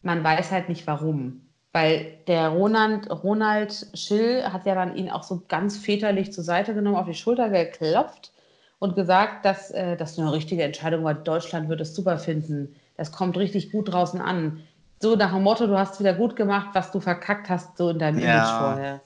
man 0.00 0.24
weiß 0.24 0.52
halt 0.52 0.70
nicht 0.70 0.86
warum. 0.86 1.47
Weil 1.78 2.18
der 2.26 2.48
Ronald, 2.48 3.08
Ronald 3.08 3.86
Schill 3.94 4.42
hat 4.52 4.66
ja 4.66 4.74
dann 4.74 4.96
ihn 4.96 5.10
auch 5.10 5.22
so 5.22 5.44
ganz 5.46 5.76
väterlich 5.76 6.32
zur 6.32 6.42
Seite 6.42 6.74
genommen, 6.74 6.96
auf 6.96 7.06
die 7.06 7.14
Schulter 7.14 7.50
geklopft 7.50 8.32
und 8.80 8.96
gesagt, 8.96 9.44
dass 9.44 9.70
äh, 9.70 9.96
das 9.96 10.18
eine 10.18 10.32
richtige 10.32 10.64
Entscheidung 10.64 11.04
war. 11.04 11.14
Deutschland 11.14 11.68
wird 11.68 11.80
es 11.80 11.94
super 11.94 12.18
finden. 12.18 12.74
Das 12.96 13.12
kommt 13.12 13.36
richtig 13.36 13.70
gut 13.70 13.92
draußen 13.92 14.20
an. 14.20 14.60
So 15.00 15.14
nach 15.14 15.32
dem 15.32 15.44
Motto, 15.44 15.68
du 15.68 15.78
hast 15.78 16.00
wieder 16.00 16.14
gut 16.14 16.34
gemacht, 16.34 16.70
was 16.72 16.90
du 16.90 16.98
verkackt 16.98 17.48
hast, 17.48 17.76
so 17.78 17.90
in 17.90 18.00
deinem 18.00 18.18
Ja. 18.18 18.24
Image 18.24 18.50
vorher. 18.58 19.00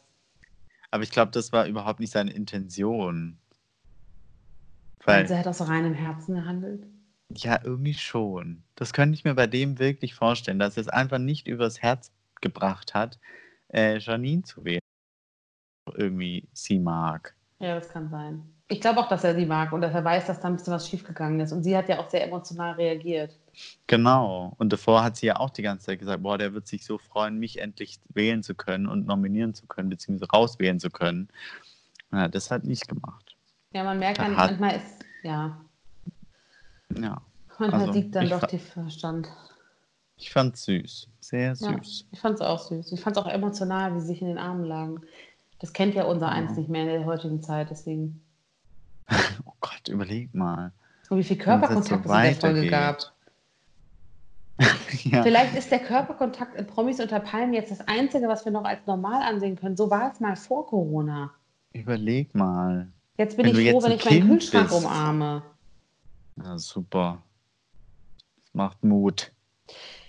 Aber 0.90 1.02
ich 1.02 1.10
glaube, 1.10 1.30
das 1.32 1.52
war 1.52 1.66
überhaupt 1.66 2.00
nicht 2.00 2.12
seine 2.12 2.32
Intention. 2.32 3.38
Weil 5.04 5.28
Weil, 5.28 5.30
er 5.30 5.38
hat 5.40 5.46
aus 5.46 5.60
reinem 5.68 5.92
Herzen 5.94 6.36
gehandelt. 6.36 6.86
ja, 7.34 7.60
irgendwie 7.62 7.94
schon. 7.94 8.64
Das 8.76 8.92
könnte 8.94 9.14
ich 9.14 9.24
mir 9.24 9.34
bei 9.34 9.46
dem 9.46 9.78
wirklich 9.78 10.14
vorstellen, 10.14 10.58
dass 10.58 10.76
er 10.76 10.82
es 10.82 10.88
einfach 10.88 11.18
nicht 11.18 11.46
übers 11.48 11.82
Herz 11.82 12.10
gebracht 12.52 12.92
hat, 12.92 13.18
äh, 13.72 13.96
Janine 13.98 14.42
zu 14.42 14.62
wählen. 14.64 14.80
Irgendwie 15.94 16.48
sie 16.52 16.78
mag. 16.78 17.34
Ja, 17.58 17.74
das 17.76 17.88
kann 17.88 18.08
sein. 18.10 18.42
Ich 18.68 18.80
glaube 18.80 19.00
auch, 19.00 19.08
dass 19.08 19.24
er 19.24 19.34
sie 19.34 19.46
mag 19.46 19.72
und 19.72 19.82
dass 19.82 19.92
er 19.94 20.04
weiß, 20.04 20.26
dass 20.26 20.40
da 20.40 20.48
ein 20.48 20.56
bisschen 20.56 20.72
was 20.72 20.88
schiefgegangen 20.88 21.40
ist. 21.40 21.52
Und 21.52 21.62
sie 21.62 21.76
hat 21.76 21.88
ja 21.88 21.98
auch 21.98 22.08
sehr 22.08 22.24
emotional 22.26 22.72
reagiert. 22.74 23.38
Genau. 23.86 24.54
Und 24.58 24.72
davor 24.72 25.04
hat 25.04 25.16
sie 25.16 25.26
ja 25.26 25.36
auch 25.36 25.50
die 25.50 25.62
ganze 25.62 25.86
Zeit 25.86 25.98
gesagt, 25.98 26.22
boah, 26.22 26.38
der 26.38 26.54
wird 26.54 26.66
sich 26.66 26.84
so 26.84 26.98
freuen, 26.98 27.38
mich 27.38 27.58
endlich 27.60 28.00
wählen 28.08 28.42
zu 28.42 28.54
können 28.54 28.86
und 28.86 29.06
nominieren 29.06 29.54
zu 29.54 29.66
können, 29.66 29.90
beziehungsweise 29.90 30.30
rauswählen 30.30 30.80
zu 30.80 30.90
können. 30.90 31.28
Ja, 32.12 32.28
das 32.28 32.50
hat 32.50 32.64
nicht 32.64 32.88
gemacht. 32.88 33.36
Ja, 33.74 33.84
man 33.84 33.98
merkt 33.98 34.18
Da 34.18 34.24
dann, 34.24 34.36
hat- 34.36 34.50
manchmal 34.50 34.76
ist, 34.76 35.04
ja, 35.22 35.60
Ja. 36.96 37.20
manchmal 37.58 37.80
Also, 37.80 37.92
siegt 37.92 38.14
dann 38.14 38.28
doch 38.30 38.46
der 38.46 38.58
Verstand. 38.58 39.28
Ich 40.22 40.30
fand's 40.30 40.62
süß. 40.66 41.08
Sehr 41.18 41.48
Ja, 41.48 41.54
süß. 41.54 42.06
ich 42.12 42.20
fand 42.20 42.36
es 42.36 42.40
auch 42.40 42.60
süß. 42.60 42.92
Ich 42.92 43.00
fand 43.00 43.16
es 43.16 43.22
auch 43.22 43.28
emotional, 43.28 43.92
wie 43.96 44.00
sie 44.00 44.06
sich 44.06 44.22
in 44.22 44.28
den 44.28 44.38
Armen 44.38 44.64
lagen. 44.64 45.00
Das 45.58 45.72
kennt 45.72 45.94
ja 45.96 46.04
unser 46.04 46.28
Eins 46.28 46.56
nicht 46.56 46.68
mehr 46.68 46.82
in 46.82 46.88
der 46.88 47.04
heutigen 47.04 47.42
Zeit, 47.42 47.70
deswegen. 47.70 48.22
Oh 49.44 49.52
Gott, 49.60 49.88
überleg 49.88 50.32
mal. 50.32 50.70
Und 51.10 51.18
wie 51.18 51.24
viel 51.24 51.36
so 51.36 51.42
Körperkontakt 51.42 52.06
es 52.06 52.12
in 52.12 52.22
der 52.22 52.34
Folge 52.34 52.62
weitergeht. 52.62 52.70
gab. 52.70 53.12
ja. 55.04 55.22
Vielleicht 55.24 55.56
ist 55.56 55.70
der 55.72 55.80
Körperkontakt 55.80 56.54
in 56.54 56.66
Promis 56.68 57.00
unter 57.00 57.18
Palmen 57.18 57.52
jetzt 57.52 57.72
das 57.72 57.80
Einzige, 57.88 58.28
was 58.28 58.44
wir 58.44 58.52
noch 58.52 58.64
als 58.64 58.86
normal 58.86 59.22
ansehen 59.22 59.56
können. 59.56 59.76
So 59.76 59.90
war 59.90 60.12
es 60.12 60.20
mal 60.20 60.36
vor 60.36 60.66
Corona. 60.68 61.32
Überleg 61.72 62.32
mal. 62.34 62.86
Jetzt 63.18 63.36
bin 63.36 63.46
Wenn 63.46 63.56
ich 63.58 63.70
froh, 63.72 63.82
wenn 63.82 63.92
ich 63.92 64.04
meinen 64.04 64.18
Kind 64.20 64.30
Kühlschrank 64.30 64.68
bist. 64.68 64.84
umarme. 64.84 65.42
Ja, 66.36 66.58
super. 66.58 67.22
Das 68.40 68.54
macht 68.54 68.84
Mut. 68.84 69.32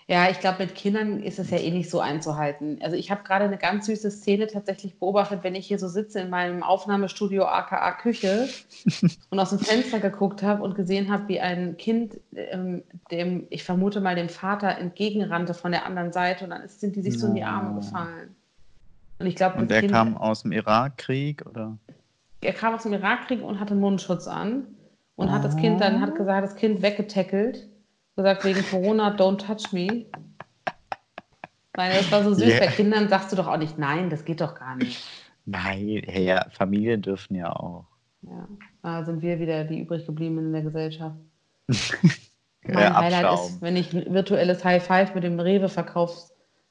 Ja, 0.07 0.29
ich 0.29 0.39
glaube, 0.39 0.63
mit 0.63 0.75
Kindern 0.75 1.23
ist 1.23 1.39
es 1.39 1.49
ja 1.49 1.57
eh 1.57 1.71
nicht 1.71 1.89
so 1.89 1.99
einzuhalten. 1.99 2.79
Also 2.81 2.97
ich 2.97 3.09
habe 3.09 3.23
gerade 3.23 3.45
eine 3.45 3.57
ganz 3.57 3.85
süße 3.85 4.11
Szene 4.11 4.47
tatsächlich 4.47 4.99
beobachtet, 4.99 5.43
wenn 5.43 5.55
ich 5.55 5.65
hier 5.65 5.79
so 5.79 5.87
sitze 5.87 6.19
in 6.19 6.29
meinem 6.29 6.61
Aufnahmestudio 6.61 7.45
aka 7.45 7.93
Küche 7.93 8.49
und 9.29 9.39
aus 9.39 9.51
dem 9.51 9.59
Fenster 9.59 9.99
geguckt 9.99 10.43
habe 10.43 10.61
und 10.61 10.75
gesehen 10.75 11.11
habe, 11.11 11.27
wie 11.29 11.39
ein 11.39 11.77
Kind 11.77 12.19
ähm, 12.35 12.83
dem, 13.11 13.47
ich 13.49 13.63
vermute 13.63 14.01
mal, 14.01 14.15
dem 14.15 14.29
Vater 14.29 14.77
entgegenrannte 14.77 15.53
von 15.53 15.71
der 15.71 15.85
anderen 15.85 16.11
Seite 16.11 16.43
und 16.43 16.49
dann 16.49 16.67
sind 16.67 16.95
die 16.95 17.01
sich 17.01 17.17
so 17.19 17.27
in 17.27 17.35
die 17.35 17.43
Arme 17.43 17.75
gefallen. 17.75 18.35
Und 19.19 19.27
ich 19.27 19.35
glaube, 19.35 19.59
Und 19.59 19.71
Kind, 19.71 19.91
kam 19.91 20.17
aus 20.17 20.41
dem 20.41 20.51
Irakkrieg, 20.51 21.45
oder? 21.45 21.77
er 22.43 22.53
kam 22.53 22.75
aus 22.75 22.83
dem 22.83 22.93
Irakkrieg 22.93 23.41
und 23.41 23.59
hatte 23.59 23.75
Mundschutz 23.75 24.27
an 24.27 24.67
und 25.15 25.31
hat 25.31 25.43
das 25.43 25.55
Kind 25.55 25.81
dann, 25.81 26.01
hat 26.01 26.15
gesagt, 26.15 26.43
das 26.43 26.55
Kind 26.55 26.81
weggetackelt, 26.81 27.67
gesagt, 28.15 28.43
wegen 28.45 28.63
Corona, 28.69 29.15
don't 29.15 29.37
touch 29.45 29.71
me. 29.73 30.05
Weil 31.75 31.93
das 31.95 32.11
war 32.11 32.23
so 32.23 32.33
süß, 32.33 32.47
Ja. 32.53 32.59
bei 32.59 32.67
Kindern 32.67 33.09
sagst 33.09 33.31
du 33.31 33.35
doch 33.35 33.47
auch 33.47 33.57
nicht, 33.57 33.77
nein, 33.79 34.09
das 34.09 34.25
geht 34.25 34.41
doch 34.41 34.53
gar 34.55 34.75
nicht. 34.75 35.03
Nein, 35.45 36.01
hey, 36.05 36.25
ja, 36.25 36.45
Familien 36.51 37.01
dürfen 37.01 37.35
ja 37.35 37.51
auch. 37.51 37.85
Ja, 38.21 38.47
da 38.83 39.03
sind 39.03 39.21
wir 39.21 39.39
wieder 39.39 39.63
die 39.65 39.79
übrig 39.81 40.05
gebliebenen 40.05 40.45
in 40.47 40.53
der 40.53 40.61
Gesellschaft. 40.61 41.15
Mein 42.65 42.75
Ja, 42.83 42.95
Highlight 42.97 43.25
Abschaum. 43.25 43.47
ist, 43.47 43.61
wenn 43.61 43.75
ich 43.75 43.93
ein 43.93 44.13
virtuelles 44.13 44.63
High 44.63 44.85
Five 44.85 45.15
mit 45.15 45.23
dem 45.23 45.39
Rewe-Verkaufs 45.39 46.29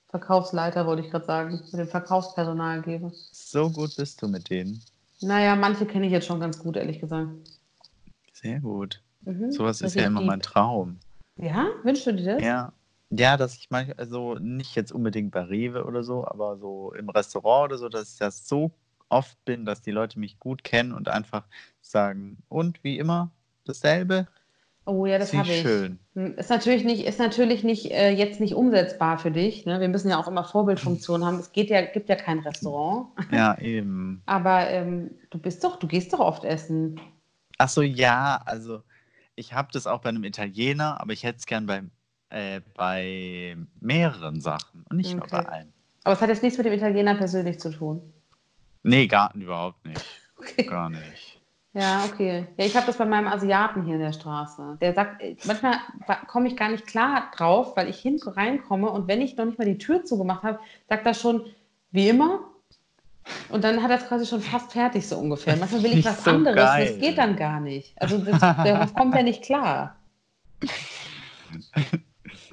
Verkaufsleiter, 0.08 0.86
wollte 0.86 1.02
ich 1.02 1.10
gerade 1.10 1.24
sagen, 1.24 1.60
mit 1.72 1.80
dem 1.80 1.88
Verkaufspersonal 1.88 2.82
gebe. 2.82 3.10
So 3.32 3.70
gut 3.70 3.96
bist 3.96 4.20
du 4.20 4.28
mit 4.28 4.50
denen. 4.50 4.82
Naja, 5.22 5.56
manche 5.56 5.86
kenne 5.86 6.04
ich 6.04 6.12
jetzt 6.12 6.26
schon 6.26 6.38
ganz 6.38 6.58
gut, 6.58 6.76
ehrlich 6.76 7.00
gesagt. 7.00 7.30
Sehr 8.34 8.60
gut. 8.60 9.02
Mhm, 9.22 9.50
Sowas 9.52 9.80
ist 9.80 9.94
ja 9.94 10.04
immer 10.04 10.20
deep. 10.20 10.28
mein 10.28 10.40
Traum. 10.40 10.98
Ja, 11.36 11.66
wünschst 11.82 12.06
du 12.06 12.12
dir 12.14 12.36
das? 12.36 12.42
Ja, 12.42 12.72
Ja, 13.10 13.36
dass 13.36 13.56
ich 13.56 13.70
manchmal, 13.70 13.96
also 13.98 14.34
nicht 14.36 14.74
jetzt 14.74 14.92
unbedingt 14.92 15.32
bei 15.32 15.42
Rewe 15.42 15.84
oder 15.84 16.02
so, 16.02 16.26
aber 16.26 16.56
so 16.56 16.92
im 16.94 17.08
Restaurant 17.10 17.70
oder 17.72 17.78
so, 17.78 17.88
dass 17.88 18.12
ich 18.14 18.18
das 18.18 18.48
so 18.48 18.72
oft 19.08 19.42
bin, 19.44 19.66
dass 19.66 19.82
die 19.82 19.90
Leute 19.90 20.18
mich 20.18 20.38
gut 20.38 20.64
kennen 20.64 20.92
und 20.92 21.08
einfach 21.08 21.46
sagen, 21.82 22.38
und 22.48 22.82
wie 22.84 22.98
immer, 22.98 23.30
dasselbe. 23.64 24.26
Oh 24.86 25.06
ja, 25.06 25.18
das 25.18 25.32
habe 25.32 25.48
ich 25.48 25.56
ich. 25.56 25.62
schön. 25.62 25.98
Hm, 26.14 26.34
Ist 26.38 26.50
natürlich 26.50 26.84
nicht, 26.84 27.04
ist 27.06 27.18
natürlich 27.18 27.62
nicht 27.64 27.90
äh, 27.90 28.10
jetzt 28.10 28.40
nicht 28.40 28.54
umsetzbar 28.54 29.18
für 29.18 29.30
dich. 29.30 29.64
Ne? 29.66 29.80
Wir 29.80 29.88
müssen 29.88 30.08
ja 30.10 30.18
auch 30.18 30.28
immer 30.28 30.44
Vorbildfunktion 30.44 31.24
haben. 31.24 31.38
Es 31.38 31.52
geht 31.52 31.70
ja, 31.70 31.82
gibt 31.82 32.08
ja 32.08 32.16
kein 32.16 32.40
Restaurant. 32.40 33.08
Ja, 33.30 33.58
eben. 33.58 34.22
Aber 34.26 34.68
ähm, 34.70 35.10
du 35.30 35.38
bist 35.38 35.62
doch, 35.64 35.78
du 35.78 35.86
gehst 35.86 36.12
doch 36.12 36.20
oft 36.20 36.44
essen. 36.44 37.00
Ach 37.58 37.68
so, 37.68 37.82
ja, 37.82 38.42
also 38.44 38.82
ich 39.34 39.52
habe 39.52 39.68
das 39.72 39.86
auch 39.86 40.00
bei 40.00 40.08
einem 40.10 40.24
Italiener, 40.24 41.00
aber 41.00 41.12
ich 41.12 41.22
hätte 41.24 41.38
es 41.38 41.46
gern 41.46 41.66
bei, 41.66 41.82
äh, 42.30 42.60
bei 42.76 43.56
mehreren 43.80 44.40
Sachen 44.40 44.84
und 44.90 44.96
nicht 44.96 45.14
nur 45.14 45.22
Okay. 45.24 45.42
bei 45.42 45.48
einem. 45.48 45.72
Aber 46.04 46.14
es 46.14 46.20
hat 46.20 46.28
jetzt 46.28 46.42
nichts 46.42 46.58
mit 46.58 46.66
dem 46.66 46.72
Italiener 46.74 47.14
persönlich 47.14 47.60
zu 47.60 47.70
tun. 47.70 48.02
Nee, 48.82 49.06
gar 49.06 49.34
überhaupt 49.34 49.84
nicht. 49.86 50.04
Okay. 50.42 50.64
Gar 50.64 50.90
nicht. 50.90 51.40
Ja, 51.72 52.04
okay. 52.04 52.48
Ja, 52.56 52.64
ich 52.64 52.74
habe 52.76 52.86
das 52.86 52.98
bei 52.98 53.04
meinem 53.04 53.28
Asiaten 53.28 53.84
hier 53.84 53.94
in 53.94 54.00
der 54.00 54.12
Straße. 54.12 54.76
Der 54.80 54.92
sagt, 54.92 55.22
äh, 55.22 55.36
manchmal 55.44 55.74
komme 56.26 56.48
ich 56.48 56.56
gar 56.56 56.68
nicht 56.68 56.84
klar 56.84 57.30
drauf, 57.36 57.76
weil 57.76 57.88
ich 57.88 58.00
hin 58.00 58.20
reinkomme 58.20 58.90
und 58.90 59.06
wenn 59.06 59.20
ich 59.22 59.36
noch 59.36 59.44
nicht 59.44 59.58
mal 59.58 59.64
die 59.66 59.78
Tür 59.78 60.04
zugemacht 60.04 60.42
habe, 60.42 60.58
sagt 60.88 61.06
er 61.06 61.14
schon, 61.14 61.46
wie 61.92 62.08
immer. 62.08 62.40
Und 63.50 63.62
dann 63.64 63.82
hat 63.82 63.90
er 63.90 63.98
es 63.98 64.06
quasi 64.08 64.26
schon 64.26 64.40
fast 64.40 64.72
fertig, 64.72 65.06
so 65.06 65.16
ungefähr. 65.18 65.56
Manchmal 65.56 65.82
will 65.82 65.98
ich 65.98 66.04
was 66.04 66.24
so 66.24 66.30
anderes, 66.30 66.56
geil. 66.56 66.88
das 66.88 66.98
geht 66.98 67.18
dann 67.18 67.36
gar 67.36 67.60
nicht. 67.60 67.94
Also 68.00 68.18
das, 68.18 68.40
darauf 68.40 68.94
kommt 68.94 69.14
er 69.14 69.22
nicht 69.22 69.42
klar. 69.42 69.96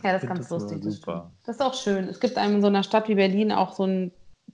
Ja, 0.03 0.13
das 0.13 0.23
ist 0.23 0.29
ganz 0.29 0.47
das 0.47 0.49
lustig. 0.49 0.81
Das, 0.83 0.95
super. 0.95 1.31
das 1.45 1.55
ist 1.57 1.61
auch 1.61 1.73
schön. 1.73 2.07
Es 2.07 2.19
gibt 2.19 2.37
einem 2.37 2.55
in 2.55 2.61
so 2.61 2.67
einer 2.67 2.83
Stadt 2.83 3.07
wie 3.09 3.15
Berlin 3.15 3.51
auch 3.51 3.73
so 3.73 3.85
ein, 3.85 4.11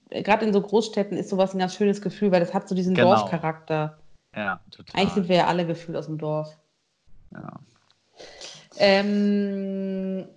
gerade 0.09 0.45
in 0.45 0.53
so 0.53 0.61
Großstädten 0.61 1.18
ist 1.18 1.30
sowas 1.30 1.53
ein 1.53 1.59
ganz 1.59 1.76
schönes 1.76 2.01
Gefühl, 2.01 2.32
weil 2.32 2.39
das 2.39 2.53
hat 2.53 2.68
so 2.68 2.76
diesen 2.76 2.95
Genau. 2.95 3.16
Dorfcharakter. 3.16 3.97
Ja, 4.36 4.59
total. 4.72 4.99
Eigentlich 5.01 5.13
sind 5.13 5.30
wir 5.30 5.36
ja 5.38 5.47
alle 5.47 5.66
gefühlt 5.66 5.97
aus 5.97 6.07
dem 6.07 6.18
Dorf. 6.18 6.57
ja. 7.32 7.59
Ähm, 8.78 10.28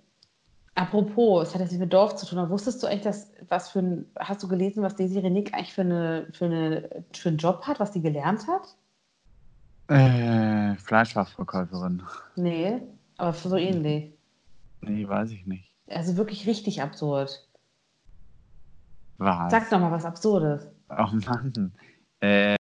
apropos, 0.79 1.47
es 1.47 1.53
hat 1.53 1.61
jetzt 1.61 1.71
nicht 1.71 1.79
mit 1.79 1.93
Dorf 1.93 2.15
zu 2.15 2.25
tun, 2.25 2.39
aber 2.39 2.49
wusstest 2.49 2.81
du 2.81 2.87
eigentlich, 2.87 3.03
dass, 3.03 3.31
was 3.49 3.69
für 3.69 3.79
ein, 3.79 4.05
hast 4.17 4.41
du 4.41 4.47
gelesen, 4.47 4.81
was 4.81 4.95
Daisy 4.95 5.19
Renick 5.19 5.53
eigentlich 5.53 5.73
für, 5.73 5.81
eine, 5.81 6.27
für, 6.31 6.45
eine, 6.45 7.03
für 7.13 7.29
einen 7.29 7.37
Job 7.37 7.63
hat, 7.67 7.79
was 7.79 7.91
die 7.91 8.01
gelernt 8.01 8.45
hat? 8.47 8.75
Äh, 9.89 10.75
Fleischfachverkäuferin. 10.77 12.03
Nee, 12.35 12.81
aber 13.17 13.33
so 13.33 13.57
ähnlich. 13.57 14.13
Nee, 14.81 15.07
weiß 15.07 15.31
ich 15.31 15.45
nicht. 15.45 15.71
Also 15.89 16.15
wirklich 16.15 16.47
richtig 16.47 16.81
absurd. 16.81 17.47
Was? 19.17 19.51
Sag 19.51 19.69
doch 19.69 19.79
mal 19.79 19.91
was 19.91 20.05
Absurdes. 20.05 20.67
Oh 20.89 21.09
Mann. 21.11 21.73
Äh, 22.21 22.55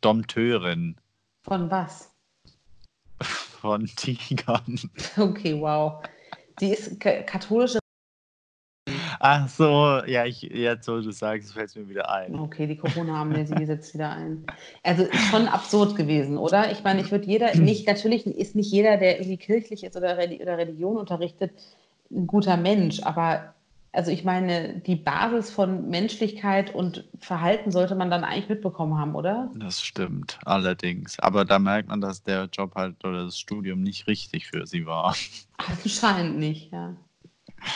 Dompteurin 0.00 0.96
Von 1.44 1.70
was? 1.70 2.12
von 3.22 3.86
Tigern. 3.86 4.78
Okay, 5.16 5.58
wow. 5.58 6.02
Die 6.60 6.72
ist 6.72 7.00
ka- 7.00 7.22
katholische. 7.22 7.78
Ach 9.22 9.48
so, 9.48 10.00
ja, 10.06 10.24
ich, 10.24 10.40
jetzt, 10.40 10.88
wo 10.88 11.00
du 11.00 11.10
sagst, 11.10 11.52
fällt 11.52 11.68
es 11.68 11.76
mir 11.76 11.88
wieder 11.88 12.10
ein. 12.10 12.34
Okay, 12.38 12.66
die 12.66 12.76
Corona-Amnesie 12.76 13.66
setzt 13.66 13.92
wieder 13.92 14.10
ein. 14.10 14.46
Also 14.82 15.02
ist 15.04 15.26
schon 15.30 15.46
absurd 15.46 15.94
gewesen, 15.94 16.38
oder? 16.38 16.72
Ich 16.72 16.82
meine, 16.84 17.02
ich 17.02 17.10
würde 17.10 17.26
jeder, 17.26 17.54
nicht, 17.54 17.86
natürlich 17.86 18.26
ist 18.26 18.56
nicht 18.56 18.72
jeder, 18.72 18.96
der 18.96 19.16
irgendwie 19.18 19.36
kirchlich 19.36 19.84
ist 19.84 19.96
oder 19.96 20.16
Religion 20.16 20.96
unterrichtet, 20.96 21.52
ein 22.10 22.26
guter 22.26 22.56
Mensch, 22.56 23.02
aber 23.02 23.54
also 23.92 24.10
ich 24.10 24.24
meine, 24.24 24.80
die 24.80 24.96
Basis 24.96 25.50
von 25.50 25.88
Menschlichkeit 25.88 26.74
und 26.74 27.08
Verhalten 27.18 27.72
sollte 27.72 27.96
man 27.96 28.10
dann 28.10 28.22
eigentlich 28.22 28.48
mitbekommen 28.48 28.96
haben, 28.98 29.14
oder? 29.14 29.50
Das 29.56 29.82
stimmt, 29.82 30.38
allerdings. 30.44 31.18
Aber 31.18 31.44
da 31.44 31.58
merkt 31.58 31.88
man, 31.88 32.00
dass 32.00 32.22
der 32.22 32.48
Job 32.52 32.74
halt 32.76 33.04
oder 33.04 33.24
das 33.24 33.38
Studium 33.38 33.82
nicht 33.82 34.06
richtig 34.06 34.46
für 34.46 34.66
sie 34.66 34.86
war. 34.86 35.16
Anscheinend 35.56 36.38
nicht, 36.38 36.72
ja. 36.72 36.94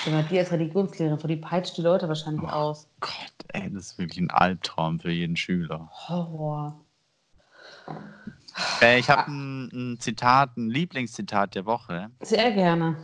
Wenn 0.04 0.14
man 0.14 0.28
die 0.28 0.38
als 0.38 0.50
Religionslehrerin, 0.50 1.18
vor 1.18 1.28
die 1.28 1.36
peitscht 1.36 1.76
die 1.76 1.82
Leute 1.82 2.08
wahrscheinlich 2.08 2.48
aus. 2.48 2.88
Gott, 3.00 3.12
ey, 3.48 3.70
das 3.70 3.88
ist 3.88 3.98
wirklich 3.98 4.18
ein 4.18 4.30
Albtraum 4.30 5.00
für 5.00 5.10
jeden 5.10 5.36
Schüler. 5.36 5.90
Horror. 6.08 6.80
Äh, 8.80 8.98
ich 8.98 9.10
habe 9.10 9.30
ein, 9.30 9.70
ein 9.72 10.00
Zitat, 10.00 10.56
ein 10.56 10.70
Lieblingszitat 10.70 11.54
der 11.54 11.66
Woche. 11.66 12.10
Sehr 12.20 12.52
gerne. 12.52 12.96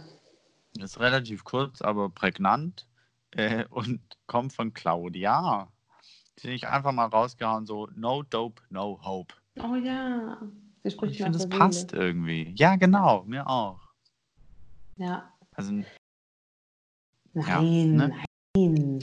Das 0.74 0.92
ist 0.92 1.00
relativ 1.00 1.44
kurz, 1.44 1.82
aber 1.82 2.08
prägnant 2.08 2.86
äh, 3.32 3.64
und 3.70 4.00
kommt 4.26 4.52
von 4.52 4.72
Claudia. 4.72 5.68
Die 6.42 6.50
ich 6.50 6.68
einfach 6.68 6.92
mal 6.92 7.06
rausgehauen, 7.06 7.66
so 7.66 7.88
No 7.94 8.22
Dope, 8.22 8.62
No 8.70 8.98
Hope. 9.02 9.34
Oh 9.62 9.74
ja. 9.74 10.40
Ich 10.82 10.96
finde, 10.96 11.32
das 11.32 11.48
passt 11.48 11.90
Seele. 11.90 12.04
irgendwie. 12.04 12.54
Ja, 12.56 12.76
genau, 12.76 13.24
mir 13.24 13.46
auch. 13.46 13.80
Ja. 14.96 15.30
Also, 15.52 15.72
Nein, 17.34 17.96
ne? 17.96 18.12
nein. 18.56 18.98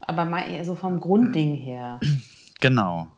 Aber 0.00 0.24
mal 0.24 0.64
so 0.64 0.74
vom 0.74 1.00
Grundding 1.00 1.54
her. 1.54 2.00
genau. 2.60 3.08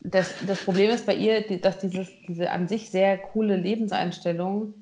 Das, 0.00 0.34
das 0.46 0.64
Problem 0.64 0.90
ist 0.90 1.06
bei 1.06 1.14
ihr, 1.14 1.58
dass 1.58 1.78
dieses, 1.78 2.08
diese 2.26 2.50
an 2.50 2.68
sich 2.68 2.90
sehr 2.90 3.18
coole 3.18 3.56
Lebenseinstellung 3.56 4.74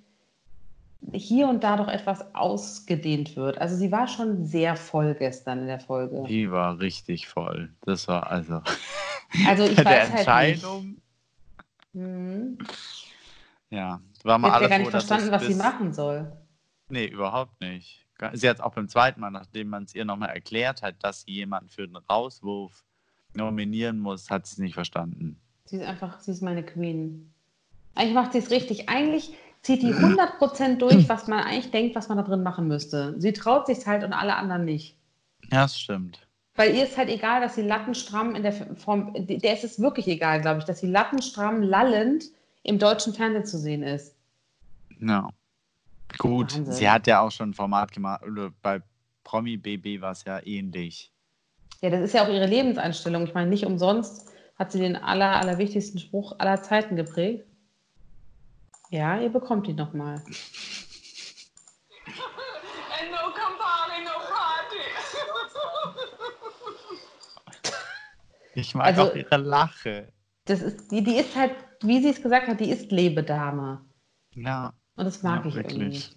hier 1.12 1.49
und 1.49 1.64
da 1.64 1.76
doch 1.76 1.88
etwas 1.88 2.34
ausgedehnt 2.34 3.36
wird. 3.36 3.59
Also 3.59 3.76
sie 3.76 3.90
war 3.92 4.09
schon 4.09 4.44
sehr 4.44 4.76
voll 4.76 5.14
gestern 5.14 5.61
in 5.61 5.66
der 5.66 5.80
Folge. 5.80 6.24
Die 6.28 6.51
war 6.51 6.78
richtig 6.80 7.28
voll. 7.28 7.72
Das 7.82 8.09
war 8.09 8.30
also 8.30 8.62
Also 9.46 9.64
ich 9.64 9.74
der 9.76 9.84
weiß 9.84 10.09
halt. 10.11 10.18
Entscheidung. 10.18 10.96
Hm. 11.92 12.59
Ja, 13.70 14.01
war 14.24 14.36
Ich 14.36 14.42
mal 14.42 14.53
habe 14.53 14.53
ja 14.53 14.55
alle 14.55 14.68
gar 14.68 14.78
nicht 14.78 14.90
verstanden, 14.90 15.30
was 15.30 15.46
sie 15.46 15.55
machen 15.55 15.92
soll. 15.92 16.32
Nee, 16.88 17.07
überhaupt 17.07 17.61
nicht. 17.61 18.07
Sie 18.32 18.49
hat 18.49 18.57
es 18.57 18.62
auch 18.62 18.74
beim 18.74 18.88
zweiten 18.88 19.20
Mal, 19.20 19.30
nachdem 19.30 19.68
man 19.68 19.84
es 19.84 19.94
ihr 19.94 20.05
nochmal 20.05 20.30
erklärt 20.30 20.82
hat, 20.82 20.96
dass 21.05 21.22
sie 21.22 21.32
jemanden 21.32 21.68
für 21.68 21.86
den 21.86 21.96
Rauswurf 21.96 22.84
nominieren 23.34 24.01
muss, 24.01 24.30
hat 24.30 24.46
sie 24.46 24.55
es 24.55 24.59
nicht 24.59 24.74
verstanden. 24.74 25.38
Sie 25.66 25.76
ist 25.76 25.86
einfach, 25.86 26.18
sie 26.20 26.32
ist 26.32 26.42
meine 26.42 26.64
Queen. 26.64 27.32
Eigentlich 27.94 28.14
macht 28.14 28.32
sie 28.32 28.38
es 28.38 28.51
richtig. 28.51 28.88
Eigentlich 28.88 29.34
zieht 29.62 29.82
die 29.82 29.94
100% 29.94 30.76
durch, 30.76 31.09
was 31.09 31.26
man 31.26 31.40
eigentlich 31.40 31.70
denkt, 31.70 31.96
was 31.96 32.09
man 32.09 32.18
da 32.18 32.24
drin 32.24 32.42
machen 32.42 32.68
müsste. 32.68 33.14
Sie 33.18 33.32
traut 33.32 33.66
sich 33.66 33.86
halt 33.86 34.04
und 34.04 34.12
alle 34.12 34.36
anderen 34.36 34.64
nicht. 34.64 34.96
Ja, 35.50 35.62
das 35.62 35.78
stimmt. 35.78 36.26
Weil 36.54 36.74
ihr 36.74 36.84
ist 36.84 36.96
halt 36.96 37.09
egal, 37.09 37.40
dass 37.40 37.54
sie 37.54 37.62
lattenstramm 37.62 38.34
in 38.34 38.42
der 38.42 38.52
Form, 38.52 39.14
der 39.14 39.54
ist 39.54 39.64
es 39.64 39.80
wirklich 39.80 40.09
egal, 40.09 40.40
glaube 40.40 40.59
ich, 40.59 40.64
dass 40.64 40.80
sie 40.80 40.88
lattenstramm 40.88 41.62
lallend 41.62 42.24
im 42.62 42.78
deutschen 42.78 43.14
Fernsehen 43.14 43.46
zu 43.46 43.59
sehen 43.59 43.82
ist. 43.82 44.16
Ja. 45.00 45.28
Gut, 46.18 46.56
Wahnsinn. 46.56 46.72
sie 46.72 46.88
hat 46.88 47.06
ja 47.06 47.20
auch 47.20 47.30
schon 47.30 47.50
ein 47.50 47.54
Format 47.54 47.92
gemacht, 47.92 48.22
bei 48.62 48.82
Promi 49.24 49.56
BB 49.56 50.00
war 50.00 50.12
es 50.12 50.24
ja 50.24 50.40
ähnlich. 50.44 51.12
Ja, 51.80 51.90
das 51.90 52.00
ist 52.00 52.14
ja 52.14 52.24
auch 52.24 52.28
ihre 52.28 52.46
Lebenseinstellung. 52.46 53.24
Ich 53.24 53.34
meine, 53.34 53.50
nicht 53.50 53.66
umsonst 53.66 54.28
hat 54.59 54.72
sie 54.72 54.80
den 54.80 54.96
aller, 54.96 55.36
allerwichtigsten 55.36 56.00
Spruch 56.00 56.34
aller 56.38 56.62
Zeiten 56.62 56.96
geprägt. 56.96 57.46
Ja, 58.91 59.18
ihr 59.20 59.28
bekommt 59.28 59.66
ihn 59.68 59.76
nochmal. 59.76 60.14
And 60.14 60.24
no 63.11 63.30
Campari, 63.34 64.03
no 64.05 64.12
party. 64.28 64.82
Ich 68.55 68.74
mag 68.74 68.86
Also- 68.86 69.03
auch 69.11 69.14
ihre 69.14 69.36
Lache. 69.36 70.12
Das 70.47 70.62
ist, 70.62 70.91
die, 70.91 71.03
die 71.05 71.16
ist 71.16 71.36
halt, 71.36 71.55
wie 71.82 72.01
sie 72.03 72.09
es 72.11 72.22
gesagt 72.22 72.49
hat, 72.49 72.59
die 72.59 72.70
ist 72.70 72.91
Lebedame. 72.91 73.84
Ja, 74.34 74.72
Und 74.97 75.05
das 75.05 75.22
mag 75.22 75.45
ja, 75.45 75.51
ich 75.51 75.57
irgendwie. 75.57 75.78
wirklich. 75.80 76.16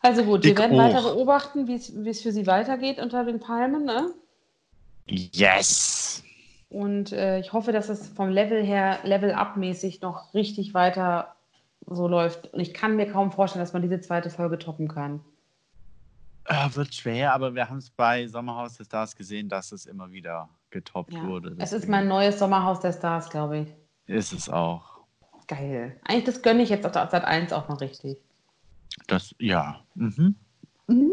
Also 0.00 0.24
gut, 0.24 0.42
Dick 0.44 0.58
wir 0.58 0.64
werden 0.68 0.72
hoch. 0.72 0.78
weiter 0.96 1.02
beobachten, 1.14 1.68
wie 1.68 1.76
es 1.76 1.92
wie 1.94 2.08
es 2.10 2.22
für 2.22 2.32
sie 2.32 2.44
weitergeht 2.48 2.98
unter 2.98 3.24
den 3.24 3.38
Palmen. 3.38 3.84
Ne? 3.84 4.12
Yes! 5.06 6.24
Und 6.72 7.12
äh, 7.12 7.38
ich 7.38 7.52
hoffe, 7.52 7.70
dass 7.72 7.90
es 7.90 8.08
vom 8.08 8.30
Level 8.30 8.64
her, 8.64 8.98
Level-up-mäßig 9.02 10.00
noch 10.00 10.32
richtig 10.32 10.72
weiter 10.72 11.34
so 11.86 12.08
läuft. 12.08 12.52
Und 12.54 12.60
ich 12.60 12.72
kann 12.72 12.96
mir 12.96 13.10
kaum 13.10 13.30
vorstellen, 13.30 13.62
dass 13.62 13.74
man 13.74 13.82
diese 13.82 14.00
zweite 14.00 14.30
Folge 14.30 14.58
toppen 14.58 14.88
kann. 14.88 15.20
Äh, 16.46 16.74
wird 16.74 16.94
schwer, 16.94 17.34
aber 17.34 17.54
wir 17.54 17.68
haben 17.68 17.76
es 17.76 17.90
bei 17.90 18.26
Sommerhaus 18.26 18.78
der 18.78 18.84
Stars 18.84 19.14
gesehen, 19.14 19.50
dass 19.50 19.70
es 19.72 19.84
immer 19.84 20.10
wieder 20.12 20.48
getoppt 20.70 21.12
Ja. 21.12 21.26
wurde. 21.26 21.50
Es 21.58 21.72
ist 21.72 21.72
Deswegen 21.72 21.90
mein 21.92 22.08
neues 22.08 22.38
Sommerhaus 22.38 22.80
der 22.80 22.92
Stars, 22.94 23.28
glaube 23.28 23.58
ich. 23.58 23.68
Ist 24.06 24.32
es 24.32 24.48
auch. 24.48 25.00
Geil. 25.48 26.00
Eigentlich, 26.04 26.24
das 26.24 26.40
gönne 26.40 26.62
ich 26.62 26.70
jetzt 26.70 26.86
auf 26.86 26.94
Sat 26.94 27.24
1 27.24 27.52
auch 27.52 27.68
mal 27.68 27.76
richtig. 27.76 28.16
Das, 29.08 29.34
ja. 29.38 29.80
Mhm. 29.94 30.36
Mhm. 30.86 31.12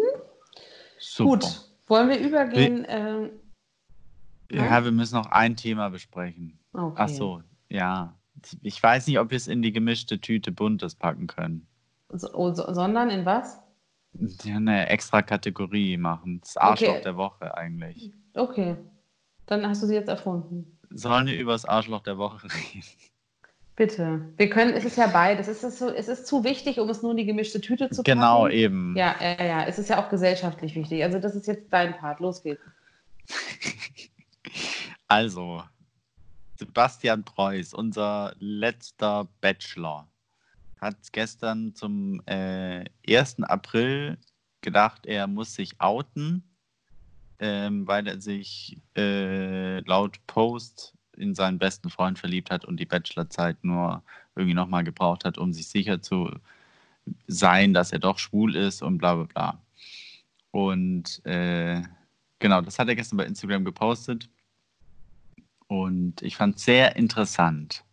Super. 0.99 1.30
Gut, 1.32 1.62
wollen 1.88 2.10
wir 2.10 2.20
übergehen? 2.20 2.86
ähm, 2.88 3.30
Ja, 4.52 4.84
wir 4.84 4.91
müssen 4.91 5.16
noch 5.16 5.28
ein 5.28 5.56
Thema 5.56 5.89
besprechen. 5.89 6.60
okay. 6.74 6.95
Ach 6.97 7.10
so, 7.10 7.41
ja. 7.70 8.16
Ich 8.62 8.82
weiß 8.82 9.08
nicht, 9.08 9.20
ob 9.20 9.32
wir 9.32 9.38
es 9.38 9.47
in 9.47 9.62
die 9.62 9.74
gemischte 9.74 10.20
Tüte 10.22 10.52
Buntes 10.52 10.95
packen 10.95 11.28
können. 11.28 11.68
So, 12.10 12.34
oh, 12.34 12.54
so, 12.54 12.74
sondern 12.74 13.10
in 13.10 13.26
was? 13.26 13.60
Eine 14.45 14.88
extra 14.89 15.22
Kategorie 15.22 15.97
machen. 15.97 16.39
Das 16.41 16.58
Arschloch 16.58 16.89
Okay. 16.89 17.02
der 17.04 17.18
Woche 17.18 17.56
eigentlich. 17.56 18.12
Okay. 18.34 18.76
Dann 19.45 19.68
hast 19.68 19.84
du 19.84 19.88
sie 19.88 19.93
jetzt 19.95 20.08
erfunden. 20.08 20.78
Sollen 20.89 21.28
wir 21.28 21.38
über 21.38 21.52
das 21.52 21.66
Arschloch 21.66 22.02
der 22.02 22.18
Woche 22.18 22.47
reden? 22.74 22.84
Bitte. 23.76 24.34
Wir 24.38 24.50
können, 24.50 24.74
es 24.74 24.84
ist 24.86 24.97
ja 24.97 25.08
beides. 25.08 25.47
Es 25.47 25.64
ist, 25.64 25.78
so, 25.80 25.89
es 25.89 26.08
ist 26.08 26.26
zu 26.28 26.43
wichtig, 26.43 26.80
um 26.80 26.89
es 26.89 27.02
nur 27.04 27.12
in 27.12 27.18
die 27.18 27.26
gemischte 27.26 27.62
Tüte 27.62 27.89
zu 27.89 28.02
packen. 28.04 28.18
Genau, 28.20 28.47
eben. 28.47 28.95
Ja, 28.97 29.16
ja, 29.22 29.43
ja. 29.43 29.64
Es 29.66 29.78
ist 29.80 29.89
ja 29.89 30.04
auch 30.04 30.10
gesellschaftlich 30.10 30.76
wichtig. 30.76 31.04
Also, 31.04 31.20
das 31.20 31.36
ist 31.36 31.47
jetzt 31.47 31.72
dein 31.72 31.95
Part. 31.97 32.20
Los 32.20 32.41
geht's. 32.41 32.62
Also, 35.08 35.64
Sebastian 36.56 37.24
Preuß, 37.24 37.74
unser 37.74 38.36
letzter 38.40 39.28
Bachelor, 39.42 40.08
hat 40.80 40.98
gestern 41.12 41.74
zum 41.76 42.22
äh, 42.26 42.86
1. 43.08 43.44
April 43.44 44.18
gedacht, 44.62 45.06
er 45.06 45.28
muss 45.28 45.54
sich 45.56 45.80
outen, 45.80 46.44
ähm, 47.40 47.88
weil 47.88 48.08
er 48.08 48.20
sich 48.20 48.78
äh, 48.96 49.80
laut 49.82 50.20
Post 50.28 50.94
in 51.18 51.36
seinen 51.36 51.60
besten 51.60 51.90
Freund 51.90 52.18
verliebt 52.20 52.50
hat 52.50 52.66
und 52.66 52.80
die 52.80 52.86
Bachelorzeit 52.86 53.64
nur 53.64 54.04
irgendwie 54.36 54.54
nochmal 54.54 54.84
gebraucht 54.84 55.26
hat, 55.26 55.38
um 55.38 55.54
sich 55.54 55.68
sicher 55.68 56.02
zu 56.02 56.32
sein, 57.28 57.74
dass 57.74 57.92
er 57.92 58.00
doch 58.00 58.20
schwul 58.20 58.56
ist 58.56 58.82
und 58.82 58.98
bla 58.98 59.16
bla 59.16 59.24
bla. 59.26 59.62
Und 60.52 61.26
äh, 61.26 61.84
genau, 62.40 62.62
das 62.62 62.80
hat 62.80 62.88
er 62.88 62.96
gestern 62.96 63.18
bei 63.18 63.26
Instagram 63.26 63.66
gepostet. 63.66 64.30
Und 65.68 66.22
ich 66.22 66.36
fand 66.36 66.58
es 66.58 66.64
sehr 66.64 66.96
interessant, 66.96 67.84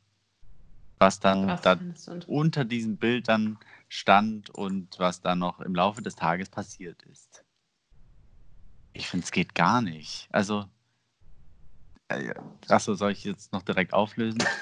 was 0.98 1.20
dann 1.20 1.46
Was 1.46 1.60
da 1.62 1.78
unter 2.26 2.64
diesem 2.64 2.96
Bild 2.96 3.28
dann 3.28 3.58
stand 3.88 4.50
und 4.50 4.98
was 4.98 5.20
dann 5.20 5.38
noch 5.38 5.60
im 5.60 5.74
Laufe 5.74 6.00
des 6.00 6.16
Tages 6.16 6.48
passiert 6.48 7.02
ist. 7.02 7.44
Ich 8.94 9.08
finde, 9.08 9.24
es 9.24 9.30
geht 9.30 9.54
gar 9.54 9.82
nicht. 9.82 10.26
Also, 10.32 10.64
äh, 12.08 12.32
achso, 12.68 12.94
soll 12.94 13.12
ich 13.12 13.24
jetzt 13.24 13.52
noch 13.52 13.62
direkt 13.62 13.92
auflösen? 13.92 14.42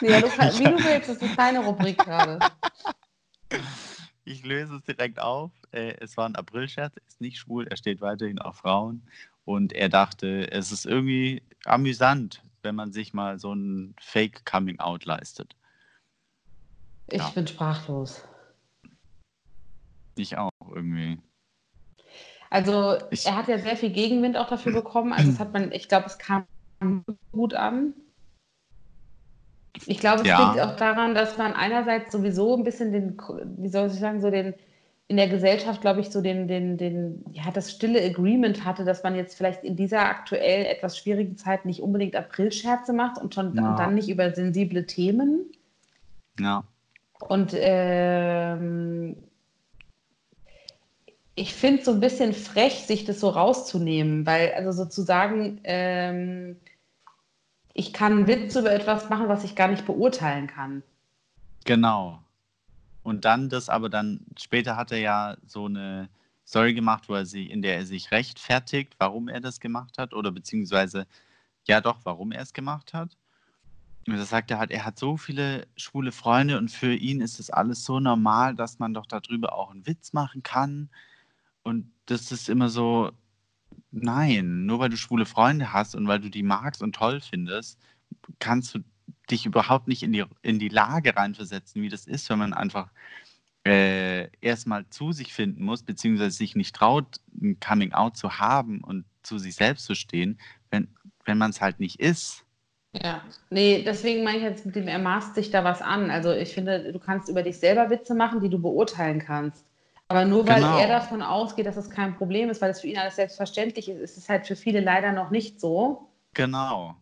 Ja, 0.00 0.20
du, 0.20 0.26
wie 0.58 0.64
du 0.64 0.84
willst, 0.84 1.08
das 1.08 1.16
ist 1.18 1.38
deine 1.38 1.60
Rubrik 1.60 1.98
gerade. 1.98 2.38
Ich 4.26 4.44
löse 4.44 4.74
es 4.74 4.82
direkt 4.82 5.20
auf. 5.20 5.52
Äh, 5.70 5.94
es 6.00 6.16
war 6.16 6.28
ein 6.28 6.34
Aprilscherz, 6.34 6.96
er 6.96 7.06
ist 7.06 7.20
nicht 7.20 7.38
schwul, 7.38 7.68
er 7.68 7.76
steht 7.76 8.00
weiterhin 8.00 8.40
auf 8.40 8.56
Frauen. 8.56 9.08
Und 9.44 9.72
er 9.72 9.88
dachte, 9.88 10.50
es 10.50 10.72
ist 10.72 10.84
irgendwie 10.84 11.44
amüsant, 11.64 12.42
wenn 12.62 12.74
man 12.74 12.90
sich 12.90 13.14
mal 13.14 13.38
so 13.38 13.54
ein 13.54 13.94
Fake-Coming-out 14.00 15.04
leistet. 15.04 15.54
Ich 17.08 17.18
Ja. 17.22 17.28
bin 17.28 17.46
sprachlos. 17.46 18.24
Ich 20.16 20.36
auch 20.36 20.50
irgendwie. 20.74 21.20
Also, 22.50 22.98
Ich- 23.12 23.26
er 23.26 23.36
hat 23.36 23.46
ja 23.46 23.60
sehr 23.60 23.76
viel 23.76 23.90
Gegenwind 23.90 24.36
auch 24.36 24.48
dafür 24.48 24.72
bekommen. 24.72 25.12
Also, 25.12 25.30
es 25.30 25.38
hat 25.38 25.52
man, 25.52 25.70
ich 25.70 25.88
glaube, 25.88 26.06
es 26.06 26.18
kam 26.18 26.48
gut 27.30 27.54
an. 27.54 27.94
Ich 29.86 29.98
glaube, 29.98 30.22
es 30.22 30.28
Ja. 30.28 30.52
liegt 30.52 30.60
auch 30.60 30.76
daran, 30.76 31.14
dass 31.14 31.36
man 31.38 31.52
einerseits 31.52 32.12
sowieso 32.12 32.56
ein 32.56 32.64
bisschen 32.64 32.92
den, 32.92 33.16
wie 33.58 33.68
soll 33.68 33.88
ich 33.88 33.94
sagen, 33.94 34.20
so 34.20 34.30
den, 34.30 34.54
in 35.08 35.16
der 35.16 35.28
Gesellschaft, 35.28 35.80
glaube 35.80 36.00
ich, 36.00 36.10
so 36.10 36.20
den, 36.20 36.48
den, 36.48 36.78
den, 36.78 37.24
ja, 37.32 37.50
das 37.52 37.70
stille 37.70 38.02
Agreement 38.02 38.64
hatte, 38.64 38.84
dass 38.84 39.02
man 39.04 39.14
jetzt 39.14 39.36
vielleicht 39.36 39.62
in 39.62 39.76
dieser 39.76 40.00
aktuell 40.00 40.66
etwas 40.66 40.98
schwierigen 40.98 41.36
Zeit 41.36 41.64
nicht 41.64 41.80
unbedingt 41.80 42.16
Aprilscherze 42.16 42.92
macht 42.92 43.20
und 43.20 43.34
schon 43.34 43.54
Ja. 43.54 43.70
und 43.70 43.78
dann 43.78 43.94
nicht 43.94 44.08
über 44.08 44.32
sensible 44.32 44.86
Themen. 44.86 45.46
Ja. 46.40 46.64
Und 47.28 47.52
ähm, 47.54 49.16
ich 51.36 51.54
finde 51.54 51.80
es 51.80 51.84
so 51.84 51.92
ein 51.92 52.00
bisschen 52.00 52.32
frech, 52.32 52.86
sich 52.86 53.04
das 53.04 53.20
so 53.20 53.28
rauszunehmen, 53.28 54.26
weil 54.26 54.52
also 54.54 54.72
sozusagen 54.72 55.60
ähm, 55.64 56.56
ich 57.78 57.92
kann 57.92 58.12
einen 58.12 58.26
Witz 58.26 58.56
über 58.56 58.72
etwas 58.72 59.10
machen, 59.10 59.28
was 59.28 59.44
ich 59.44 59.54
gar 59.54 59.68
nicht 59.68 59.84
beurteilen 59.84 60.46
kann. 60.46 60.82
Genau. 61.64 62.22
Und 63.02 63.26
dann 63.26 63.50
das 63.50 63.68
aber 63.68 63.90
dann, 63.90 64.24
später 64.38 64.76
hat 64.76 64.92
er 64.92 64.98
ja 64.98 65.36
so 65.46 65.66
eine 65.66 66.08
Story 66.46 66.72
gemacht, 66.72 67.08
wo 67.08 67.14
er 67.14 67.26
sie, 67.26 67.46
in 67.46 67.60
der 67.60 67.76
er 67.76 67.84
sich 67.84 68.10
rechtfertigt, 68.12 68.94
warum 68.98 69.28
er 69.28 69.40
das 69.40 69.60
gemacht 69.60 69.98
hat, 69.98 70.14
oder 70.14 70.32
beziehungsweise, 70.32 71.06
ja 71.66 71.82
doch, 71.82 71.98
warum 72.04 72.32
er 72.32 72.40
es 72.40 72.54
gemacht 72.54 72.94
hat. 72.94 73.16
Und 74.06 74.16
da 74.16 74.24
sagt 74.24 74.50
er 74.50 74.58
halt, 74.58 74.70
er 74.70 74.86
hat 74.86 74.98
so 74.98 75.18
viele 75.18 75.66
schwule 75.76 76.12
Freunde 76.12 76.56
und 76.56 76.70
für 76.70 76.94
ihn 76.94 77.20
ist 77.20 77.38
es 77.38 77.50
alles 77.50 77.84
so 77.84 78.00
normal, 78.00 78.54
dass 78.54 78.78
man 78.78 78.94
doch 78.94 79.06
darüber 79.06 79.52
auch 79.52 79.70
einen 79.70 79.86
Witz 79.86 80.14
machen 80.14 80.42
kann. 80.42 80.88
Und 81.62 81.90
das 82.06 82.32
ist 82.32 82.48
immer 82.48 82.70
so, 82.70 83.10
nein, 83.90 84.66
nur 84.66 84.78
weil 84.78 84.90
du 84.90 84.96
schwule 84.96 85.26
Freunde 85.26 85.72
hast 85.72 85.94
und 85.94 86.06
weil 86.08 86.20
du 86.20 86.28
die 86.30 86.42
magst 86.42 86.82
und 86.82 86.94
toll 86.94 87.20
findest, 87.20 87.80
kannst 88.38 88.74
du 88.74 88.80
dich 89.30 89.46
überhaupt 89.46 89.88
nicht 89.88 90.02
in 90.02 90.12
die, 90.12 90.24
in 90.42 90.58
die 90.58 90.68
Lage 90.68 91.16
reinversetzen, 91.16 91.82
wie 91.82 91.88
das 91.88 92.06
ist, 92.06 92.30
wenn 92.30 92.38
man 92.38 92.52
einfach 92.52 92.90
äh, 93.66 94.28
erstmal 94.40 94.88
zu 94.90 95.12
sich 95.12 95.34
finden 95.34 95.64
muss, 95.64 95.82
beziehungsweise 95.82 96.36
sich 96.36 96.54
nicht 96.54 96.74
traut, 96.74 97.16
ein 97.40 97.58
Coming 97.58 97.92
Out 97.92 98.16
zu 98.16 98.38
haben 98.38 98.80
und 98.82 99.04
zu 99.22 99.38
sich 99.38 99.56
selbst 99.56 99.86
zu 99.86 99.94
stehen, 99.94 100.38
wenn, 100.70 100.88
wenn 101.24 101.38
man 101.38 101.50
es 101.50 101.60
halt 101.60 101.80
nicht 101.80 101.98
ist. 101.98 102.44
Ja, 102.92 103.22
nee, 103.50 103.82
deswegen 103.84 104.22
meine 104.24 104.38
ich 104.38 104.44
jetzt 104.44 104.64
mit 104.64 104.76
dem, 104.76 104.88
er 104.88 105.00
maßt 105.00 105.34
sich 105.34 105.50
da 105.50 105.64
was 105.64 105.82
an. 105.82 106.10
Also 106.10 106.32
ich 106.32 106.54
finde, 106.54 106.92
du 106.92 106.98
kannst 106.98 107.28
über 107.28 107.42
dich 107.42 107.58
selber 107.58 107.90
Witze 107.90 108.14
machen, 108.14 108.40
die 108.40 108.48
du 108.48 108.58
beurteilen 108.58 109.18
kannst. 109.18 109.64
Aber 110.08 110.24
nur 110.24 110.46
weil 110.46 110.56
Genau. 110.56 110.78
er 110.78 110.86
davon 110.86 111.20
ausgeht, 111.22 111.66
dass 111.66 111.76
es 111.76 111.90
kein 111.90 112.16
Problem 112.16 112.48
ist, 112.48 112.62
weil 112.62 112.70
es 112.70 112.80
für 112.80 112.86
ihn 112.86 112.98
alles 112.98 113.16
selbstverständlich 113.16 113.88
ist, 113.88 114.00
ist 114.00 114.16
es 114.16 114.28
halt 114.28 114.46
für 114.46 114.54
viele 114.56 114.80
leider 114.80 115.12
noch 115.12 115.30
nicht 115.30 115.60
so. 115.60 116.08
Genau. 116.34 116.94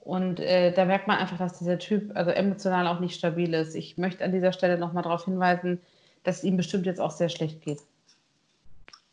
Und 0.00 0.40
äh, 0.40 0.72
da 0.72 0.84
merkt 0.84 1.06
man 1.06 1.18
einfach, 1.18 1.38
dass 1.38 1.58
dieser 1.58 1.78
Typ 1.78 2.14
also 2.16 2.30
emotional 2.30 2.86
auch 2.88 3.00
nicht 3.00 3.16
stabil 3.16 3.54
ist. 3.54 3.74
Ich 3.74 3.96
möchte 3.96 4.24
an 4.24 4.32
dieser 4.32 4.52
Stelle 4.52 4.76
nochmal 4.78 5.02
darauf 5.04 5.24
hinweisen, 5.24 5.80
dass 6.24 6.38
es 6.38 6.44
ihm 6.44 6.56
bestimmt 6.56 6.86
jetzt 6.86 7.00
auch 7.00 7.10
sehr 7.12 7.28
schlecht 7.28 7.62
geht. 7.62 7.80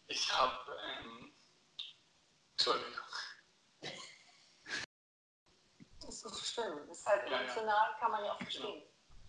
Ich 0.08 0.34
habe, 0.34 0.54
ähm, 1.00 1.32
Entschuldigung. 2.58 2.92
Das 6.04 6.26
ist 6.26 6.54
schlimm. 6.54 6.74
Das 6.88 6.98
ist 7.00 7.06
halt 7.08 7.22
Ja, 7.26 7.32
ja. 7.32 7.38
emotional, 7.44 7.90
kann 8.00 8.12
man 8.12 8.26
ja 8.26 8.32
auch 8.34 8.38
verstehen. 8.42 8.84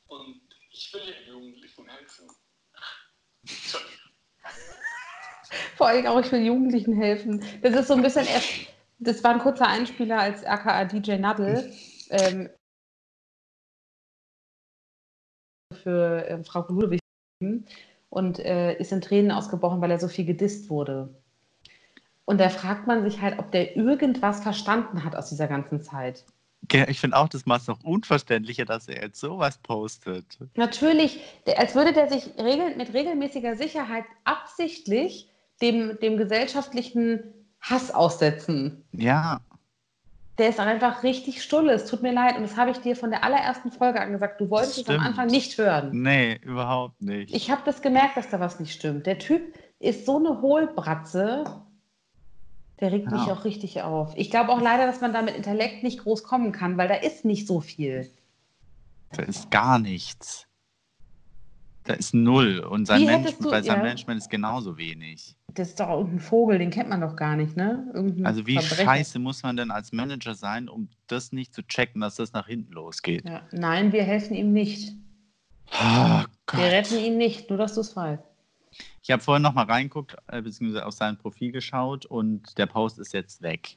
Und 0.08 0.40
ich 0.72 0.92
will 0.92 1.00
den 1.06 1.26
Jugendlichen 1.28 1.88
helfen. 1.88 2.28
Vor 5.76 5.88
allem 5.88 6.06
auch, 6.06 6.20
ich 6.20 6.30
will 6.32 6.44
Jugendlichen 6.44 6.94
helfen. 6.94 7.42
Das 7.62 7.74
ist 7.74 7.88
so 7.88 7.94
ein 7.94 8.02
bisschen 8.02 8.26
erst, 8.26 8.48
das 8.98 9.24
war 9.24 9.32
ein 9.32 9.40
kurzer 9.40 9.66
Einspieler 9.66 10.18
als 10.18 10.44
aka 10.44 10.84
DJ 10.84 11.16
Nadel 11.16 11.72
ähm, 12.10 12.48
für 15.82 16.26
äh, 16.28 16.44
Frau 16.44 16.66
Ludwig 16.68 17.00
und 18.10 18.38
äh, 18.38 18.78
ist 18.78 18.92
in 18.92 19.00
Tränen 19.00 19.32
ausgebrochen, 19.32 19.80
weil 19.80 19.90
er 19.90 19.98
so 19.98 20.08
viel 20.08 20.24
gedisst 20.24 20.70
wurde. 20.70 21.08
Und 22.24 22.38
da 22.38 22.48
fragt 22.48 22.86
man 22.86 23.02
sich 23.02 23.20
halt, 23.20 23.38
ob 23.38 23.50
der 23.50 23.76
irgendwas 23.76 24.42
verstanden 24.42 25.04
hat 25.04 25.16
aus 25.16 25.28
dieser 25.30 25.48
ganzen 25.48 25.82
Zeit. 25.82 26.24
Ich 26.70 27.00
finde 27.00 27.16
auch, 27.16 27.28
das 27.28 27.44
macht 27.44 27.62
es 27.62 27.66
noch 27.68 27.82
unverständlicher, 27.82 28.64
dass 28.64 28.88
er 28.88 29.02
jetzt 29.02 29.20
sowas 29.20 29.58
postet. 29.58 30.38
Natürlich, 30.54 31.20
als 31.56 31.74
würde 31.74 31.92
der 31.92 32.08
sich 32.08 32.30
regel, 32.38 32.76
mit 32.76 32.94
regelmäßiger 32.94 33.56
Sicherheit 33.56 34.04
absichtlich 34.24 35.28
dem, 35.60 35.98
dem 36.00 36.16
gesellschaftlichen 36.16 37.20
Hass 37.60 37.90
aussetzen. 37.92 38.84
Ja, 38.92 39.40
Der 40.38 40.48
ist 40.48 40.58
einfach 40.58 41.02
richtig 41.02 41.42
stulle. 41.42 41.72
Es 41.74 41.86
tut 41.86 42.02
mir 42.02 42.12
leid. 42.12 42.36
Und 42.36 42.42
das 42.42 42.56
habe 42.56 42.70
ich 42.70 42.78
dir 42.78 42.96
von 42.96 43.10
der 43.10 43.22
allerersten 43.22 43.70
Folge 43.70 44.00
an 44.00 44.12
gesagt. 44.12 44.40
Du 44.40 44.48
wolltest 44.48 44.78
es 44.78 44.88
am. 44.88 45.00
Anfang 45.00 45.26
nicht 45.26 45.58
hören. 45.58 45.90
nee, 45.92 46.40
überhaupt 46.42 47.02
nicht. 47.02 47.34
Ich 47.34 47.50
habe 47.50 47.62
das 47.64 47.82
gemerkt, 47.82 48.16
dass 48.16 48.30
da 48.30 48.40
was 48.40 48.58
nicht 48.58 48.72
stimmt. 48.72 49.06
Der 49.06 49.18
Typ 49.18 49.42
ist 49.78 50.06
so 50.06 50.16
eine 50.16 50.40
Hohlbratze. 50.40 51.44
Der 52.82 52.90
regt 52.92 53.10
mich 53.10 53.26
Ja. 53.26 53.32
auch 53.32 53.44
richtig 53.44 53.80
auf. 53.82 54.12
Ich 54.16 54.30
glaube 54.30 54.50
auch 54.50 54.60
leider, 54.60 54.86
dass 54.86 55.00
man 55.00 55.12
da 55.12 55.22
mit 55.22 55.36
Intellekt 55.36 55.82
nicht 55.84 56.00
groß 56.00 56.22
kommen 56.24 56.50
kann, 56.52 56.76
weil 56.76 56.88
da 56.88 56.94
ist 56.96 57.24
nicht 57.24 57.46
so 57.46 57.60
viel. 57.60 58.10
Da 59.12 59.22
ist 59.22 59.50
gar 59.50 59.78
nichts. 59.78 60.46
Da 61.84 61.94
ist 61.94 62.12
null. 62.12 62.58
Und 62.58 62.86
sein 62.86 63.06
hättest 63.08 63.44
du- 63.44 63.50
bei 63.50 63.62
seinem 63.62 63.78
ja. 63.78 63.82
Management 63.84 64.18
ist 64.18 64.30
genauso 64.30 64.76
wenig. 64.78 65.36
Das 65.54 65.68
ist 65.70 65.80
doch 65.80 65.88
irgendein 65.90 66.20
Vogel, 66.20 66.58
den 66.58 66.70
kennt 66.70 66.88
man 66.88 67.00
doch 67.00 67.14
gar 67.14 67.36
nicht, 67.36 67.56
ne? 67.56 67.88
Irgendein 67.94 68.26
Also 68.26 68.46
wie 68.46 68.54
Verbrecher. 68.58 68.84
scheiße 68.84 69.18
muss 69.18 69.42
man 69.42 69.56
denn 69.56 69.70
als 69.70 69.92
Manager 69.92 70.34
sein, 70.34 70.68
um 70.68 70.88
das 71.06 71.30
nicht 71.32 71.54
zu 71.54 71.62
checken, 71.62 72.00
dass 72.00 72.16
das 72.16 72.32
nach 72.32 72.46
hinten 72.46 72.72
losgeht? 72.72 73.24
Ja. 73.24 73.42
Nein, 73.52 73.92
wir 73.92 74.02
helfen 74.04 74.34
ihm 74.34 74.52
nicht. 74.52 74.94
Oh 75.72 76.22
Wir 76.54 76.64
retten 76.64 76.98
ihn 76.98 77.16
nicht, 77.16 77.48
nur 77.48 77.58
dass 77.58 77.74
du 77.74 77.80
es 77.82 77.94
weißt. 77.94 78.22
Ich 79.02 79.10
habe 79.10 79.22
vorhin 79.22 79.42
noch 79.42 79.54
mal 79.54 79.64
reinguckt, 79.66 80.16
äh, 80.28 80.42
beziehungsweise 80.42 80.86
auf 80.86 80.94
sein 80.94 81.18
Profil 81.18 81.52
geschaut 81.52 82.06
und 82.06 82.56
der 82.58 82.66
Post 82.66 82.98
ist 82.98 83.12
jetzt 83.12 83.42
weg. 83.42 83.76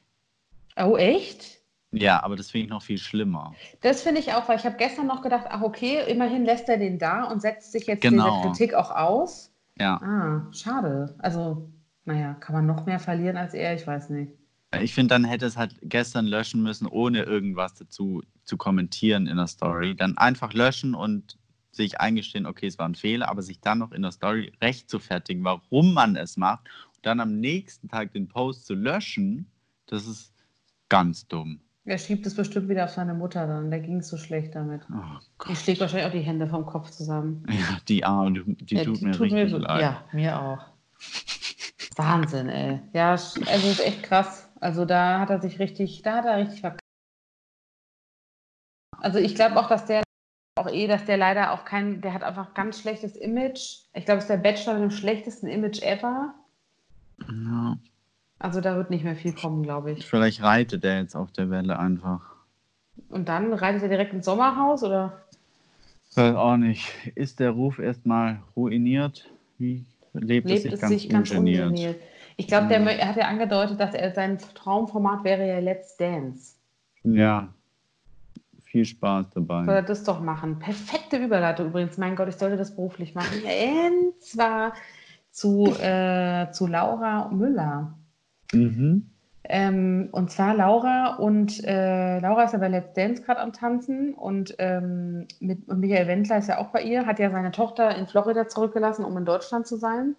Oh, 0.76 0.96
echt? 0.96 1.60
Ja, 1.92 2.22
aber 2.22 2.36
das 2.36 2.50
finde 2.50 2.64
ich 2.66 2.70
noch 2.70 2.82
viel 2.82 2.98
schlimmer. 2.98 3.54
Das 3.80 4.02
finde 4.02 4.20
ich 4.20 4.32
auch, 4.34 4.48
weil 4.48 4.58
ich 4.58 4.64
habe 4.66 4.76
gestern 4.76 5.06
noch 5.06 5.22
gedacht, 5.22 5.46
ach 5.48 5.62
okay, 5.62 6.00
immerhin 6.10 6.44
lässt 6.44 6.68
er 6.68 6.78
den 6.78 6.98
da 6.98 7.24
und 7.24 7.40
setzt 7.40 7.72
sich 7.72 7.86
jetzt 7.86 8.02
Genau. 8.02 8.42
dieser 8.42 8.50
Kritik 8.50 8.74
auch 8.74 8.90
aus. 8.90 9.52
Ja. 9.78 9.96
Ah, 10.02 10.52
schade. 10.52 11.14
Also, 11.18 11.70
naja, 12.04 12.34
kann 12.34 12.54
man 12.54 12.66
noch 12.66 12.86
mehr 12.86 12.98
verlieren 12.98 13.36
als 13.36 13.54
er? 13.54 13.74
Ich 13.74 13.86
weiß 13.86 14.10
nicht. 14.10 14.32
Ich 14.80 14.94
finde, 14.94 15.14
dann 15.14 15.24
hätte 15.24 15.46
es 15.46 15.56
halt 15.56 15.76
gestern 15.82 16.26
löschen 16.26 16.62
müssen, 16.62 16.86
ohne 16.86 17.22
irgendwas 17.22 17.74
dazu 17.74 18.22
zu 18.44 18.56
kommentieren 18.56 19.26
in 19.26 19.36
der 19.36 19.46
Story. 19.46 19.94
Dann 19.94 20.18
einfach 20.18 20.52
löschen 20.52 20.94
und 20.94 21.38
sich 21.76 22.00
eingestehen, 22.00 22.46
okay, 22.46 22.66
es 22.66 22.78
war 22.78 22.88
ein 22.88 22.94
Fehler, 22.94 23.28
aber 23.28 23.42
sich 23.42 23.60
dann 23.60 23.78
noch 23.78 23.92
in 23.92 24.02
der 24.02 24.12
Story 24.12 24.52
recht 24.60 24.88
zu 24.90 24.98
fertigen, 24.98 25.44
warum 25.44 25.94
man 25.94 26.16
es 26.16 26.36
macht 26.36 26.66
und 26.96 27.04
dann 27.06 27.20
am 27.20 27.38
nächsten 27.40 27.88
Tag 27.88 28.12
den 28.12 28.28
Post 28.28 28.66
zu 28.66 28.74
löschen, 28.74 29.46
das 29.86 30.06
ist 30.06 30.32
ganz 30.88 31.26
dumm. 31.28 31.60
Er 31.84 31.98
schiebt 31.98 32.26
es 32.26 32.34
bestimmt 32.34 32.68
wieder 32.68 32.84
auf 32.84 32.90
seine 32.90 33.14
Mutter 33.14 33.46
dann. 33.46 33.70
Der 33.70 33.78
ging 33.78 33.98
es 33.98 34.08
so 34.08 34.16
schlecht 34.16 34.56
damit. 34.56 34.82
Oh 34.92 35.44
Die 35.48 35.54
schlägt 35.54 35.80
wahrscheinlich 35.80 36.06
auch 36.08 36.12
die 36.12 36.18
Hände 36.26 36.48
vom 36.48 36.66
Kopf 36.66 36.90
zusammen. 36.90 37.44
Ja, 37.48 37.78
die 37.86 38.04
Arme, 38.04 38.32
die, 38.32 38.56
die 38.56 38.74
Ja, 38.76 38.82
tut 38.84 39.02
mir 39.02 39.20
richtig 39.20 39.50
so- 39.52 39.58
leid. 39.58 39.82
Ja, 39.82 40.04
mir 40.12 40.40
auch. 40.40 40.66
Wahnsinn, 41.94 42.48
ey. 42.48 42.80
Ja, 42.92 43.14
es- 43.14 43.40
also 43.46 43.68
ist 43.68 43.80
echt 43.80 44.02
krass. 44.02 44.48
Also 44.60 44.84
da 44.84 45.20
hat 45.20 45.30
er 45.30 45.40
sich 45.40 45.60
richtig, 45.60 46.02
da 46.02 46.16
hat 46.16 46.24
er 46.24 46.38
richtig 46.38 46.60
verkackt. 46.60 46.80
Also 48.98 49.18
ich 49.18 49.34
glaube 49.36 49.56
auch, 49.60 49.68
dass 49.68 49.86
der 49.86 50.02
auch 50.56 50.68
eh, 50.68 50.86
dass 50.86 51.04
der 51.04 51.16
leider 51.18 51.52
auch 51.52 51.64
kein, 51.64 52.00
der 52.00 52.14
hat 52.14 52.22
einfach 52.22 52.54
ganz 52.54 52.80
schlechtes 52.80 53.14
Image. 53.14 53.80
Ich 53.92 54.04
glaube, 54.06 54.18
es 54.18 54.24
ist 54.24 54.30
der 54.30 54.38
Bachelor 54.38 54.74
mit 54.74 54.82
dem 54.84 54.90
schlechtesten 54.90 55.46
Image 55.46 55.82
ever. 55.82 56.34
Ja. 57.28 57.76
Also 58.38 58.60
da 58.60 58.76
wird 58.76 58.90
nicht 58.90 59.04
mehr 59.04 59.16
viel 59.16 59.34
kommen, 59.34 59.62
glaube 59.62 59.92
ich. 59.92 60.06
Vielleicht 60.06 60.42
reitet 60.42 60.84
er 60.84 61.00
jetzt 61.00 61.14
auf 61.14 61.30
der 61.32 61.50
Welle 61.50 61.78
einfach. 61.78 62.20
Und 63.10 63.28
dann 63.28 63.52
reitet 63.52 63.82
er 63.82 63.88
direkt 63.88 64.14
ins 64.14 64.24
Sommerhaus 64.24 64.82
oder? 64.82 65.22
Weiß 66.14 66.34
auch 66.34 66.56
nicht. 66.56 66.90
Ist 67.14 67.40
der 67.40 67.50
Ruf 67.50 67.78
erstmal 67.78 68.40
ruiniert? 68.54 69.30
Wie 69.58 69.84
lebt, 70.14 70.48
lebt 70.48 70.72
es 70.72 70.80
sich 70.88 71.08
ganz 71.10 71.30
ungeniert? 71.30 71.66
ungeniert. 71.68 72.00
Ich 72.38 72.46
glaube, 72.46 72.68
der 72.68 72.80
Ja. 72.80 72.86
mö- 72.86 72.96
er 72.96 73.08
hat 73.08 73.16
ja 73.16 73.28
angedeutet, 73.28 73.78
dass 73.80 73.94
er 73.94 74.12
sein 74.14 74.38
Traumformat 74.38 75.24
wäre 75.24 75.46
ja 75.46 75.58
Let's 75.58 75.96
Dance. 75.98 76.54
Ja. 77.04 77.52
Viel 78.76 78.84
Spaß 78.84 79.32
Soll 79.32 79.46
dabei. 79.46 79.72
er 79.74 79.82
das 79.82 80.04
doch 80.04 80.20
machen? 80.20 80.58
Perfekte 80.58 81.16
Überleitung 81.16 81.68
übrigens. 81.68 81.96
Mein 81.96 82.14
Gott, 82.14 82.28
ich 82.28 82.36
sollte 82.36 82.56
das 82.58 82.74
beruflich 82.76 83.14
machen. 83.14 83.38
Und 83.44 84.22
zwar 84.22 84.74
zu, 85.30 85.66
äh, 85.80 86.50
zu 86.50 86.66
Laura 86.66 87.28
Müller. 87.30 87.94
Mhm. 88.52 89.10
Ähm, 89.48 90.08
und 90.12 90.30
zwar 90.32 90.54
Laura 90.56 91.14
und 91.16 91.62
äh, 91.64 92.18
Laura 92.18 92.42
ist 92.44 92.52
ja 92.52 92.58
bei 92.58 92.66
Let's 92.66 92.94
Dance 92.94 93.22
gerade 93.22 93.40
am 93.40 93.52
Tanzen 93.52 94.12
und, 94.12 94.56
ähm, 94.58 95.28
mit, 95.38 95.68
und 95.68 95.78
Michael 95.78 96.08
Wendler 96.08 96.38
ist 96.38 96.48
ja 96.48 96.58
auch 96.58 96.66
bei 96.68 96.82
ihr, 96.82 97.06
hat 97.06 97.20
ja 97.20 97.30
seine 97.30 97.52
Tochter 97.52 97.96
in 97.96 98.08
Florida 98.08 98.48
zurückgelassen, 98.48 99.04
um 99.04 99.16
in 99.16 99.24
Deutschland 99.24 99.68
zu 99.68 99.76
sein. 99.76 100.16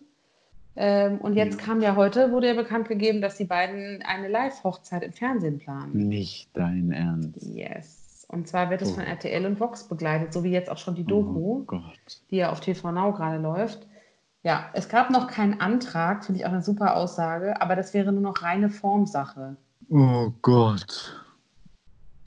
Ähm, 0.77 1.17
und 1.17 1.33
jetzt 1.33 1.59
Ja. 1.59 1.65
kam 1.65 1.81
ja 1.81 1.95
heute, 1.97 2.31
wurde 2.31 2.47
ja 2.47 2.53
bekannt 2.53 2.87
gegeben, 2.87 3.19
dass 3.21 3.35
die 3.35 3.43
beiden 3.43 4.01
eine 4.03 4.29
Live-Hochzeit 4.29 5.03
im 5.03 5.11
Fernsehen 5.11 5.57
planen. 5.59 5.91
Nicht 6.07 6.49
dein 6.53 6.91
Ernst. 6.91 7.35
Yes. 7.53 8.06
Und 8.27 8.47
zwar 8.47 8.69
wird 8.69 8.81
es 8.81 8.91
Oh. 8.91 8.95
von 8.95 9.03
RTL 9.03 9.45
und 9.45 9.59
Vox 9.59 9.87
begleitet, 9.87 10.33
so 10.33 10.43
wie 10.43 10.51
jetzt 10.51 10.69
auch 10.69 10.77
schon 10.77 10.95
die 10.95 11.05
Doku, 11.05 11.65
Oh 11.71 11.81
die 12.29 12.37
ja 12.37 12.51
auf 12.51 12.59
TV 12.59 12.91
Now 12.91 13.13
gerade 13.13 13.37
läuft. 13.41 13.87
Ja, 14.43 14.65
es 14.73 14.89
gab 14.89 15.09
noch 15.09 15.27
keinen 15.27 15.59
Antrag, 15.61 16.23
finde 16.25 16.39
ich 16.39 16.45
auch 16.45 16.51
eine 16.51 16.61
super 16.61 16.95
Aussage, 16.97 17.61
aber 17.61 17.75
das 17.75 17.93
wäre 17.93 18.11
nur 18.11 18.21
noch 18.21 18.43
reine 18.43 18.69
Formsache. 18.69 19.55
Oh 19.89 20.31
Gott. 20.41 21.23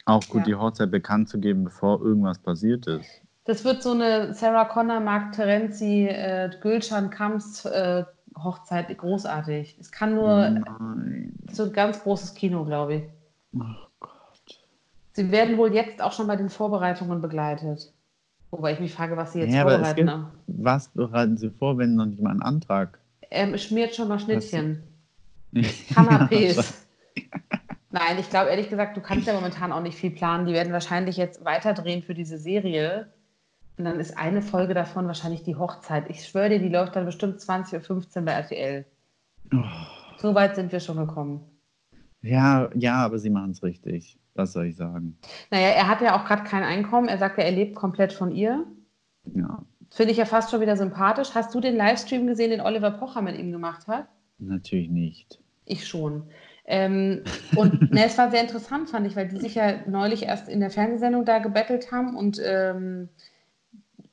Auch 0.07 0.27
gut, 0.29 0.41
Ja. 0.41 0.45
die 0.45 0.55
Hochzeit 0.55 0.91
bekannt 0.91 1.29
zu 1.29 1.39
geben, 1.39 1.65
bevor 1.65 2.01
irgendwas 2.01 2.39
passiert 2.39 2.87
ist. 2.87 3.09
Das 3.45 3.65
wird 3.65 3.83
so 3.83 3.93
eine 3.93 4.33
Sarah 4.35 4.65
Connor, 4.67 5.01
Mark 5.01 5.33
Terenzi, 5.33 6.07
äh, 6.09 6.51
Gülcan 6.61 7.11
Kams 7.11 7.65
äh, 7.67 8.05
Hochzeit, 8.39 8.97
großartig. 8.97 9.77
Es 9.79 9.93
kann 9.93 10.15
nur 10.15 10.49
Nein. 10.51 11.35
so 11.53 11.65
ein 11.65 11.73
ganz 11.73 12.03
großes 12.03 12.35
Kino, 12.35 12.65
glaube 12.65 12.95
ich. 12.95 13.03
Oh 13.55 13.59
Gott. 13.59 13.90
Sie 15.13 15.31
werden 15.31 15.59
wohl 15.59 15.73
jetzt 15.75 16.01
auch 16.03 16.13
schon 16.13 16.27
bei 16.27 16.37
den 16.37 16.49
Vorbereitungen 16.49 17.21
begleitet. 17.21 17.93
Wobei 18.51 18.73
ich 18.73 18.81
mich 18.81 18.93
frage, 18.95 19.17
was 19.17 19.33
sie 19.33 19.41
jetzt 19.41 19.55
Ja, 19.55 19.63
vorbereiten. 19.63 19.97
gibt, 19.97 20.07
ne? 20.07 20.31
was 20.47 20.89
bereiten 20.89 21.37
Sie 21.37 21.51
vor, 21.51 21.79
wenn 21.79 21.95
noch 21.95 22.07
nicht 22.07 22.21
mal 22.21 22.31
ein 22.31 22.43
Antrag? 22.43 22.99
Ähm, 23.31 23.57
schmiert 23.59 23.95
schon 23.95 24.09
mal 24.09 24.19
Schnittchen. 24.19 24.83
Canapés. 25.55 26.75
Nein, 27.93 28.19
ich 28.21 28.31
glaube 28.31 28.51
ehrlich 28.51 28.69
gesagt, 28.71 28.97
du 28.97 29.01
kannst 29.01 29.27
ja 29.27 29.35
momentan 29.35 29.73
auch 29.73 29.83
nicht 29.83 29.97
viel 29.99 30.11
planen. 30.13 30.47
Die 30.47 30.53
werden 30.53 30.73
wahrscheinlich 30.73 31.17
jetzt 31.17 31.45
weiterdrehen 31.45 32.03
für 32.03 32.15
diese 32.15 32.39
Serie. 32.39 33.13
Und 33.79 33.85
dann 33.85 33.99
ist 33.99 34.17
eine 34.17 34.43
Folge 34.43 34.75
davon 34.75 35.07
wahrscheinlich 35.07 35.43
die 35.43 35.57
Hochzeit. 35.57 36.09
Ich 36.09 36.25
schwöre 36.27 36.51
dir, 36.51 36.59
die 36.61 36.69
läuft 36.69 36.95
dann 36.95 37.07
bestimmt 37.07 37.41
20.15 37.41 38.17
Uhr 38.19 38.23
bei 38.25 38.33
RTL. 38.33 38.85
Oh. 39.53 39.59
So 40.19 40.35
weit 40.35 40.55
sind 40.55 40.71
wir 40.71 40.81
schon 40.81 40.99
gekommen. 40.99 41.41
ja, 42.23 42.69
ja, 42.75 42.97
aber 42.97 43.19
Sie 43.19 43.31
machen 43.31 43.51
es 43.53 43.63
richtig. 43.63 44.20
Was 44.35 44.53
soll 44.53 44.67
ich 44.67 44.77
sagen? 44.77 45.19
Naja, 45.51 45.69
er 45.69 45.89
hat 45.89 46.01
ja 46.01 46.19
auch 46.19 46.25
gerade 46.25 46.45
kein 46.45 46.63
Einkommen. 46.63 47.09
Er 47.09 47.19
sagt 47.19 47.39
ja, 47.39 47.45
er 47.45 47.53
lebt 47.53 47.75
komplett 47.75 48.13
von 48.13 48.31
ihr. 48.33 48.65
Ja, 49.35 49.65
Finde 49.91 50.13
ich 50.13 50.19
ja 50.19 50.25
fast 50.25 50.51
schon 50.51 50.61
wieder 50.61 50.77
sympathisch. 50.77 51.35
Hast 51.35 51.55
du 51.55 51.61
den 51.61 51.77
Livestream 51.77 52.27
gesehen, 52.27 52.51
den 52.51 52.61
Oliver 52.61 52.93
Pocher 52.93 53.23
mit 53.23 53.37
ihm 53.37 53.51
gemacht 53.51 53.89
hat? 53.89 54.07
natürlich 54.39 54.89
nicht. 54.89 55.39
Ich 55.67 55.87
schon. 55.87 56.25
Ähm, 56.65 57.25
und 57.57 57.91
ne, 57.93 58.07
es 58.07 58.17
war 58.17 58.31
sehr 58.31 58.41
interessant, 58.41 58.89
fand 58.89 59.07
ich, 59.07 59.17
weil 59.17 59.29
die 59.29 59.39
sich 59.39 59.57
ja 59.57 59.87
neulich 59.87 60.25
erst 60.25 60.49
in 60.49 60.61
der 60.61 60.71
Fernsehsendung 60.71 61.25
da 61.25 61.39
gebettelt 61.39 61.93
haben 61.93 62.17
und 62.17 62.41
ähm, 62.45 63.09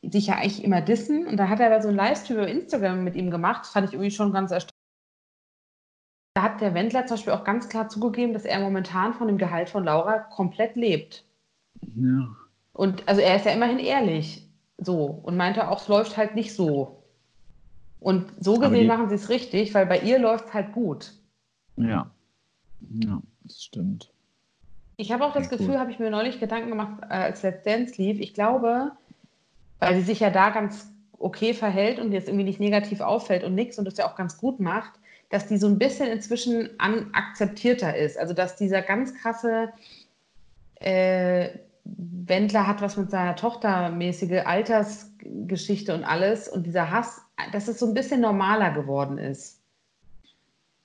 sich 0.01 0.27
ja 0.27 0.35
eigentlich 0.35 0.63
immer 0.63 0.81
dissen. 0.81 1.27
Und 1.27 1.37
da 1.37 1.47
hat 1.47 1.59
er 1.59 1.67
aber 1.67 1.81
so 1.81 1.89
einen 1.89 1.97
Livestream 1.97 2.37
über 2.37 2.47
Instagram 2.47 3.03
mit 3.03 3.15
ihm 3.15 3.31
gemacht. 3.31 3.61
Das 3.61 3.69
fand 3.69 3.87
ich 3.87 3.93
irgendwie 3.93 4.11
schon 4.11 4.33
ganz 4.33 4.51
erstaunlich. 4.51 4.76
Da 6.37 6.43
hat 6.43 6.61
der 6.61 6.75
Wendler 6.75 7.07
zum 7.07 7.17
Beispiel 7.17 7.33
auch 7.33 7.43
ganz 7.43 7.67
klar 7.67 7.89
zugegeben, 7.89 8.31
dass 8.31 8.45
er 8.45 8.59
momentan 8.59 9.15
von 9.15 9.25
dem 9.25 9.39
Gehalt 9.39 9.71
von 9.71 9.83
Laura 9.83 10.19
komplett 10.19 10.75
lebt. 10.75 11.23
Ja. 11.95 12.27
Und 12.73 13.07
also 13.07 13.21
er 13.21 13.37
ist 13.37 13.47
ja 13.47 13.53
immerhin 13.53 13.79
ehrlich. 13.79 14.47
So. 14.77 15.05
Und 15.23 15.35
meinte 15.35 15.67
auch, 15.67 15.81
es 15.81 15.87
läuft 15.87 16.15
halt 16.15 16.35
nicht 16.35 16.53
so. 16.53 17.01
Und 17.99 18.31
so 18.39 18.59
gesehen 18.59 18.85
machen 18.85 19.09
sie 19.09 19.15
es 19.15 19.29
richtig, 19.29 19.73
weil 19.73 19.87
bei 19.87 19.99
ihr 20.01 20.19
läuft 20.19 20.49
es 20.49 20.53
halt 20.53 20.73
gut. 20.73 21.11
Ja. 21.75 22.11
Ja, 22.91 23.19
das 23.41 23.63
stimmt. 23.63 24.11
Ich 24.97 25.11
habe 25.11 25.25
auch 25.25 25.33
das 25.33 25.49
Ja. 25.49 25.57
Gefühl, 25.57 25.79
habe 25.79 25.89
ich 25.89 25.97
mir 25.97 26.11
neulich 26.11 26.39
Gedanken 26.39 26.69
gemacht, 26.69 27.01
äh, 27.01 27.13
als 27.15 27.41
Let's 27.41 27.63
Dance 27.63 27.99
lief. 27.99 28.19
Ich 28.19 28.35
glaube, 28.35 28.91
weil 29.79 29.95
sie 29.95 30.03
sich 30.03 30.19
ja 30.19 30.29
da 30.29 30.51
ganz 30.51 30.93
okay 31.17 31.55
verhält 31.55 31.97
und 31.97 32.11
jetzt 32.11 32.27
irgendwie 32.27 32.45
nicht 32.45 32.59
negativ 32.59 33.01
auffällt 33.01 33.43
und 33.43 33.55
nichts 33.55 33.79
und 33.79 33.85
das 33.85 33.97
ja 33.97 34.07
auch 34.07 34.15
ganz 34.15 34.37
gut 34.37 34.59
macht, 34.59 34.99
dass 35.29 35.47
die 35.47 35.57
so 35.57 35.67
ein 35.67 35.77
bisschen 35.79 36.07
inzwischen 36.09 36.69
an, 36.79 37.09
akzeptierter 37.13 37.95
ist. 37.95 38.17
Also 38.17 38.33
dass 38.33 38.55
dieser 38.55 38.81
ganz 38.81 39.13
krasse 39.15 39.69
äh, 40.75 41.49
Wendler 41.83 42.67
hat 42.67 42.81
was 42.81 42.97
mit 42.97 43.09
seiner 43.09 43.35
Tochter 43.35 43.89
mäßige 43.89 44.45
Altersgeschichte 44.45 45.93
und 45.95 46.03
alles 46.03 46.47
und 46.49 46.65
dieser 46.65 46.91
Hass, 46.91 47.21
dass 47.51 47.67
es 47.67 47.79
so 47.79 47.87
ein 47.87 47.93
bisschen 47.93 48.21
normaler 48.21 48.71
geworden 48.71 49.17
ist. 49.17 49.61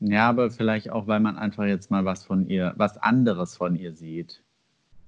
Ja, 0.00 0.28
aber 0.28 0.50
vielleicht 0.50 0.90
auch, 0.90 1.06
weil 1.06 1.20
man 1.20 1.36
einfach 1.38 1.64
jetzt 1.64 1.90
mal 1.90 2.04
was 2.04 2.24
von 2.24 2.46
ihr, 2.48 2.74
was 2.76 2.98
anderes 2.98 3.56
von 3.56 3.76
ihr 3.76 3.92
sieht. 3.94 4.42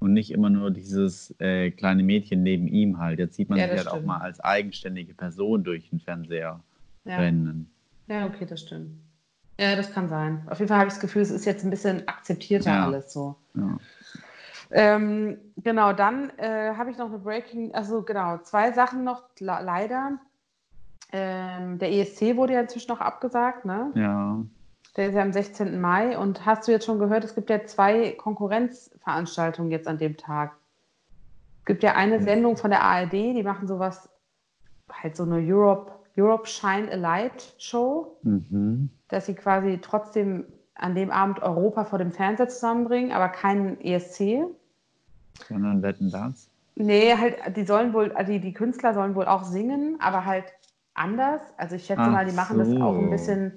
Und 0.00 0.12
nicht 0.12 0.30
immer 0.30 0.50
nur 0.50 0.70
dieses 0.70 1.34
äh, 1.40 1.70
kleine 1.70 2.02
Mädchen 2.02 2.42
neben 2.42 2.68
ihm 2.68 2.98
halt. 2.98 3.18
Jetzt 3.18 3.36
sieht 3.36 3.48
man 3.48 3.58
Ja, 3.58 3.64
sich 3.64 3.72
das 3.72 3.86
halt 3.86 3.88
auch 3.88 3.92
stimmt. 3.96 4.06
mal 4.06 4.18
als 4.20 4.40
eigenständige 4.40 5.14
Person 5.14 5.64
durch 5.64 5.88
den 5.90 5.98
Fernseher 6.00 6.62
Ja. 7.04 7.16
rennen. 7.18 7.70
Ja, 8.08 8.26
okay, 8.26 8.46
das 8.46 8.60
stimmt. 8.62 9.03
Ja, 9.58 9.76
das 9.76 9.92
kann 9.92 10.08
sein. 10.08 10.46
Auf 10.50 10.58
jeden 10.58 10.68
Fall 10.68 10.78
habe 10.78 10.88
ich 10.88 10.94
das 10.94 11.00
Gefühl, 11.00 11.22
es 11.22 11.30
ist 11.30 11.44
jetzt 11.44 11.64
ein 11.64 11.70
bisschen 11.70 12.06
akzeptierter 12.08 12.70
Ja. 12.72 12.84
alles 12.86 13.12
so. 13.12 13.36
Ja. 13.54 13.78
Ähm, 14.70 15.38
genau, 15.58 15.92
dann 15.92 16.30
äh, 16.38 16.74
habe 16.74 16.90
ich 16.90 16.98
noch 16.98 17.06
eine 17.06 17.18
Breaking, 17.18 17.72
also 17.74 18.02
genau, 18.02 18.38
zwei 18.38 18.72
Sachen 18.72 19.04
noch, 19.04 19.22
le- 19.38 19.60
leider. 19.62 20.18
Ähm, 21.12 21.78
der 21.78 21.92
ESC 21.92 22.36
wurde 22.36 22.54
ja 22.54 22.60
inzwischen 22.60 22.90
noch 22.90 23.00
abgesagt, 23.00 23.64
ne? 23.64 23.92
ja. 23.94 24.38
Der 24.96 25.08
ist 25.08 25.14
ja 25.16 25.22
am 25.22 25.32
16. 25.32 25.80
Mai. 25.80 26.16
Und 26.16 26.46
hast 26.46 26.68
du 26.68 26.72
jetzt 26.72 26.86
schon 26.86 27.00
gehört, 27.00 27.24
es 27.24 27.34
gibt 27.34 27.50
ja 27.50 27.64
zwei 27.66 28.12
Konkurrenzveranstaltungen 28.12 29.72
jetzt 29.72 29.88
an 29.88 29.98
dem 29.98 30.16
Tag. 30.16 30.56
Es 31.60 31.64
gibt 31.64 31.82
ja 31.82 31.94
eine. 31.94 32.22
Sendung 32.22 32.56
von 32.56 32.70
der 32.70 32.82
ARD, 32.82 33.12
die 33.12 33.42
machen 33.42 33.66
sowas, 33.66 34.08
halt 34.92 35.16
so 35.16 35.24
eine 35.24 35.36
Europe, 35.38 35.90
Europe 36.16 36.46
Shine 36.46 36.90
a 36.90 36.96
Light 36.96 37.54
Show 37.58 38.16
Mhm. 38.22 38.90
dass 39.08 39.26
sie 39.26 39.34
quasi 39.34 39.78
trotzdem 39.80 40.44
an 40.74 40.94
dem 40.94 41.10
Abend 41.10 41.40
Europa 41.42 41.84
vor 41.84 41.98
dem 41.98 42.10
Fernseher 42.10 42.48
zusammenbringen, 42.48 43.12
aber 43.12 43.28
keinen 43.28 43.80
ESC. 43.80 44.44
Sondern 45.48 45.82
wetten 45.82 46.10
das? 46.10 46.50
Nee, 46.76 47.14
halt, 47.16 47.56
die 47.56 47.64
sollen 47.64 47.92
wohl, 47.92 48.10
also 48.12 48.32
die, 48.32 48.40
die 48.40 48.52
Künstler 48.52 48.94
sollen 48.94 49.14
wohl 49.14 49.26
auch 49.26 49.44
singen, 49.44 49.96
aber 50.00 50.24
halt 50.24 50.46
anders. 50.94 51.40
Also 51.56 51.76
ich 51.76 51.86
schätze 51.86 52.02
Ach 52.02 52.10
mal, 52.10 52.26
die 52.26 52.32
machen 52.32 52.58
das 52.58 52.68
auch 52.80 52.96
ein 52.96 53.04
so. 53.04 53.10
bisschen 53.10 53.52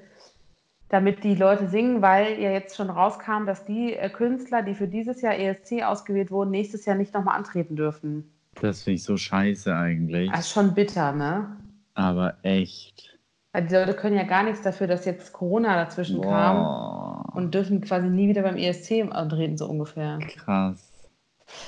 damit 0.89 1.23
die 1.23 1.35
Leute 1.35 1.67
singen, 1.67 2.01
weil 2.01 2.39
ja 2.39 2.51
jetzt 2.51 2.75
schon 2.77 2.89
rauskam, 2.89 3.45
dass 3.45 3.65
die 3.65 3.93
äh, 3.93 4.09
Künstler, 4.09 4.61
die 4.61 4.73
für 4.73 4.87
dieses 4.87 5.21
Jahr 5.21 5.37
ESC 5.37 5.83
ausgewählt 5.83 6.31
wurden, 6.31 6.51
nächstes 6.51 6.85
Jahr 6.85 6.95
nicht 6.95 7.13
nochmal 7.13 7.35
antreten 7.35 7.75
dürfen. 7.75 8.31
Das 8.61 8.83
finde 8.83 8.95
ich 8.95 9.03
so 9.03 9.17
scheiße 9.17 9.75
eigentlich. 9.75 10.31
Das 10.31 10.41
ist 10.41 10.51
schon 10.51 10.73
bitter, 10.73 11.11
ne? 11.11 11.57
Aber 11.97 12.35
echt. 12.43 13.17
Weil 13.53 13.65
die 13.65 13.73
Leute 13.73 13.95
können 13.95 14.15
ja 14.15 14.23
gar 14.23 14.43
nichts 14.43 14.61
dafür, 14.61 14.85
dass 14.85 15.05
jetzt 15.05 15.33
Corona 15.33 15.75
dazwischen 15.83 16.21
kam 16.21 16.57
Boah, 16.57 17.23
und 17.33 17.55
dürfen 17.55 17.81
quasi 17.81 18.07
nie 18.07 18.27
wieder 18.27 18.43
beim 18.43 18.55
ESC 18.55 19.03
antreten, 19.09 19.57
so 19.57 19.67
ungefähr. 19.67 20.19
krass. 20.19 20.93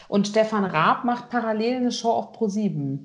Und 0.08 0.28
Stefan 0.28 0.66
Raab 0.66 1.04
macht 1.04 1.30
parallel 1.30 1.78
eine 1.78 1.92
Show 1.92 2.12
auf 2.12 2.38
Pro7. 2.38 3.00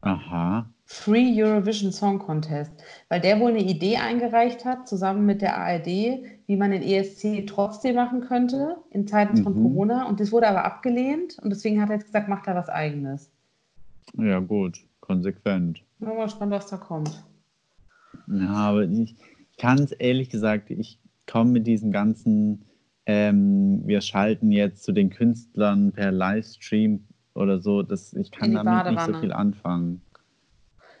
Aha. 0.00 0.66
Free 0.86 1.40
Eurovision 1.42 1.92
Song 1.92 2.18
Contest, 2.18 2.72
weil 3.08 3.20
der 3.20 3.38
wohl 3.40 3.50
eine 3.50 3.62
Idee 3.62 3.96
eingereicht 3.96 4.64
hat, 4.64 4.88
zusammen 4.88 5.26
mit 5.26 5.42
der 5.42 5.56
ARD, 5.56 5.86
wie 5.86 6.56
man 6.56 6.70
den 6.70 6.82
ESC 6.82 7.44
trotzdem 7.46 7.96
machen 7.96 8.20
könnte 8.22 8.76
in 8.90 9.06
Zeiten 9.06 9.42
von 9.42 9.56
Mhm. 9.58 9.62
Corona. 9.62 10.06
Und 10.08 10.18
das 10.20 10.32
wurde 10.32 10.48
aber 10.48 10.64
abgelehnt 10.64 11.38
und 11.42 11.50
deswegen 11.50 11.80
hat 11.80 11.90
er 11.90 11.96
jetzt 11.96 12.06
gesagt, 12.06 12.28
macht 12.28 12.46
er 12.46 12.54
was 12.56 12.68
Eigenes. 12.68 13.30
Ja, 14.14 14.38
gut. 14.38 14.78
Konsequent. 15.06 15.82
Bin 15.98 16.08
mal 16.08 16.24
gespannt, 16.24 16.52
was 16.52 16.66
da 16.68 16.76
kommt. 16.76 17.24
Ja, 18.28 18.50
aber 18.52 18.82
ich 18.82 19.14
kann 19.58 19.78
es 19.78 19.92
ehrlich 19.92 20.30
gesagt, 20.30 20.70
ich 20.70 20.98
komme 21.26 21.52
mit 21.52 21.66
diesem 21.66 21.92
ganzen, 21.92 22.64
ähm, 23.06 23.82
wir 23.86 24.00
schalten 24.00 24.50
jetzt 24.50 24.82
zu 24.82 24.92
den 24.92 25.10
Künstlern 25.10 25.92
per 25.92 26.10
Livestream 26.10 27.04
oder 27.34 27.60
so, 27.60 27.82
das, 27.82 28.14
ich 28.14 28.30
kann 28.32 28.52
damit 28.52 28.72
nicht 28.90 29.00
so 29.00 29.06
Badewanne. 29.06 29.20
viel 29.20 29.32
anfangen. 29.32 30.02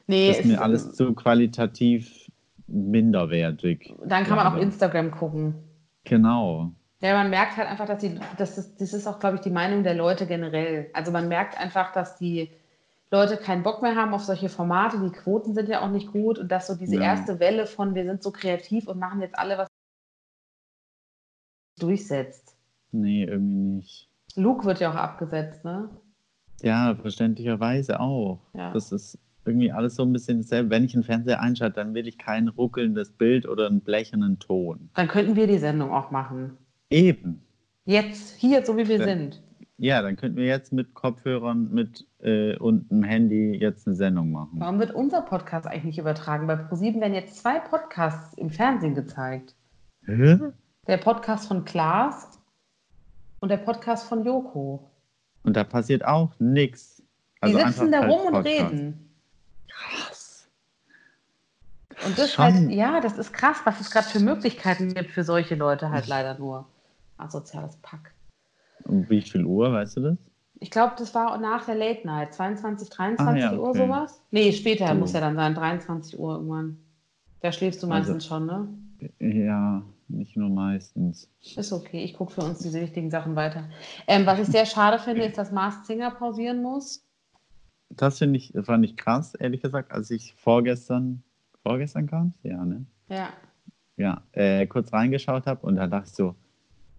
Nee, 0.06 0.28
Das 0.28 0.38
ist 0.40 0.44
mir 0.46 0.62
alles 0.62 0.92
zu 0.92 1.12
qualitativ 1.14 2.30
minderwertig. 2.68 3.92
dann 4.06 4.24
kann 4.24 4.36
man 4.36 4.46
auch. 4.46 4.56
Instagram 4.56 5.10
gucken. 5.10 5.54
Genau. 6.04 6.72
Ja, 7.00 7.14
man 7.14 7.30
merkt 7.30 7.56
halt 7.56 7.68
einfach, 7.68 7.86
dass 7.86 7.98
die, 8.00 8.18
das 8.38 8.56
ist, 8.56 8.80
das 8.80 8.92
ist 8.94 9.06
auch, 9.06 9.18
glaube 9.18 9.36
ich, 9.36 9.40
die 9.42 9.50
Meinung 9.50 9.82
der 9.82 9.94
Leute 9.94 10.26
generell. 10.26 10.88
Also 10.92 11.10
man 11.12 11.28
merkt 11.28 11.58
einfach, 11.58 11.92
dass 11.92 12.16
die 12.18 12.50
Leute 13.10 13.36
keinen 13.36 13.62
Bock 13.62 13.82
mehr 13.82 13.94
haben 13.94 14.14
auf 14.14 14.24
solche 14.24 14.48
Formate. 14.48 14.98
Die 15.00 15.10
Quoten 15.10 15.54
sind 15.54 15.68
ja 15.68 15.82
auch 15.82 15.90
nicht 15.90 16.10
gut 16.12 16.38
und 16.38 16.48
dass 16.50 16.66
so 16.66 16.74
diese 16.74 16.96
Ja. 16.96 17.02
erste 17.02 17.38
Welle 17.38 17.66
von 17.66 17.94
wir 17.94 18.04
sind 18.04 18.22
so 18.22 18.32
kreativ 18.32 18.88
und 18.88 18.98
machen 18.98 19.20
jetzt 19.22 19.38
alle 19.38 19.58
was 19.58 19.68
durchsetzt. 21.78 22.56
Nee, 22.90 23.24
irgendwie 23.24 23.76
nicht. 23.76 24.08
Luke 24.34 24.64
wird 24.64 24.80
ja 24.80 24.90
auch 24.90 24.96
abgesetzt, 24.96 25.64
ne? 25.64 25.88
Ja, 26.62 26.94
verständlicherweise 26.94 28.00
auch. 28.00 28.40
Ja. 28.54 28.72
Das 28.72 28.90
ist 28.92 29.18
irgendwie 29.44 29.70
alles 29.70 29.94
so 29.94 30.02
ein 30.02 30.12
bisschen 30.12 30.38
dasselbe. 30.38 30.70
Wenn 30.70 30.84
ich 30.84 30.94
einen 30.94 31.04
Fernseher 31.04 31.40
einschalte, 31.40 31.76
dann 31.76 31.94
will 31.94 32.08
ich 32.08 32.18
kein 32.18 32.48
ruckelndes 32.48 33.12
Bild 33.12 33.46
oder 33.46 33.66
einen 33.66 33.80
blechernen 33.82 34.38
Ton. 34.38 34.90
Dann 34.94 35.06
könnten 35.08 35.36
wir 35.36 35.46
die 35.46 35.58
Sendung 35.58 35.92
auch 35.92 36.10
machen. 36.10 36.56
Eben. 36.90 37.42
Jetzt, 37.84 38.34
hier, 38.36 38.64
so 38.64 38.76
wie 38.76 38.88
wir 38.88 38.98
Ja. 38.98 39.04
sind. 39.04 39.42
Ja, 39.78 40.00
dann 40.00 40.16
könnten 40.16 40.38
wir 40.38 40.46
jetzt 40.46 40.72
mit 40.72 40.94
Kopfhörern 40.94 41.70
mit, 41.70 42.06
äh, 42.20 42.56
und 42.56 42.90
einem 42.90 43.02
Handy 43.02 43.54
jetzt 43.56 43.86
eine 43.86 43.94
Sendung 43.94 44.30
machen. 44.30 44.52
Warum 44.54 44.78
wird 44.78 44.94
unser 44.94 45.20
Podcast 45.20 45.66
eigentlich 45.66 45.84
nicht 45.84 45.98
übertragen? 45.98 46.46
Bei 46.46 46.56
ProSieben 46.56 47.00
werden 47.00 47.12
jetzt 47.12 47.36
zwei 47.36 47.58
Podcasts 47.58 48.34
im 48.38 48.50
Fernsehen 48.50 48.94
gezeigt. 48.94 49.54
Hä? 50.06 50.38
Der 50.86 50.96
Podcast 50.96 51.48
von 51.48 51.64
Klaas 51.64 52.40
und 53.40 53.50
der 53.50 53.58
Podcast 53.58 54.08
von 54.08 54.24
Joko. 54.24 54.90
Und 55.42 55.56
da 55.56 55.64
passiert 55.64 56.04
auch 56.04 56.32
nichts. 56.38 57.02
Die 57.44 57.52
sitzen 57.52 57.64
Also 57.64 57.90
da 57.90 58.06
rum 58.06 58.34
und 58.34 58.46
reden. 58.46 59.10
Krass. 59.68 60.48
Und 62.06 62.18
das 62.18 62.32
Schon. 62.32 62.44
halt, 62.44 62.70
ja, 62.70 63.00
das 63.00 63.18
ist 63.18 63.32
krass, 63.32 63.58
was 63.64 63.80
es 63.80 63.90
gerade 63.90 64.06
für 64.06 64.20
Möglichkeiten 64.20 64.94
gibt 64.94 65.10
für 65.10 65.22
solche 65.22 65.54
Leute 65.54 65.90
halt 65.90 66.06
leider 66.06 66.38
nur. 66.38 66.66
Asoziales 67.18 67.76
Pack. 67.76 68.12
Um 68.84 69.08
wie 69.08 69.22
viel 69.22 69.44
Uhr, 69.44 69.72
weißt 69.72 69.96
du 69.96 70.00
das? 70.00 70.16
Ich 70.58 70.70
glaube, 70.70 70.94
das 70.98 71.14
war 71.14 71.36
nach 71.38 71.66
der 71.66 71.74
Late 71.74 72.06
Night, 72.06 72.32
22, 72.34 72.88
23 72.88 73.44
Ah, 73.44 73.52
ja, 73.52 73.58
Uhr 73.58 73.68
okay. 73.70 73.78
sowas. 73.86 74.22
Nee, 74.30 74.52
später 74.52 74.88
So. 74.88 74.94
muss 74.94 75.12
ja 75.12 75.20
dann 75.20 75.36
sein, 75.36 75.54
23 75.54 76.18
Uhr 76.18 76.34
irgendwann. 76.36 76.78
Da 77.40 77.52
schläfst 77.52 77.82
du 77.82 77.88
Also- 77.88 78.12
meistens 78.12 78.26
schon, 78.26 78.46
ne? 78.46 78.68
Ja, 79.20 79.82
nicht 80.08 80.36
nur 80.36 80.48
meistens. 80.48 81.30
Ist 81.56 81.72
okay, 81.72 82.02
ich 82.02 82.14
gucke 82.14 82.32
für 82.32 82.40
uns 82.40 82.60
diese 82.60 82.80
wichtigen 82.80 83.10
Sachen 83.10 83.36
weiter. 83.36 83.68
Ähm, 84.06 84.24
was 84.24 84.38
ich 84.38 84.46
sehr 84.46 84.64
schade 84.66 84.98
finde, 84.98 85.24
ist, 85.24 85.36
dass 85.36 85.52
Mars 85.52 85.86
Singer 85.86 86.10
pausieren 86.12 86.62
muss. 86.62 87.02
Das 87.90 88.18
finde 88.18 88.38
ich, 88.38 88.52
fand 88.62 88.84
ich 88.84 88.96
krass, 88.96 89.34
ehrlich 89.34 89.60
gesagt, 89.62 89.92
als 89.92 90.10
ich 90.10 90.34
vorgestern, 90.34 91.22
vorgestern 91.62 92.06
kam 92.06 92.32
Ja, 92.42 92.64
ne? 92.64 92.86
Ja. 93.08 93.28
Ja, 93.98 94.22
äh, 94.32 94.66
kurz 94.66 94.92
reingeschaut 94.92 95.46
habe 95.46 95.64
und 95.66 95.76
da 95.76 95.86
dachte 95.86 96.08
ich 96.08 96.14
so, 96.14 96.34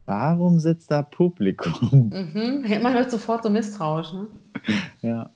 warum 0.08 0.60
sitzt 0.60 0.90
da 0.90 1.04
Publikum? 1.04 2.10
Mhm. 2.14 2.66
Man 2.82 2.96
wird 2.96 3.12
sofort 3.12 3.44
so 3.44 3.50
misstrauisch, 3.50 4.14
ne? 4.14 4.28
ja. 5.02 5.30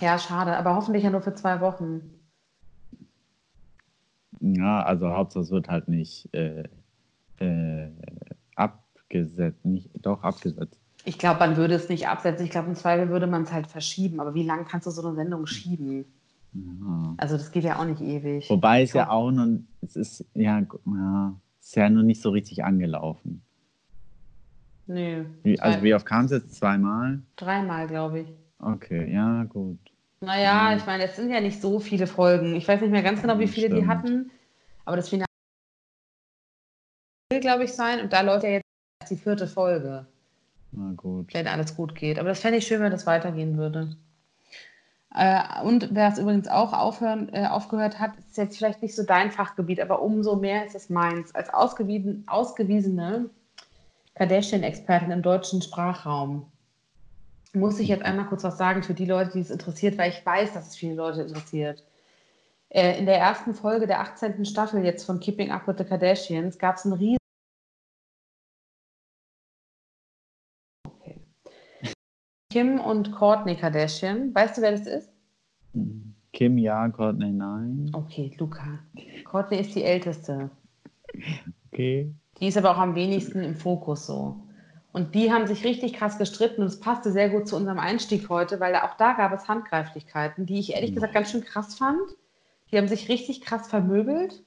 Ja, 0.00 0.18
schade, 0.18 0.56
aber 0.56 0.74
hoffentlich 0.74 1.04
ja 1.04 1.10
nur 1.10 1.20
für 1.20 1.34
zwei 1.34 1.60
Wochen. 1.60 2.00
Ja, 4.40 4.82
also 4.82 5.10
Hauptsache 5.10 5.42
es 5.42 5.50
wird 5.50 5.68
halt 5.68 5.88
nicht 5.88 6.32
äh, 6.32 6.64
äh, 7.38 7.90
abgesetzt, 8.54 9.64
nicht, 9.66 9.90
doch 10.00 10.22
abgesetzt. 10.22 10.80
Ich 11.04 11.18
glaube, 11.18 11.40
man 11.40 11.56
würde 11.56 11.74
es 11.74 11.88
nicht 11.88 12.08
absetzen. 12.08 12.46
Ich 12.46 12.50
glaube, 12.50 12.68
im 12.68 12.74
Zweifel 12.74 13.10
würde 13.10 13.26
man 13.26 13.42
es 13.42 13.52
halt 13.52 13.66
verschieben. 13.66 14.18
Aber 14.18 14.34
wie 14.34 14.42
lange 14.42 14.64
kannst 14.64 14.86
du 14.86 14.90
so 14.90 15.06
eine 15.06 15.14
Sendung 15.14 15.46
schieben? 15.46 16.04
Ja. 16.52 17.14
Also 17.18 17.36
das 17.36 17.52
geht 17.52 17.64
ja 17.64 17.78
auch 17.78 17.84
nicht 17.84 18.00
ewig. 18.00 18.50
Wobei 18.50 18.82
es 18.82 18.92
ja 18.92 19.10
auch 19.10 19.30
noch, 19.30 19.46
es 19.82 19.94
ist 19.94 20.24
ja, 20.34 20.58
ja, 20.58 21.34
ist 21.60 21.76
ja 21.76 21.90
noch 21.90 22.02
nicht 22.02 22.22
so 22.22 22.30
richtig 22.30 22.64
angelaufen. 22.64 23.45
Nö. 24.86 25.24
Wie, 25.42 25.58
also 25.60 25.82
wie 25.82 25.94
oft 25.94 26.06
kam 26.06 26.26
es 26.26 26.30
jetzt? 26.30 26.54
Zweimal? 26.56 27.20
Dreimal, 27.36 27.86
glaube 27.88 28.20
ich. 28.20 28.28
Okay, 28.60 29.12
ja, 29.12 29.44
gut. 29.44 29.78
Naja, 30.20 30.70
Mhm. 30.70 30.78
ich 30.78 30.86
meine, 30.86 31.04
es 31.04 31.16
sind 31.16 31.30
ja 31.30 31.40
nicht 31.40 31.60
so 31.60 31.78
viele 31.80 32.06
Folgen. 32.06 32.54
Ich 32.54 32.66
weiß 32.66 32.80
nicht 32.80 32.90
mehr 32.90 33.02
ganz 33.02 33.20
genau, 33.20 33.38
wie 33.38 33.48
viele 33.48 33.68
die 33.68 33.76
stimmt. 33.76 33.88
hatten. 33.88 34.30
Aber 34.84 34.96
das 34.96 35.08
Finale 35.08 35.26
will, 37.32 37.40
glaube 37.40 37.64
ich, 37.64 37.72
sein. 37.74 38.00
Und 38.00 38.12
da 38.12 38.20
läuft 38.20 38.44
ja 38.44 38.50
jetzt 38.50 38.64
die 39.10 39.16
vierte 39.16 39.46
Folge, 39.46 40.06
Na 40.72 40.92
gut. 40.96 41.34
wenn 41.34 41.48
alles 41.48 41.76
gut 41.76 41.94
geht. 41.94 42.18
Aber 42.18 42.28
das 42.28 42.40
fände 42.40 42.58
ich 42.58 42.66
schön, 42.66 42.80
wenn 42.80 42.92
das 42.92 43.06
weitergehen 43.06 43.56
würde. 43.58 43.96
Äh, 45.14 45.62
und 45.64 45.88
wer 45.94 46.08
es 46.08 46.18
übrigens 46.18 46.46
auch 46.48 46.72
aufhören, 46.72 47.30
äh, 47.32 47.46
aufgehört 47.46 47.98
hat, 47.98 48.16
ist 48.18 48.36
jetzt 48.36 48.58
vielleicht 48.58 48.82
nicht 48.82 48.94
so 48.94 49.02
dein 49.02 49.30
Fachgebiet, 49.30 49.80
aber 49.80 50.02
umso 50.02 50.36
mehr 50.36 50.66
ist 50.66 50.74
es 50.74 50.90
meins. 50.90 51.34
Als 51.34 51.52
ausgewiesen, 51.52 52.24
ausgewiesene 52.26 53.30
Kardashian-Expertin 54.16 55.10
im 55.10 55.22
deutschen 55.22 55.60
Sprachraum 55.60 56.50
muss 57.52 57.78
ich 57.78 57.88
jetzt 57.88 58.04
einmal 58.04 58.26
kurz 58.26 58.44
was 58.44 58.58
sagen 58.58 58.82
für 58.82 58.94
die 58.94 59.04
Leute, 59.04 59.32
die 59.32 59.40
es 59.40 59.50
interessiert, 59.50 59.96
weil 59.98 60.10
ich 60.10 60.24
weiß, 60.24 60.54
dass 60.54 60.68
es 60.68 60.76
viele 60.76 60.94
Leute 60.94 61.22
interessiert. 61.22 61.84
Äh, 62.68 62.98
in 62.98 63.06
der 63.06 63.18
ersten 63.18 63.54
Folge 63.54 63.86
der 63.86 64.00
18. 64.00 64.44
Staffel 64.44 64.84
jetzt 64.84 65.04
von 65.04 65.20
Keeping 65.20 65.50
Up 65.50 65.66
with 65.68 65.76
the 65.78 65.84
Kardashians 65.84 66.58
gab 66.58 66.76
es 66.76 66.84
einen 66.84 66.94
riesen 66.94 67.18
okay. 70.86 71.20
Kim 72.50 72.80
und 72.80 73.12
Kourtney 73.12 73.54
Kardashian. 73.54 74.34
Weißt 74.34 74.56
du, 74.56 74.62
wer 74.62 74.72
das 74.72 74.86
ist? 74.86 75.10
Kim, 76.32 76.58
ja, 76.58 76.88
Courtney, 76.88 77.32
nein. 77.32 77.90
Okay, 77.94 78.34
Luca. 78.38 78.78
Courtney 79.24 79.60
ist 79.60 79.74
die 79.74 79.84
älteste. 79.84 80.50
Okay. 81.72 82.12
Die 82.40 82.48
ist 82.48 82.56
aber 82.58 82.70
auch 82.72 82.78
am 82.78 82.94
wenigsten 82.94 83.40
im 83.42 83.54
Fokus 83.56 84.06
so. 84.06 84.36
Und 84.92 85.14
die 85.14 85.30
haben 85.32 85.46
sich 85.46 85.64
richtig 85.64 85.92
krass 85.94 86.16
gestritten 86.16 86.62
und 86.62 86.68
es 86.68 86.80
passte 86.80 87.12
sehr 87.12 87.28
gut 87.28 87.46
zu 87.48 87.56
unserem 87.56 87.78
Einstieg 87.78 88.28
heute, 88.30 88.60
weil 88.60 88.74
auch 88.76 88.96
da 88.96 89.12
gab 89.12 89.32
es 89.32 89.46
Handgreiflichkeiten, 89.46 90.46
die 90.46 90.58
ich 90.58 90.72
ehrlich 90.74 90.94
gesagt 90.94 91.12
ganz 91.12 91.30
schön 91.30 91.44
krass 91.44 91.74
fand. 91.74 92.00
Die 92.72 92.78
haben 92.78 92.88
sich 92.88 93.08
richtig 93.10 93.42
krass 93.42 93.68
vermöbelt. 93.68 94.42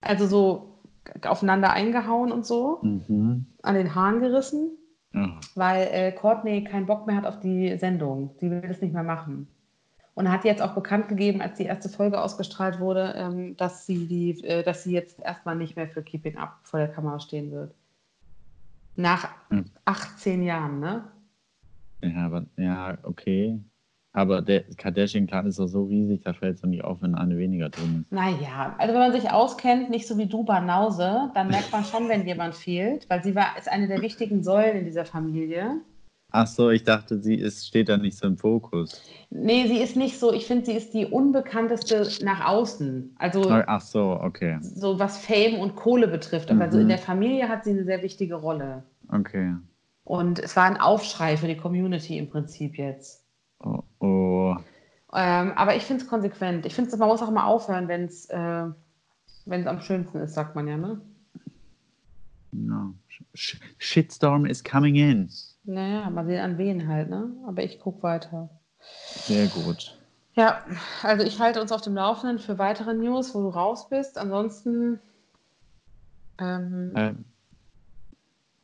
Also 0.00 0.26
so 0.26 0.78
aufeinander 1.22 1.70
eingehauen 1.72 2.32
und 2.32 2.46
so, 2.46 2.78
Mhm. 2.82 3.46
an 3.62 3.74
den 3.74 3.94
Haaren 3.94 4.20
gerissen, 4.20 4.70
Ja. 5.12 5.38
weil 5.54 5.88
äh, 5.90 6.12
Courtney 6.12 6.64
keinen 6.64 6.86
Bock 6.86 7.06
mehr 7.06 7.16
hat 7.16 7.26
auf 7.26 7.40
die 7.40 7.76
Sendung. 7.78 8.34
Sie 8.38 8.50
will 8.50 8.60
das 8.62 8.80
nicht 8.80 8.94
mehr 8.94 9.02
machen. 9.02 9.48
Und 10.18 10.32
hat 10.32 10.44
jetzt 10.44 10.60
auch 10.62 10.74
bekannt 10.74 11.06
gegeben, 11.06 11.40
als 11.40 11.58
die 11.58 11.62
erste 11.62 11.88
Folge 11.88 12.20
ausgestrahlt 12.20 12.80
wurde, 12.80 13.14
ähm, 13.16 13.56
dass, 13.56 13.86
sie 13.86 14.08
die, 14.08 14.42
äh, 14.42 14.64
dass 14.64 14.82
sie 14.82 14.90
jetzt 14.90 15.20
erstmal 15.20 15.54
nicht 15.54 15.76
mehr 15.76 15.86
für 15.86 16.02
Keeping 16.02 16.36
Up 16.36 16.58
vor 16.64 16.80
der 16.80 16.88
Kamera 16.88 17.20
stehen 17.20 17.52
wird. 17.52 17.72
Nach 18.96 19.28
Hm. 19.50 19.66
18 19.84 20.42
Jahren, 20.42 20.80
ne? 20.80 21.04
Ja, 22.02 22.26
aber, 22.26 22.46
ja, 22.56 22.98
okay. 23.04 23.60
Aber 24.12 24.42
der 24.42 24.64
Kardashian-Clan 24.64 25.46
ist 25.46 25.60
doch 25.60 25.68
so 25.68 25.84
riesig, 25.84 26.22
da 26.24 26.32
fällt 26.32 26.56
es 26.56 26.62
doch 26.62 26.68
nicht 26.68 26.82
auf, 26.82 27.00
wenn 27.00 27.14
eine 27.14 27.38
weniger 27.38 27.68
drin 27.68 28.00
ist. 28.00 28.10
Naja, 28.10 28.74
also 28.76 28.94
wenn 28.94 29.00
man 29.00 29.12
sich 29.12 29.30
auskennt, 29.30 29.88
nicht 29.88 30.08
so 30.08 30.18
wie 30.18 30.26
du, 30.26 30.42
Banause, 30.42 31.30
dann 31.34 31.46
merkt 31.46 31.70
man 31.70 31.84
schon, 31.84 32.08
wenn 32.08 32.26
jemand 32.26 32.56
fehlt, 32.56 33.08
weil 33.08 33.22
sie 33.22 33.36
war, 33.36 33.56
ist 33.56 33.70
eine 33.70 33.86
der 33.86 34.02
wichtigen 34.02 34.42
Säulen 34.42 34.78
in 34.78 34.84
dieser 34.84 35.04
Familie. 35.04 35.80
Ach 36.30 36.46
so, 36.46 36.68
ich 36.68 36.84
dachte, 36.84 37.18
sie 37.20 37.36
ist, 37.36 37.66
steht 37.66 37.88
da 37.88 37.96
nicht 37.96 38.18
so 38.18 38.26
im 38.26 38.36
Fokus. 38.36 39.02
Nee, 39.30 39.66
sie 39.66 39.78
ist 39.78 39.96
nicht 39.96 40.18
so, 40.18 40.32
ich 40.32 40.46
finde, 40.46 40.66
sie 40.66 40.72
ist 40.74 40.92
die 40.92 41.06
unbekannteste 41.06 42.06
nach 42.22 42.46
außen. 42.46 43.16
Also 43.18 43.48
Ach 43.50 43.80
so, 43.80 44.18
okay. 44.20 44.58
so 44.60 44.98
was 44.98 45.18
Fame 45.18 45.58
und 45.58 45.74
Kohle 45.74 46.06
betrifft. 46.06 46.50
Aber 46.50 46.64
also 46.64 46.76
Mhm. 46.76 46.82
in 46.82 46.88
der 46.88 46.98
Familie 46.98 47.48
hat 47.48 47.64
sie 47.64 47.70
eine 47.70 47.84
sehr 47.84 48.02
wichtige 48.02 48.34
Rolle. 48.34 48.82
Okay. 49.10 49.54
Und 50.04 50.38
es 50.38 50.54
war 50.54 50.64
ein 50.64 50.76
Aufschrei 50.78 51.36
für 51.38 51.46
die 51.46 51.56
Community 51.56 52.18
im 52.18 52.28
Prinzip 52.28 52.76
jetzt. 52.76 53.24
Oh, 53.60 53.82
oh. 54.00 54.54
Ähm, 55.14 55.52
aber 55.56 55.76
ich 55.76 55.84
finde 55.84 56.02
es 56.04 56.08
konsequent. 56.10 56.66
Ich 56.66 56.74
finde, 56.74 56.94
man 56.98 57.08
muss 57.08 57.22
auch 57.22 57.30
mal 57.30 57.46
aufhören, 57.46 57.88
wenn 57.88 58.04
es 58.04 58.26
äh, 58.26 58.64
wenn's 59.46 59.66
am 59.66 59.80
schönsten 59.80 60.18
ist, 60.18 60.34
sagt 60.34 60.54
man 60.54 60.68
ja, 60.68 60.76
ne? 60.76 61.00
No. 62.52 62.94
Sh 63.34 63.56
Shitstorm 63.78 64.44
is 64.46 64.62
coming 64.62 64.96
in. 64.96 65.30
Naja, 65.68 66.08
mal 66.08 66.24
sehen 66.24 66.40
an 66.40 66.56
wen 66.56 66.88
halt, 66.88 67.10
ne? 67.10 67.30
Aber 67.46 67.62
ich 67.62 67.78
gucke 67.78 68.02
weiter. 68.02 68.48
Sehr 68.80 69.48
gut. 69.48 69.98
Ja, 70.34 70.64
also 71.02 71.24
ich 71.24 71.40
halte 71.40 71.60
uns 71.60 71.72
auf 71.72 71.82
dem 71.82 71.94
Laufenden 71.94 72.38
für 72.38 72.58
weitere 72.58 72.94
News, 72.94 73.34
wo 73.34 73.42
du 73.42 73.48
raus 73.50 73.88
bist. 73.90 74.16
Ansonsten 74.16 74.98
ähm, 76.40 76.92
Äh, 76.94 77.12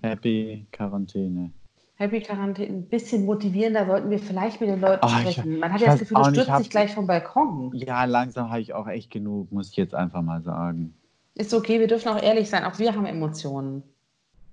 happy 0.02 0.66
Quarantäne. 0.72 1.52
Happy 1.96 2.20
Quarantäne, 2.20 2.68
ein 2.74 2.88
bisschen 2.88 3.24
motivierender 3.26 3.84
sollten 3.86 4.10
wir 4.10 4.18
vielleicht 4.18 4.60
mit 4.62 4.70
den 4.70 4.80
Leuten 4.80 5.04
Ah, 5.04 5.20
ich- 5.24 5.34
sprechen. 5.34 5.58
Man 5.58 5.72
hat 5.72 5.80
ja 5.82 5.88
das 5.88 5.98
Gefühl, 6.00 6.16
du 6.16 6.24
stürzt 6.30 6.58
dich 6.58 6.70
gleich 6.70 6.94
vom 6.94 7.06
Balkon. 7.06 7.70
Ja, 7.74 8.04
langsam 8.04 8.48
habe 8.50 8.60
ich 8.60 8.72
auch 8.72 8.88
echt 8.88 9.10
genug, 9.10 9.52
muss 9.52 9.70
ich 9.70 9.76
jetzt 9.76 9.94
einfach 9.94 10.22
mal 10.22 10.42
sagen. 10.42 10.94
Ist 11.34 11.52
okay, 11.52 11.80
wir 11.80 11.86
dürfen 11.86 12.08
auch 12.08 12.20
ehrlich 12.22 12.48
sein, 12.48 12.64
auch 12.64 12.78
wir 12.78 12.94
haben 12.94 13.04
Emotionen. 13.06 13.82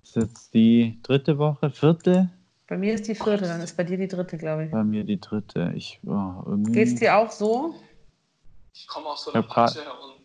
Ist 0.04 0.16
jetzt 0.16 0.54
die 0.54 1.00
dritte 1.04 1.38
Woche, 1.38 1.70
vierte? 1.70 2.30
Bei 2.72 2.78
mir 2.78 2.94
ist 2.94 3.06
die 3.06 3.16
vierte, 3.16 3.44
dann 3.44 3.60
ist 3.60 3.76
bei 3.76 3.84
dir 3.84 3.98
die 3.98 4.08
dritte, 4.08 4.38
glaube 4.38 4.64
ich. 4.64 4.72
Bei 4.72 4.86
mir 4.86 5.04
die 5.04 5.20
dritte. 5.20 5.74
Ich, 5.76 6.00
oh, 6.06 6.42
irgendwie... 6.46 6.72
Geht's 6.72 6.96
dir 6.96 7.18
auch 7.18 7.30
so? 7.30 7.76
Ich 8.74 8.88
komme 8.88 9.08
aus 9.08 9.26
so 9.26 9.32
Ja, 9.32 9.42
einer 9.42 9.48
Patsche 9.50 9.82
und 9.82 10.24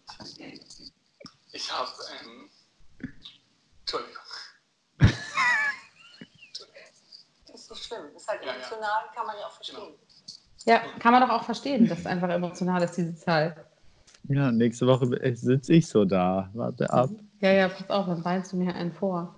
ich 1.50 1.72
habe, 1.72 1.90
ähm, 2.22 3.10
Entschuldigung. 3.80 4.22
Das 7.48 7.62
ist 7.62 7.70
nicht 7.70 7.84
schlimm. 7.84 8.02
Das 8.12 8.22
ist 8.22 8.28
halt 8.28 8.42
Ja, 8.42 8.46
ja. 8.46 8.54
emotional, 8.54 9.02
kann 9.12 9.26
man 9.26 9.36
ja 9.40 9.46
auch 9.46 9.50
verstehen. 9.50 9.94
Ja, 10.66 10.82
kann 11.00 11.12
man 11.12 11.22
doch 11.22 11.30
auch 11.30 11.42
verstehen, 11.42 11.88
dass 11.88 11.98
es 11.98 12.06
einfach 12.06 12.28
emotional 12.28 12.80
ist, 12.84 12.92
diese 12.92 13.16
Zeit. 13.16 13.56
Ja, 14.28 14.52
nächste 14.52 14.86
Woche 14.86 15.08
sitze 15.34 15.72
ich 15.72 15.88
so 15.88 16.04
da. 16.04 16.48
Warte 16.54 16.88
ab. 16.92 17.10
Ja, 17.40 17.50
ja, 17.50 17.68
pass 17.68 17.90
auf, 17.90 18.06
dann 18.06 18.24
weinst 18.24 18.52
du 18.52 18.56
mir 18.56 18.72
einen 18.72 18.92
vor. 18.92 19.35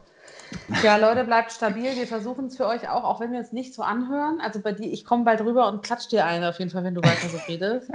Ja, 0.83 0.97
Leute, 0.97 1.25
bleibt 1.25 1.53
stabil. 1.53 1.97
Wir 1.97 2.07
versuchen 2.07 2.47
es 2.47 2.57
für 2.57 2.67
euch 2.67 2.89
auch, 2.89 3.05
auch 3.05 3.21
wenn 3.21 3.33
wir 3.33 3.39
uns 3.39 3.53
nicht 3.53 3.75
so 3.75 3.83
anhören. 3.83 4.41
Also 4.41 4.61
bei 4.61 4.73
dir, 4.73 4.91
ich 4.91 5.05
komme 5.05 5.25
bald 5.25 5.41
rüber 5.41 5.69
und 5.69 5.83
klatsch 5.83 6.09
dir 6.09 6.25
eine 6.25 6.49
auf 6.49 6.59
jeden 6.59 6.71
Fall, 6.71 6.85
wenn 6.85 6.95
du 6.95 7.03
weiter 7.03 7.29
so 7.29 7.39
redest. 7.49 7.91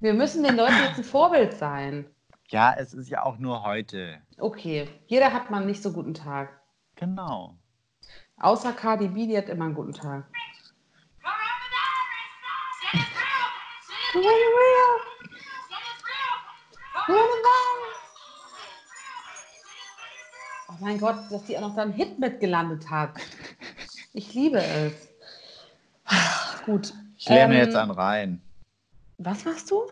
Wir 0.00 0.14
müssen 0.14 0.42
den 0.42 0.56
Leuten 0.56 0.74
jetzt 0.86 0.98
ein 0.98 1.04
Vorbild 1.04 1.54
sein. 1.54 2.04
Ja, 2.48 2.74
es 2.76 2.92
ist 2.92 3.08
ja 3.08 3.22
auch 3.22 3.38
nur 3.38 3.64
heute. 3.64 4.20
Okay, 4.38 4.88
jeder 5.06 5.32
hat 5.32 5.50
mal 5.50 5.58
einen 5.58 5.66
nicht 5.66 5.82
so 5.82 5.92
guten 5.92 6.14
Tag. 6.14 6.60
Genau. 6.96 7.56
Außer 8.38 8.72
Cardi 8.72 9.08
B, 9.08 9.26
die 9.26 9.38
hat 9.38 9.48
immer 9.48 9.64
einen 9.64 9.74
guten 9.74 9.94
Tag. 9.94 10.24
Mein 20.84 21.00
Gott, 21.00 21.16
dass 21.30 21.44
die 21.44 21.56
auch 21.56 21.62
noch 21.62 21.74
da 21.74 21.82
einen 21.82 21.92
Hit 21.94 22.18
mit 22.18 22.40
gelandet 22.40 22.90
hat. 22.90 23.14
Ich 24.12 24.34
liebe 24.34 24.58
es. 24.62 24.92
Gut. 26.66 26.92
Ich 27.16 27.28
lerne 27.28 27.54
Ähm, 27.54 27.60
jetzt 27.60 27.74
an 27.74 27.90
Rhein. 27.90 28.42
Was 29.18 29.44
machst 29.44 29.70
du? 29.70 29.82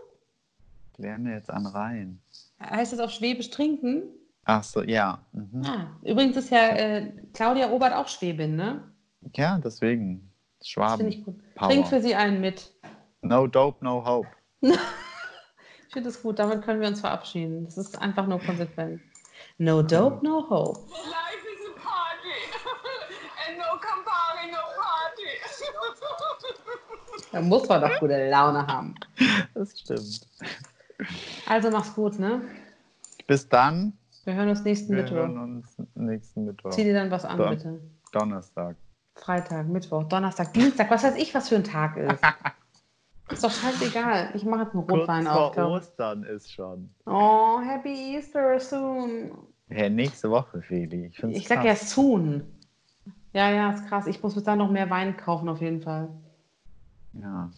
Ich 0.92 0.98
lerne 0.98 1.32
jetzt 1.32 1.50
an 1.50 1.66
Rhein. 1.66 2.20
Heißt 2.60 2.92
das 2.92 3.00
auf 3.00 3.10
Schwäbisch 3.10 3.50
trinken? 3.50 4.02
Ach 4.44 4.62
so, 4.62 4.82
ja. 4.82 5.24
Mhm. 5.32 5.62
Ah, 5.64 5.86
übrigens 6.02 6.36
ist 6.36 6.50
ja 6.50 6.68
äh, 6.68 7.12
Claudia 7.32 7.66
Robert 7.66 7.94
auch 7.94 8.08
Schwäbin, 8.08 8.56
ne? 8.56 8.82
Ja, 9.34 9.58
deswegen. 9.58 10.30
Das 10.58 10.68
Schwaben. 10.68 10.98
finde 10.98 11.12
ich 11.16 11.24
gut. 11.24 11.36
Power. 11.54 11.68
Trink 11.70 11.86
für 11.88 12.00
sie 12.02 12.14
einen 12.14 12.40
mit. 12.40 12.70
No 13.22 13.46
dope, 13.46 13.82
no 13.84 14.04
hope. 14.04 14.28
Ich 15.88 15.94
finde 15.94 16.08
es 16.08 16.22
gut, 16.22 16.38
damit 16.38 16.62
können 16.62 16.80
wir 16.80 16.88
uns 16.88 17.00
verabschieden. 17.00 17.66
Das 17.66 17.76
ist 17.76 18.00
einfach 18.00 18.26
nur 18.26 18.38
konsequent. 18.40 19.02
No 19.58 19.82
dope, 19.82 20.22
no 20.22 20.40
hope. 20.48 20.78
Life 20.90 21.44
is 21.46 21.66
a 21.68 21.80
party. 21.80 22.36
And 23.48 23.58
no 23.58 23.78
Campari, 23.78 24.50
no 24.50 24.58
party. 24.80 25.28
Da 27.32 27.40
muss 27.40 27.68
man 27.68 27.80
doch 27.80 27.98
gute 28.00 28.28
Laune 28.30 28.66
haben. 28.66 28.94
Das 29.54 29.78
stimmt. 29.78 30.26
Also 31.46 31.70
mach's 31.70 31.94
gut, 31.94 32.18
ne? 32.18 32.42
Bis 33.26 33.48
dann. 33.48 33.92
Wir 34.24 34.34
hören 34.34 34.48
uns 34.50 34.62
nächsten 34.64 34.94
Wir 34.94 35.02
Mittwoch. 35.02 35.16
hören 35.16 35.38
uns 35.38 35.76
nächsten 35.94 36.44
Mittwoch. 36.44 36.70
Zieh 36.70 36.84
dir 36.84 36.94
dann 36.94 37.10
was 37.10 37.24
an, 37.24 37.38
So. 37.38 37.48
bitte. 37.48 37.80
Donnerstag. 38.12 38.76
Freitag, 39.16 39.66
Mittwoch, 39.68 40.04
Donnerstag, 40.04 40.52
Dienstag, 40.52 40.90
was 40.90 41.02
weiß 41.04 41.16
ich, 41.16 41.34
was 41.34 41.48
für 41.48 41.56
ein 41.56 41.64
Tag 41.64 41.96
ist. 41.96 42.22
ist 43.32 43.44
doch 43.44 43.50
scheißegal. 43.50 44.30
Ich 44.34 44.44
mache 44.44 44.62
jetzt 44.62 44.74
einen 44.74 44.86
Kurz 44.86 45.00
Rotwein 45.00 45.24
vor 45.24 45.46
auf. 45.46 45.52
glaub. 45.52 45.70
Ostern 45.72 46.22
ist 46.24 46.52
schon. 46.52 46.90
Oh, 47.06 47.60
Happy 47.60 48.16
Easter 48.16 48.58
soon. 48.60 49.30
Hä, 49.68 49.88
nächste 49.88 50.30
Woche, 50.30 50.60
Feli. 50.62 51.06
Ich, 51.06 51.22
Ich 51.22 51.48
sag 51.48 51.64
ja 51.64 51.74
soon. 51.74 52.42
Ja, 53.32 53.50
ja, 53.50 53.72
ist 53.72 53.86
krass. 53.88 54.06
Ich 54.06 54.22
muss 54.22 54.34
bis 54.34 54.44
dann 54.44 54.58
noch 54.58 54.70
mehr 54.70 54.90
Wein 54.90 55.16
kaufen, 55.16 55.48
auf 55.48 55.60
jeden 55.60 55.80
Fall. 55.80 56.08
Ja. 57.14 57.50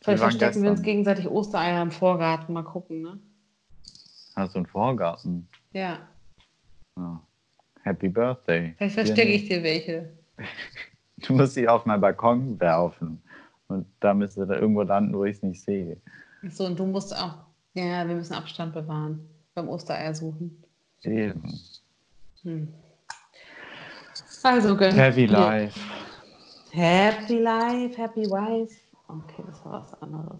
Vielleicht 0.00 0.20
waren 0.22 0.30
verstecken 0.32 0.62
wir 0.64 0.70
uns 0.70 0.80
gestern. 0.80 0.84
gegenseitig 0.84 1.28
Ostereier 1.28 1.80
im 1.82 1.92
Vorgarten. 1.92 2.52
Mal 2.52 2.64
gucken, 2.64 3.02
ne? 3.02 3.20
Hast 4.34 4.54
du 4.54 4.58
einen 4.58 4.66
Vorgarten? 4.66 5.48
Ja. 5.72 5.98
Ja. 6.96 7.20
Happy 7.82 8.08
Birthday. 8.08 8.74
Vielleicht 8.78 8.94
verstecke 8.94 9.32
ich 9.32 9.48
dir 9.48 9.62
welche. 9.62 10.10
Du 11.24 11.34
musst 11.34 11.54
sie 11.54 11.68
auf 11.68 11.86
meinen 11.86 12.00
Balkon 12.00 12.58
werfen. 12.58 13.22
Und 13.72 13.86
da 14.00 14.14
müsste 14.14 14.46
da 14.46 14.54
irgendwo 14.54 14.82
landen, 14.82 15.14
wo 15.16 15.24
ich 15.24 15.36
es 15.36 15.42
nicht 15.42 15.62
sehe. 15.62 15.96
So, 16.50 16.66
und 16.66 16.78
du 16.78 16.86
musst 16.86 17.16
auch. 17.16 17.34
Ja, 17.74 18.06
wir 18.06 18.14
müssen 18.14 18.34
Abstand 18.34 18.74
bewahren 18.74 19.20
beim 19.54 19.68
Ostereier 19.68 20.14
suchen. 20.14 20.62
Eben. 21.02 21.42
Hm. 22.42 22.68
Also, 24.42 24.76
gönn. 24.76 24.94
Heavy 24.94 25.26
dir- 25.26 25.32
Life. 25.32 25.80
Happy 26.72 27.38
Life, 27.38 27.96
Happy 28.00 28.22
Wife. 28.30 28.74
Okay, 29.08 29.42
das 29.46 29.64
war 29.64 29.72
was 29.82 30.02
anderes. 30.02 30.38